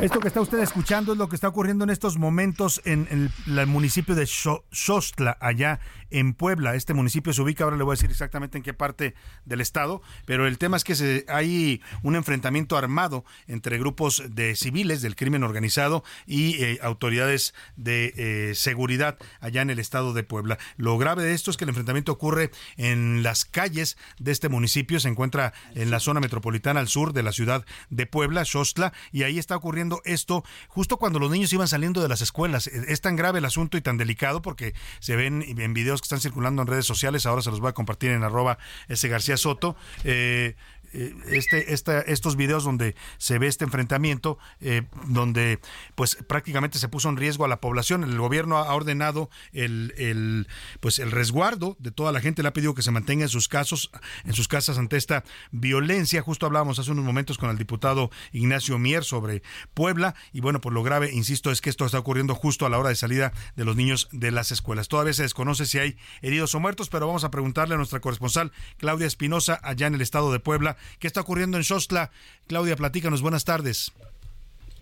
[0.00, 3.66] Esto que está usted escuchando es lo que está ocurriendo en estos momentos en, el,
[3.66, 6.74] municipio de Xo- Xostla, allá en Puebla.
[6.74, 9.14] Este municipio se ubica, ahora le voy a decir exactamente en qué parte
[9.44, 14.56] del estado, pero el tema es que se, hay un enfrentamiento armado entre grupos de
[14.56, 20.22] civiles del crimen organizado y eh, autoridades de eh, seguridad allá en el estado de
[20.22, 20.58] Puebla.
[20.76, 25.00] Lo grave de esto es que el enfrentamiento ocurre en las calles de este municipio,
[25.00, 29.22] se encuentra en la zona metropolitana al sur de la ciudad de Puebla, Xostla, y
[29.22, 32.66] ahí está ocurriendo esto justo cuando los niños iban saliendo de las escuelas.
[32.66, 36.20] Es tan grave el asunto y tan delicado porque se ven en videos que están
[36.20, 38.58] circulando en redes sociales, ahora se los voy a compartir en arroba
[38.88, 39.76] ese García Soto.
[40.04, 40.56] Eh,
[40.92, 45.60] eh, este, estos videos donde se ve este enfrentamiento, eh, donde
[45.94, 48.04] pues prácticamente se puso en riesgo a la población.
[48.04, 50.48] El gobierno ha ordenado el, el,
[50.80, 53.48] pues el resguardo de toda la gente, le ha pedido que se mantenga en sus
[53.48, 53.90] casos,
[54.24, 56.22] en sus casas ante esta violencia.
[56.22, 59.42] Justo hablábamos hace unos momentos con el diputado Ignacio Mier sobre
[59.74, 62.78] Puebla, y bueno, pues lo grave, insisto, es que esto está ocurriendo justo a la
[62.78, 64.88] hora de salida de los niños de las escuelas.
[64.88, 68.52] Todavía se desconoce si hay heridos o muertos, pero vamos a preguntarle a nuestra corresponsal
[68.78, 72.10] Claudia Espinosa allá en el estado de Puebla ¿Qué está ocurriendo en Xostla?
[72.46, 73.22] Claudia, platícanos.
[73.22, 73.92] Buenas tardes.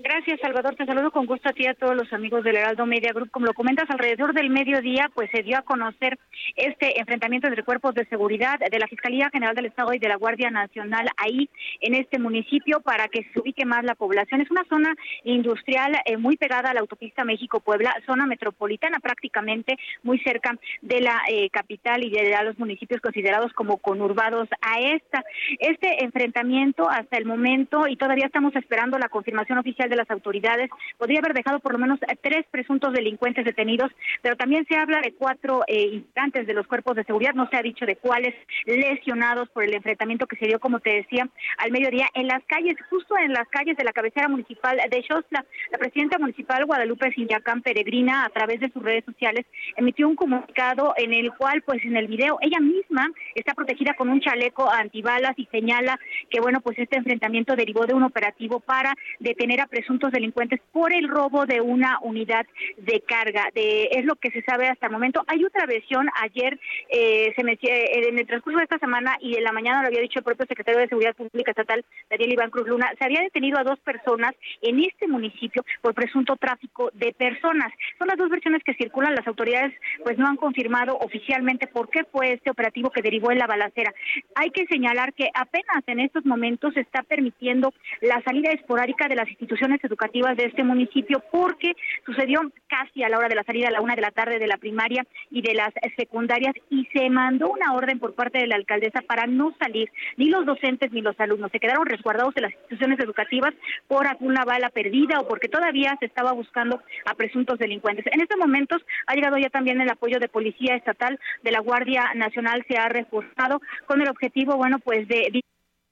[0.08, 0.76] Gracias, Salvador.
[0.76, 3.32] Te saludo con gusto a ti y a todos los amigos del Heraldo Media Group.
[3.32, 6.16] Como lo comentas, alrededor del mediodía, pues se dio a conocer
[6.54, 10.14] este enfrentamiento entre cuerpos de seguridad de la Fiscalía General del Estado y de la
[10.14, 11.50] Guardia Nacional ahí
[11.80, 14.40] en este municipio para que se ubique más la población.
[14.40, 20.20] Es una zona industrial eh, muy pegada a la autopista México-Puebla, zona metropolitana prácticamente, muy
[20.20, 25.24] cerca de la eh, capital y de los municipios considerados como conurbados a esta.
[25.58, 30.70] Este enfrentamiento hasta el momento, y todavía estamos esperando la confirmación oficial de las autoridades
[30.98, 33.90] podría haber dejado por lo menos tres presuntos delincuentes detenidos,
[34.22, 37.56] pero también se habla de cuatro eh, instantes de los cuerpos de seguridad, no se
[37.56, 38.34] ha dicho de cuáles
[38.66, 41.28] lesionados por el enfrentamiento que se dio, como te decía,
[41.58, 45.44] al mediodía en las calles, justo en las calles de la cabecera municipal de Xostla.
[45.70, 49.46] La presidenta municipal Guadalupe Sinyacán Peregrina, a través de sus redes sociales,
[49.76, 54.08] emitió un comunicado en el cual, pues en el video, ella misma está protegida con
[54.08, 55.98] un chaleco antibalas y señala
[56.30, 60.92] que, bueno, pues este enfrentamiento derivó de un operativo para detener a presuntos delincuentes por
[60.92, 62.46] el robo de una unidad
[62.76, 63.48] de carga.
[63.54, 65.22] De, es lo que se sabe hasta el momento.
[65.26, 66.08] Hay otra versión.
[66.22, 66.58] Ayer,
[66.90, 69.88] eh, se me, eh, en el transcurso de esta semana y en la mañana lo
[69.88, 73.20] había dicho el propio secretario de Seguridad Pública Estatal, Daniel Iván Cruz Luna, se había
[73.20, 74.32] detenido a dos personas
[74.62, 77.72] en este municipio por presunto tráfico de personas.
[77.98, 79.14] Son las dos versiones que circulan.
[79.14, 79.72] Las autoridades
[80.02, 83.92] pues no han confirmado oficialmente por qué fue este operativo que derivó en la balacera.
[84.34, 89.16] Hay que señalar que apenas en estos momentos se está permitiendo la salida esporádica de
[89.16, 91.72] las instituciones educativas de este municipio porque
[92.04, 94.46] sucedió casi a la hora de la salida a la una de la tarde de
[94.46, 98.56] la primaria y de las secundarias y se mandó una orden por parte de la
[98.56, 101.50] alcaldesa para no salir ni los docentes ni los alumnos.
[101.52, 103.54] Se quedaron resguardados de las instituciones educativas
[103.88, 108.06] por alguna bala perdida o porque todavía se estaba buscando a presuntos delincuentes.
[108.12, 112.12] En estos momentos ha llegado ya también el apoyo de Policía Estatal, de la Guardia
[112.14, 115.40] Nacional se ha reforzado con el objetivo, bueno, pues de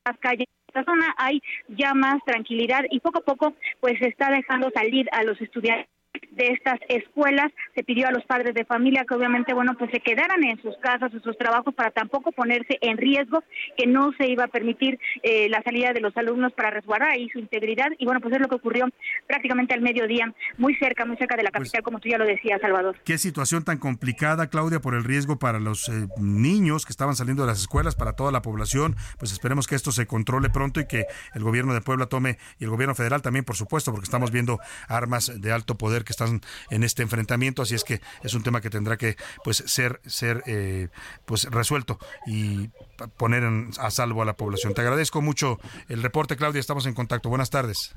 [0.05, 4.31] las calles esta zona hay ya más tranquilidad y poco a poco pues se está
[4.31, 5.94] dejando salir a los estudiantes
[6.37, 7.53] de estas escuelas.
[7.75, 10.77] Se pidió a los padres de familia que obviamente, bueno, pues se quedaran en sus
[10.79, 13.43] casas, en sus trabajos para tampoco ponerse en riesgo,
[13.77, 17.29] que no se iba a permitir eh, la salida de los alumnos para resguardar ahí
[17.31, 17.89] su integridad.
[17.99, 18.87] Y bueno, pues es lo que ocurrió
[19.27, 22.25] prácticamente al mediodía, muy cerca, muy cerca de la pues capital, como tú ya lo
[22.25, 22.97] decías, Salvador.
[23.05, 27.43] Qué situación tan complicada, Claudia, por el riesgo para los eh, niños que estaban saliendo
[27.43, 28.97] de las escuelas, para toda la población.
[29.19, 32.65] Pues esperemos que esto se controle pronto y que el gobierno de Puebla tome, y
[32.65, 34.59] el gobierno federal también, por supuesto, porque estamos viendo
[34.89, 36.24] armas de alto poder que están
[36.71, 40.43] en este enfrentamiento, así es que es un tema que tendrá que pues ser ser
[40.47, 40.89] eh,
[41.25, 42.71] pues resuelto y
[43.17, 43.45] poner
[43.79, 44.75] a salvo a la población.
[44.75, 47.29] Te agradezco mucho el reporte, Claudia, estamos en contacto.
[47.29, 47.95] Buenas tardes.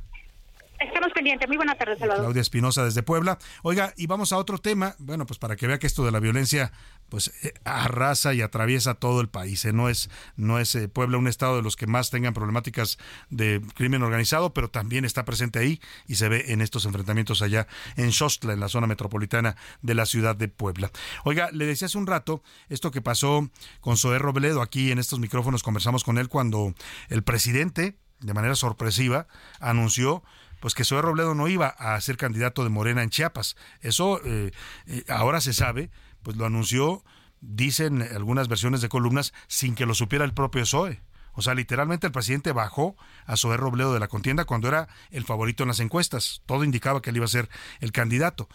[1.48, 1.98] Muy buenas tardes.
[1.98, 3.40] Claudia Espinosa desde Puebla.
[3.64, 4.96] Oiga, y vamos a otro tema.
[5.00, 6.72] Bueno, pues para que vea que esto de la violencia
[7.10, 9.66] pues eh, arrasa y atraviesa todo el país.
[9.66, 9.74] ¿eh?
[9.74, 13.00] No es, no es eh, Puebla un estado de los que más tengan problemáticas
[13.32, 17.68] de crimen organizado, pero también está presente ahí y se ve en estos enfrentamientos allá
[17.96, 20.92] en Xostla, en la zona metropolitana de la ciudad de Puebla.
[21.24, 23.50] Oiga, le decía hace un rato esto que pasó
[23.82, 24.62] con Zoé Robledo.
[24.62, 26.76] Aquí en estos micrófonos conversamos con él cuando
[27.10, 29.28] el presidente, de manera sorpresiva,
[29.60, 30.24] anunció
[30.60, 33.56] pues que Zoé Robledo no iba a ser candidato de Morena en Chiapas.
[33.82, 34.52] Eso eh,
[34.86, 35.90] eh, ahora se sabe,
[36.24, 37.04] pues lo anunció,
[37.42, 41.02] dicen algunas versiones de columnas, sin que lo supiera el propio Zoe.
[41.38, 42.96] O sea, literalmente el presidente bajó
[43.28, 46.42] a Zoé Robledo de la contienda cuando era el favorito en las encuestas.
[46.48, 47.48] Todo indicaba que él iba a ser
[47.80, 48.50] el candidato.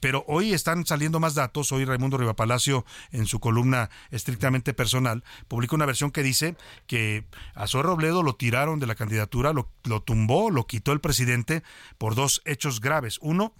[0.00, 1.72] Pero hoy están saliendo más datos.
[1.72, 6.56] Hoy Raimundo Rivapalacio, en su columna estrictamente personal, publicó una versión que dice
[6.86, 7.24] que
[7.54, 11.62] a Zoé Robledo lo tiraron de la candidatura, lo, lo tumbó, lo quitó el presidente
[11.98, 13.18] por dos hechos graves.
[13.22, 13.54] Uno,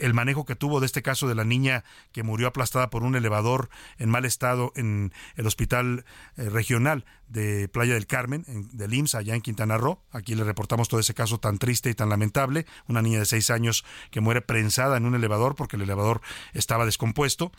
[0.00, 3.14] el manejo que tuvo de este caso de la niña que murió aplastada por un
[3.14, 3.68] elevador
[3.98, 6.04] en mal estado en el hospital
[6.36, 10.02] eh, regional de Playa del Carmen, en, del IMSS, allá en Quintana Roo.
[10.10, 12.66] Aquí le reportamos todo ese caso tan triste y tan lamentable.
[12.88, 16.20] Una niña de seis años que muere prensada en un elevador porque el elevador
[16.52, 17.52] estaba descompuesto.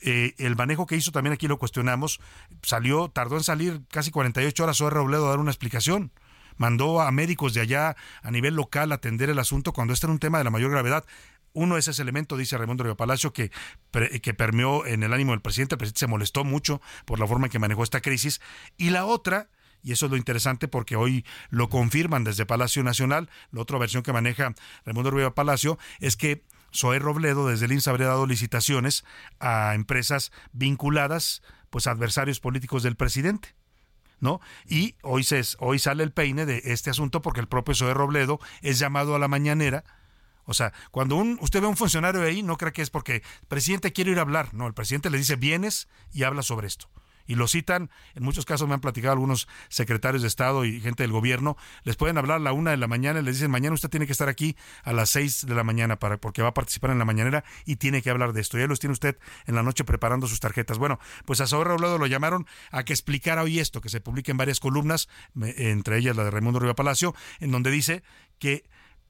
[0.00, 2.20] Eh, el manejo que hizo también aquí lo cuestionamos.
[2.62, 6.12] Salió, tardó en salir casi 48 horas o Robledo a dar una explicación
[6.56, 10.12] mandó a médicos de allá a nivel local a atender el asunto cuando este era
[10.12, 11.04] un tema de la mayor gravedad.
[11.54, 13.50] Uno es ese elemento, dice Raimundo Río Palacio, que,
[14.20, 15.76] que permeó en el ánimo del presidente.
[15.76, 18.40] El presidente se molestó mucho por la forma en que manejó esta crisis.
[18.76, 19.48] Y la otra,
[19.82, 23.30] y eso es lo interesante porque hoy lo confirman desde Palacio Nacional.
[23.52, 24.54] La otra versión que maneja
[24.84, 26.42] Raimundo Rivera Palacio es que
[26.74, 29.04] Zoé Robledo desde el INSS habría dado licitaciones
[29.38, 33.54] a empresas vinculadas, pues adversarios políticos del presidente.
[34.20, 34.40] ¿No?
[34.66, 38.40] Y hoy, se, hoy sale el peine de este asunto porque el propio Zoé Robledo
[38.62, 39.84] es llamado a la mañanera.
[40.44, 43.16] O sea, cuando un, usted ve a un funcionario ahí, no cree que es porque
[43.16, 44.54] el presidente quiere ir a hablar.
[44.54, 46.88] No, el presidente le dice, vienes y habla sobre esto
[47.26, 47.90] y lo citan.
[48.14, 51.56] En muchos casos me han platicado algunos secretarios de Estado y gente del gobierno.
[51.82, 54.06] Les pueden hablar a la una de la mañana y les dicen, mañana usted tiene
[54.06, 56.98] que estar aquí a las seis de la mañana para, porque va a participar en
[56.98, 58.58] la mañanera y tiene que hablar de esto.
[58.58, 60.78] Ya los tiene usted en la noche preparando sus tarjetas.
[60.78, 64.30] Bueno, pues a Saúl Robledo lo llamaron a que explicara hoy esto, que se publique
[64.30, 65.08] en varias columnas,
[65.40, 68.02] entre ellas la de Raimundo Riva Palacio, en donde dice
[68.38, 68.64] que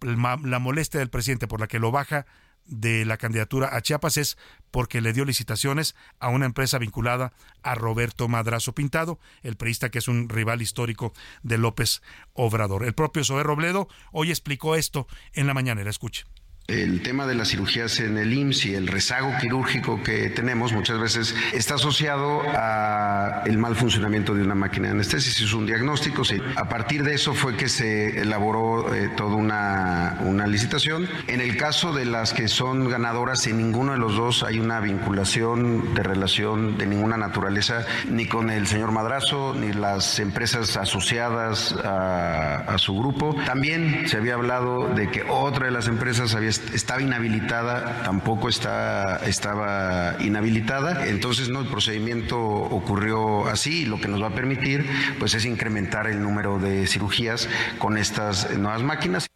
[0.05, 2.27] la molestia del presidente por la que lo baja
[2.67, 4.39] de la candidatura a Chiapas es
[4.71, 7.33] porque le dio licitaciones a una empresa vinculada
[7.63, 11.13] a Roberto Madrazo Pintado, el priista que es un rival histórico
[11.43, 12.03] de López
[12.33, 12.85] Obrador.
[12.85, 15.91] El propio Zoé Robledo hoy explicó esto en la mañanera.
[15.91, 16.25] Escuche.
[16.67, 20.99] El tema de las cirugías en el IMSS y el rezago quirúrgico que tenemos muchas
[20.99, 25.45] veces está asociado a el mal funcionamiento de una máquina de anestesia.
[25.45, 26.23] Es un diagnóstico.
[26.57, 31.07] A partir de eso fue que se elaboró eh, toda una, una licitación.
[31.27, 34.81] En el caso de las que son ganadoras, en ninguno de los dos hay una
[34.81, 41.75] vinculación de relación de ninguna naturaleza, ni con el señor Madrazo, ni las empresas asociadas
[41.85, 43.37] a, a su grupo.
[43.45, 49.17] También se había hablado de que otra de las empresas había estaba inhabilitada, tampoco está,
[49.27, 54.87] estaba inhabilitada, entonces no, el procedimiento ocurrió así y lo que nos va a permitir
[55.19, 57.49] pues es incrementar el número de cirugías
[57.79, 59.27] con estas nuevas máquinas.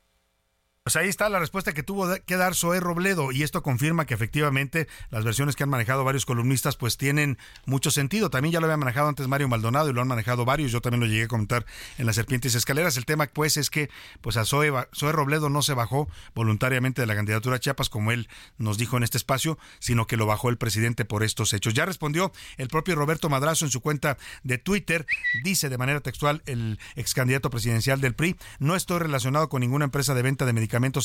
[0.88, 4.14] Pues ahí está la respuesta que tuvo que dar Zoé Robledo y esto confirma que
[4.14, 7.36] efectivamente las versiones que han manejado varios columnistas pues tienen
[7.66, 8.30] mucho sentido.
[8.30, 10.72] También ya lo había manejado antes Mario Maldonado y lo han manejado varios.
[10.72, 11.66] Yo también lo llegué a comentar
[11.98, 12.96] en las Serpientes Escaleras.
[12.96, 13.90] El tema pues es que
[14.22, 14.72] pues a Zoé,
[15.12, 19.02] Robledo no se bajó voluntariamente de la candidatura a Chiapas como él nos dijo en
[19.02, 21.74] este espacio, sino que lo bajó el presidente por estos hechos.
[21.74, 25.04] Ya respondió el propio Roberto Madrazo en su cuenta de Twitter.
[25.44, 29.84] Dice de manera textual el ex candidato presidencial del PRI, no estoy relacionado con ninguna
[29.84, 30.54] empresa de venta de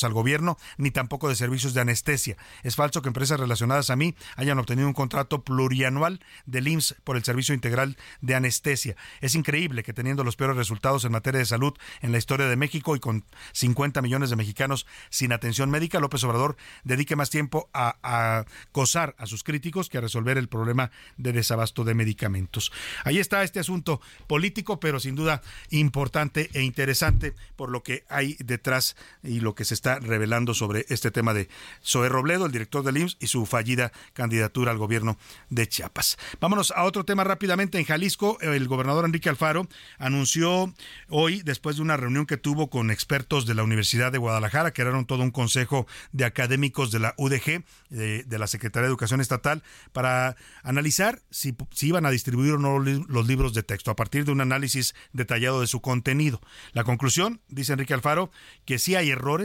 [0.04, 2.38] al gobierno, ni tampoco de servicios de anestesia.
[2.64, 7.18] Es falso que empresas relacionadas a mí hayan obtenido un contrato plurianual del IMSS por
[7.18, 8.96] el servicio integral de anestesia.
[9.20, 12.56] Es increíble que teniendo los peores resultados en materia de salud en la historia de
[12.56, 17.70] México y con 50 millones de mexicanos sin atención médica, López Obrador dedique más tiempo
[17.74, 22.72] a, a acosar a sus críticos que a resolver el problema de desabasto de medicamentos.
[23.04, 25.42] Ahí está este asunto político, pero sin duda
[25.72, 30.86] importante e interesante por lo que hay detrás y lo que se está revelando sobre
[30.90, 31.50] este tema de
[31.84, 35.18] Zoé Robledo, el director del IMSS, y su fallida candidatura al gobierno
[35.50, 36.18] de Chiapas.
[36.40, 37.78] Vámonos a otro tema rápidamente.
[37.80, 39.68] En Jalisco, el gobernador Enrique Alfaro
[39.98, 40.74] anunció
[41.10, 44.82] hoy, después de una reunión que tuvo con expertos de la Universidad de Guadalajara, que
[44.82, 49.64] eran todo un consejo de académicos de la UDG, de, la Secretaría de Educación Estatal,
[49.92, 54.26] para analizar si, si iban a distribuir o no los libros de texto, a partir
[54.26, 56.42] de un análisis detallado de su contenido.
[56.74, 58.32] La conclusión, dice Enrique Alfaro,
[58.66, 59.43] que sí hay errores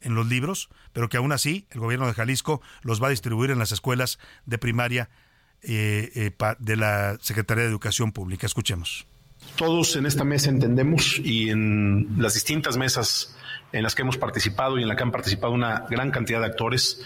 [0.00, 3.50] en los libros, pero que aún así el gobierno de Jalisco los va a distribuir
[3.50, 5.08] en las escuelas de primaria
[5.62, 8.46] eh, eh, de la Secretaría de Educación Pública.
[8.46, 9.06] Escuchemos.
[9.56, 13.36] Todos en esta mesa entendemos y en las distintas mesas
[13.72, 16.46] en las que hemos participado y en las que han participado una gran cantidad de
[16.46, 17.02] actores,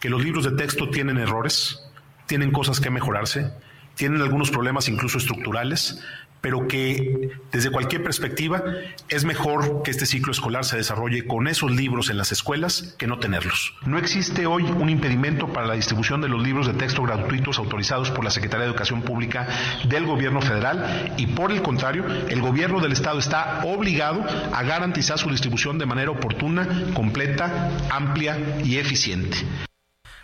[0.00, 1.80] que los libros de texto tienen errores,
[2.26, 3.52] tienen cosas que mejorarse,
[3.94, 6.00] tienen algunos problemas incluso estructurales,
[6.42, 8.62] pero que desde cualquier perspectiva
[9.08, 13.06] es mejor que este ciclo escolar se desarrolle con esos libros en las escuelas que
[13.06, 13.74] no tenerlos.
[13.86, 18.10] No existe hoy un impedimento para la distribución de los libros de texto gratuitos autorizados
[18.10, 19.46] por la Secretaría de Educación Pública
[19.88, 25.18] del Gobierno Federal y por el contrario, el Gobierno del Estado está obligado a garantizar
[25.18, 29.38] su distribución de manera oportuna, completa, amplia y eficiente.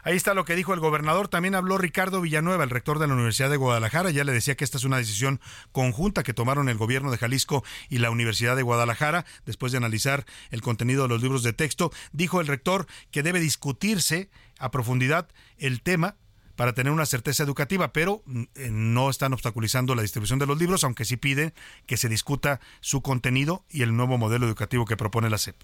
[0.02, 1.28] Ahí está lo que dijo el gobernador.
[1.28, 4.10] También habló Ricardo Villanueva, el rector de la Universidad de Guadalajara.
[4.10, 5.40] Ya le decía que esta es una decisión
[5.72, 10.24] conjunta que tomaron el gobierno de Jalisco y la Universidad de Guadalajara después de analizar
[10.50, 11.92] el contenido de los libros de texto.
[12.12, 16.16] Dijo el rector que debe discutirse a profundidad el tema
[16.58, 20.58] para tener una certeza educativa, pero mm, eh, no están obstaculizando la distribución de los
[20.58, 21.54] libros, aunque sí pide
[21.86, 25.54] que se discuta su contenido y el nuevo modelo educativo que propone la SEP.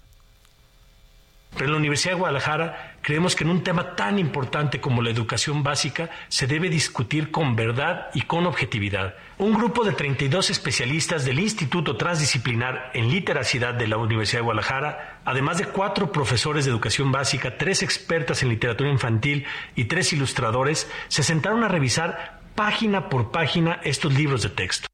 [1.57, 5.63] En la Universidad de Guadalajara creemos que en un tema tan importante como la educación
[5.63, 9.15] básica se debe discutir con verdad y con objetividad.
[9.37, 15.21] Un grupo de 32 especialistas del Instituto Transdisciplinar en Literacidad de la Universidad de Guadalajara,
[15.23, 19.45] además de cuatro profesores de educación básica, tres expertas en literatura infantil
[19.75, 24.87] y tres ilustradores, se sentaron a revisar página por página estos libros de texto.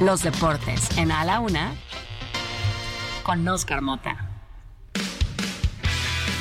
[0.00, 1.74] Los deportes en A la Una
[3.22, 4.29] con Oscar Mota.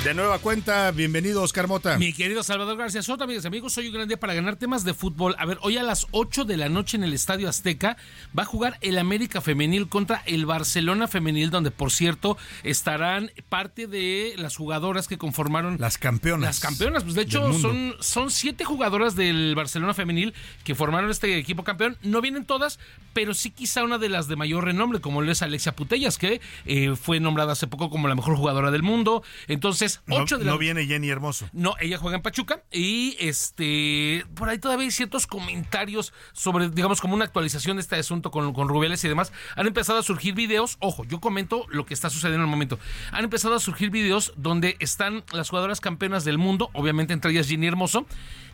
[0.03, 1.97] De nueva cuenta, bienvenido Oscar Mota.
[1.97, 4.85] Mi querido Salvador García Soto, amigas y amigos, soy un gran día para ganar temas
[4.85, 5.35] de fútbol.
[5.37, 7.97] A ver, hoy a las 8 de la noche en el Estadio Azteca
[8.37, 13.87] va a jugar el América Femenil contra el Barcelona Femenil, donde por cierto estarán parte
[13.87, 15.75] de las jugadoras que conformaron...
[15.81, 16.47] Las campeonas.
[16.47, 21.37] Las campeonas, pues de hecho son, son siete jugadoras del Barcelona Femenil que formaron este
[21.37, 21.97] equipo campeón.
[22.03, 22.79] No vienen todas,
[23.11, 26.39] pero sí quizá una de las de mayor renombre, como lo es Alexia Putellas, que
[26.65, 29.23] eh, fue nombrada hace poco como la mejor jugadora del mundo.
[29.49, 31.49] Entonces, no, 8 de la no viene Jenny Hermoso.
[31.53, 37.01] no, ella juega en Pachuca y este por ahí todavía hay ciertos comentarios sobre, digamos,
[37.01, 39.31] como una actualización de este asunto con, con Rubiales y demás.
[39.55, 42.79] Han empezado a surgir videos, ojo, yo comento lo que está sucediendo en el momento.
[43.11, 47.47] Han empezado a surgir videos donde están las jugadoras campeonas del mundo, obviamente entre ellas
[47.47, 48.05] Jenny Hermoso.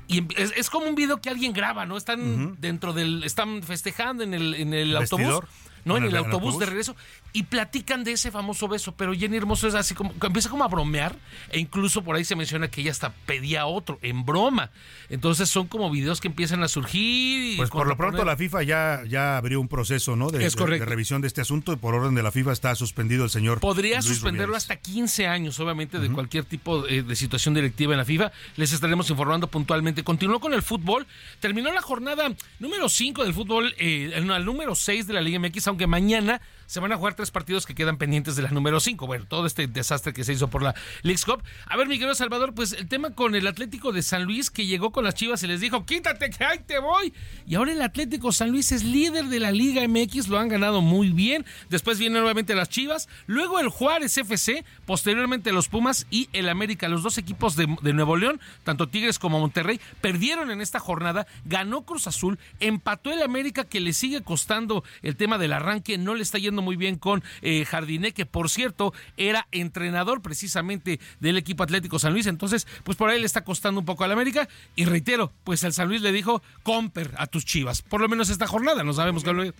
[0.07, 1.97] Y em- es, es como un video que alguien graba, ¿no?
[1.97, 3.23] Están dentro del.
[3.23, 5.41] Están festejando en el, en el autobús.
[5.85, 6.95] No, en En el, el- el autobús de regreso.
[7.31, 8.93] Y platican de ese famoso beso.
[8.95, 10.13] Pero Jenny Hermoso es así como.
[10.21, 11.15] Empieza como a bromear.
[11.51, 14.71] E incluso por ahí se menciona que ella hasta pedía otro, en broma.
[15.09, 17.53] Entonces son como videos que empiezan a surgir.
[17.53, 20.29] y Pues por lo pronto la FIFA ya, ya abrió un proceso ¿no?
[20.31, 20.85] de, Es de- correcto.
[20.85, 23.59] de revisión de este asunto y por orden de la FIFA está suspendido el señor.
[23.59, 24.63] Podría Luis suspenderlo Rubiales.
[24.63, 28.31] hasta 15 años, obviamente, de cualquier tipo eh, de situación directiva en la FIFA.
[28.55, 30.03] Les estaremos informando puntualmente.
[30.03, 31.05] Continuó con el fútbol.
[31.39, 35.37] Terminó la jornada número 5 del fútbol, eh, en la número 6 de la Liga
[35.39, 38.79] MX, aunque mañana se van a jugar tres partidos que quedan pendientes de la número
[38.79, 39.05] 5.
[39.07, 41.43] Bueno, todo este desastre que se hizo por la Leagues Cup.
[41.67, 44.65] A ver, mi querido Salvador, pues el tema con el Atlético de San Luis que
[44.65, 47.13] llegó con las Chivas y les dijo, quítate que ahí te voy.
[47.45, 50.81] Y ahora el Atlético San Luis es líder de la Liga MX, lo han ganado
[50.81, 51.45] muy bien.
[51.69, 56.87] Después vienen nuevamente las Chivas, luego el Juárez FC, posteriormente los Pumas y el América.
[56.87, 61.27] Los dos equipos de, de Nuevo León, tanto Tigres como Monterrey, perdieron en esta jornada.
[61.45, 66.15] Ganó Cruz Azul, empató el América que le sigue costando el tema del arranque, no
[66.15, 71.37] le está yendo muy bien con eh, Jardiné, que por cierto era entrenador precisamente del
[71.37, 72.27] equipo Atlético San Luis.
[72.27, 74.47] Entonces, pues por ahí le está costando un poco al América.
[74.75, 77.81] Y reitero, pues el San Luis le dijo, comper a tus chivas.
[77.81, 79.53] Por lo menos esta jornada, no sabemos qué lo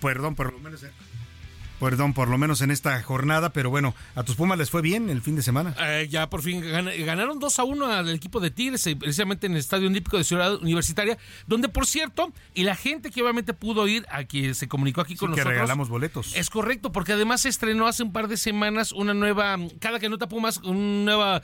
[0.00, 0.82] Perdón, por lo menos.
[0.82, 0.90] eh,
[1.80, 5.10] Perdón, por lo menos en esta jornada, pero bueno, a tus Pumas les fue bien
[5.10, 5.74] el fin de semana.
[5.80, 9.46] Eh, ya por fin gan- ganaron 2 a 1 al equipo de Tigres, eh, precisamente
[9.46, 13.52] en el Estadio Olímpico de Ciudad Universitaria, donde por cierto, y la gente que obviamente
[13.52, 15.52] pudo ir, a quien se comunicó aquí con que nosotros.
[15.54, 16.34] regalamos boletos.
[16.34, 20.08] Es correcto, porque además se estrenó hace un par de semanas una nueva, cada que
[20.08, 21.40] nota Pumas, un nuevo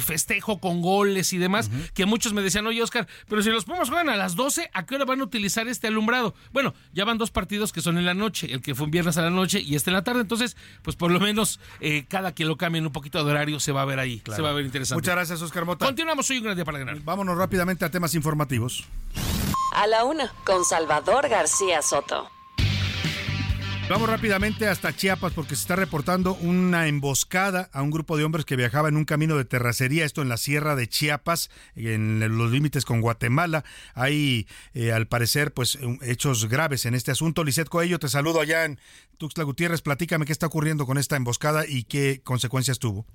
[0.00, 3.88] festejo con goles y demás, que muchos me decían, oye Oscar, pero si los Pumas
[3.88, 6.34] juegan a las 12, ¿a qué hora van a utilizar este alumbrado?
[6.52, 9.07] Bueno, ya van dos partidos que son en la noche, el que fue un viernes
[9.16, 12.34] a la noche y este en la tarde, entonces, pues por lo menos eh, cada
[12.34, 14.52] que lo cambien un poquito de horario se va a ver ahí, se va a
[14.52, 15.00] ver interesante.
[15.00, 15.86] Muchas gracias, Oscar Mota.
[15.86, 17.00] Continuamos, soy un gran día para ganar.
[17.00, 18.84] Vámonos rápidamente a temas informativos.
[19.74, 22.37] A la Una con Salvador García Soto.
[23.88, 28.44] Vamos rápidamente hasta Chiapas porque se está reportando una emboscada a un grupo de hombres
[28.44, 32.52] que viajaba en un camino de terracería, esto en la sierra de Chiapas, en los
[32.52, 33.64] límites con Guatemala.
[33.94, 37.44] Hay, eh, al parecer, pues hechos graves en este asunto.
[37.44, 38.78] Lisette Coello, te saludo allá en
[39.16, 39.80] Tuxtla Gutiérrez.
[39.80, 43.06] Platícame qué está ocurriendo con esta emboscada y qué consecuencias tuvo.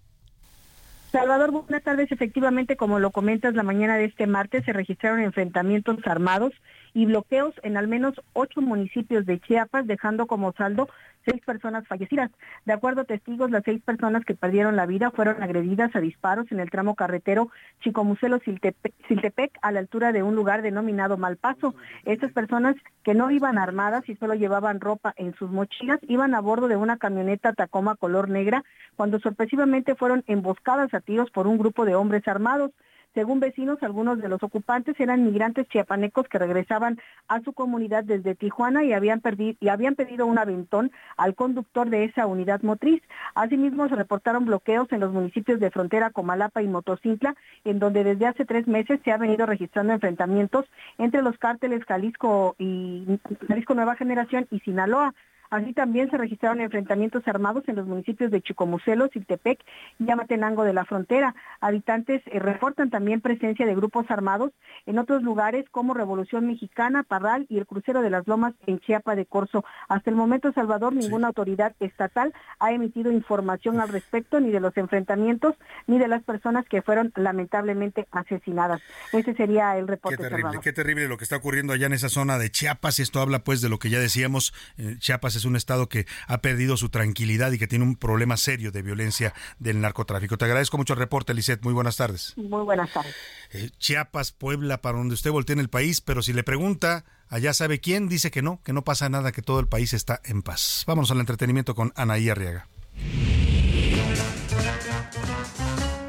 [1.11, 2.11] Salvador, buenas tardes.
[2.11, 6.51] Efectivamente, como lo comentas, la mañana de este martes se registraron enfrentamientos armados
[6.93, 10.89] y bloqueos en al menos ocho municipios de Chiapas, dejando como saldo
[11.25, 12.31] seis personas fallecidas.
[12.65, 16.51] De acuerdo a testigos, las seis personas que perdieron la vida fueron agredidas a disparos
[16.51, 17.49] en el tramo carretero
[17.81, 21.75] Chicomucelo-Siltepec, a la altura de un lugar denominado Malpaso.
[22.05, 26.41] Estas personas que no iban armadas y solo llevaban ropa en sus mochilas, iban a
[26.41, 28.63] bordo de una camioneta Tacoma color negra,
[28.95, 32.71] cuando sorpresivamente fueron emboscadas a tiros por un grupo de hombres armados.
[33.13, 38.33] Según vecinos, algunos de los ocupantes eran migrantes chiapanecos que regresaban a su comunidad desde
[38.33, 43.03] Tijuana y habían, pedido un aventón al conductor de esa unidad motriz.
[43.35, 47.35] Asimismo, se reportaron bloqueos en los municipios de frontera Comalapa y Motocintla,
[47.65, 50.65] en donde desde hace tres meses se ha venido registrando enfrentamientos
[50.97, 55.13] entre los cárteles Jalisco y Jalisco Nueva Generación y Sinaloa.
[55.53, 59.59] Así también se registraron enfrentamientos armados en los municipios de Chicomucelo, Siltepec
[59.99, 61.35] y Amatenango de la frontera.
[61.61, 64.51] Habitantes eh, reportan también presencia de grupos armados
[64.87, 69.15] en otros lugares como Revolución Mexicana, Parral y el crucero de las Lomas en Chiapa
[69.15, 69.63] de Corzo.
[69.89, 74.75] Hasta el momento, Salvador, ninguna autoridad estatal ha emitido información al respecto ni de los
[74.75, 75.53] enfrentamientos
[75.85, 78.81] ni de las personas que fueron lamentablemente asesinadas.
[79.11, 80.63] Ese sería el Qué reporte, terrible, Salvador.
[80.63, 82.99] qué terrible lo que está ocurriendo allá en esa zona de Chiapas.
[82.99, 84.51] Esto habla pues de lo que ya decíamos.
[84.77, 88.37] eh, Chiapas es un estado que ha perdido su tranquilidad y que tiene un problema
[88.37, 90.37] serio de violencia del narcotráfico.
[90.37, 91.63] Te agradezco mucho el reporte, Lisette.
[91.63, 92.33] Muy buenas tardes.
[92.37, 93.15] Muy buenas tardes.
[93.51, 97.53] Eh, Chiapas, Puebla, para donde usted voltee en el país, pero si le pregunta allá
[97.53, 100.41] sabe quién, dice que no, que no pasa nada, que todo el país está en
[100.41, 100.83] paz.
[100.87, 102.67] Vámonos al entretenimiento con Anaí Arriaga.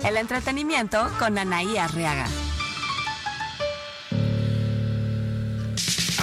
[0.05, 2.27] El entretenimiento con Anaí Arriaga.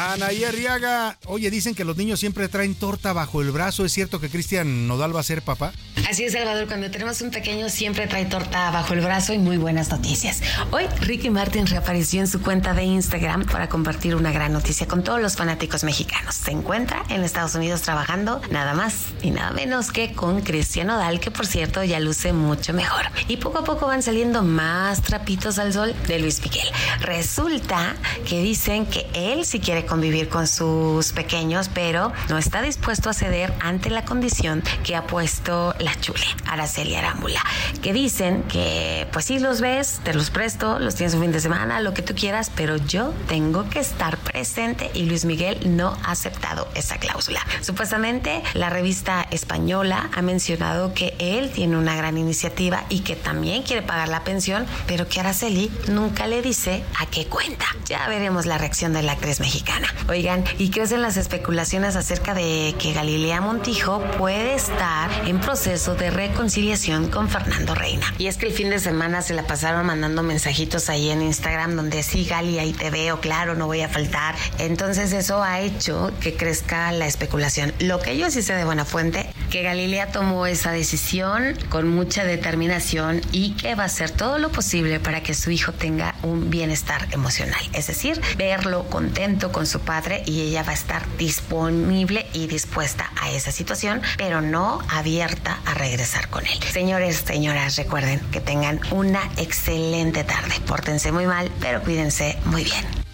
[0.02, 3.86] Anaí Arriaga, oye, dicen que los niños siempre traen torta bajo el brazo.
[3.86, 5.74] ¿Es cierto que Cristian Nodal va a ser papá?
[6.10, 6.68] Así es, Salvador.
[6.68, 10.42] Cuando tenemos un pequeño, siempre trae torta bajo el brazo y muy buenas noticias.
[10.72, 15.04] Hoy, Ricky Martin reapareció en su cuenta de Instagram para compartir una gran noticia con
[15.04, 16.34] todos los fanáticos mexicanos.
[16.36, 21.20] Se encuentra en Estados Unidos trabajando nada más y nada menos que con Cristian Nodal,
[21.20, 23.04] que por cierto ya luce mucho mejor.
[23.28, 26.68] Y poco a poco van saliendo más trapitos al sol de Luis Miguel.
[27.02, 27.96] Resulta
[28.28, 33.14] que dicen que él sí quiere convivir con sus pequeños, pero no está dispuesto a
[33.14, 37.44] ceder ante la condición que ha puesto la chule, Araceli Arámbula,
[37.82, 41.42] que dicen que pues si los ves, te los presto, los tienes un fin de
[41.42, 45.98] semana, lo que tú quieras, pero yo tengo que estar presente y Luis Miguel no
[46.06, 47.46] ha aceptado esa cláusula.
[47.60, 53.64] Supuestamente la revista española ha mencionado que él tiene una gran iniciativa y que también
[53.64, 57.66] quiere pagar la pensión, pero que Araceli nunca le dice a qué cuenta.
[57.90, 59.81] Ya veremos la reacción de la actriz mexicana.
[60.10, 66.10] Oigan, ¿y hacen las especulaciones acerca de que Galilea Montijo puede estar en proceso de
[66.10, 68.06] reconciliación con Fernando Reina?
[68.18, 71.76] Y es que el fin de semana se la pasaron mandando mensajitos ahí en Instagram
[71.76, 74.36] donde sí, Gali, ahí te veo, claro, no voy a faltar.
[74.58, 77.74] Entonces eso ha hecho que crezca la especulación.
[77.80, 82.24] Lo que yo sí sé de buena fuente, que Galilea tomó esa decisión con mucha
[82.24, 86.50] determinación y que va a hacer todo lo posible para que su hijo tenga un
[86.50, 87.62] bienestar emocional.
[87.74, 93.10] Es decir, verlo contento con su padre y ella va a estar disponible y dispuesta
[93.22, 96.60] a esa situación, pero no abierta a regresar con él.
[96.72, 100.54] Señores, señoras, recuerden que tengan una excelente tarde.
[100.68, 103.11] Pórtense muy mal, pero cuídense muy bien.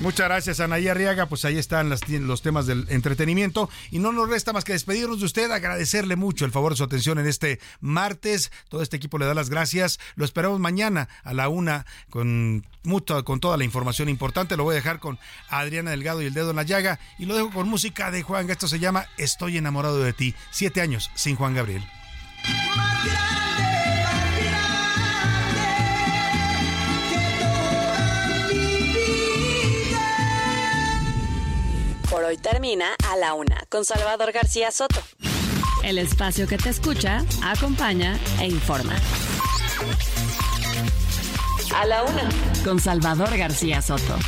[0.00, 1.26] Muchas gracias, Anaí Arriaga.
[1.26, 3.68] Pues ahí están los temas del entretenimiento.
[3.90, 6.84] Y no nos resta más que despedirnos de usted, agradecerle mucho el favor de su
[6.84, 8.52] atención en este martes.
[8.68, 9.98] Todo este equipo le da las gracias.
[10.14, 14.56] Lo esperamos mañana a la una con, mucho, con toda la información importante.
[14.56, 15.18] Lo voy a dejar con
[15.48, 17.00] Adriana Delgado y el dedo en la llaga.
[17.18, 18.48] Y lo dejo con música de Juan.
[18.50, 20.34] Esto se llama Estoy enamorado de ti.
[20.52, 21.82] Siete años sin Juan Gabriel.
[32.28, 35.00] Hoy termina a la una con Salvador García Soto.
[35.82, 38.94] El espacio que te escucha, acompaña e informa.
[41.74, 42.28] A la una
[42.64, 44.18] con Salvador García Soto.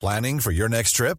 [0.00, 1.18] Planning for your next trip?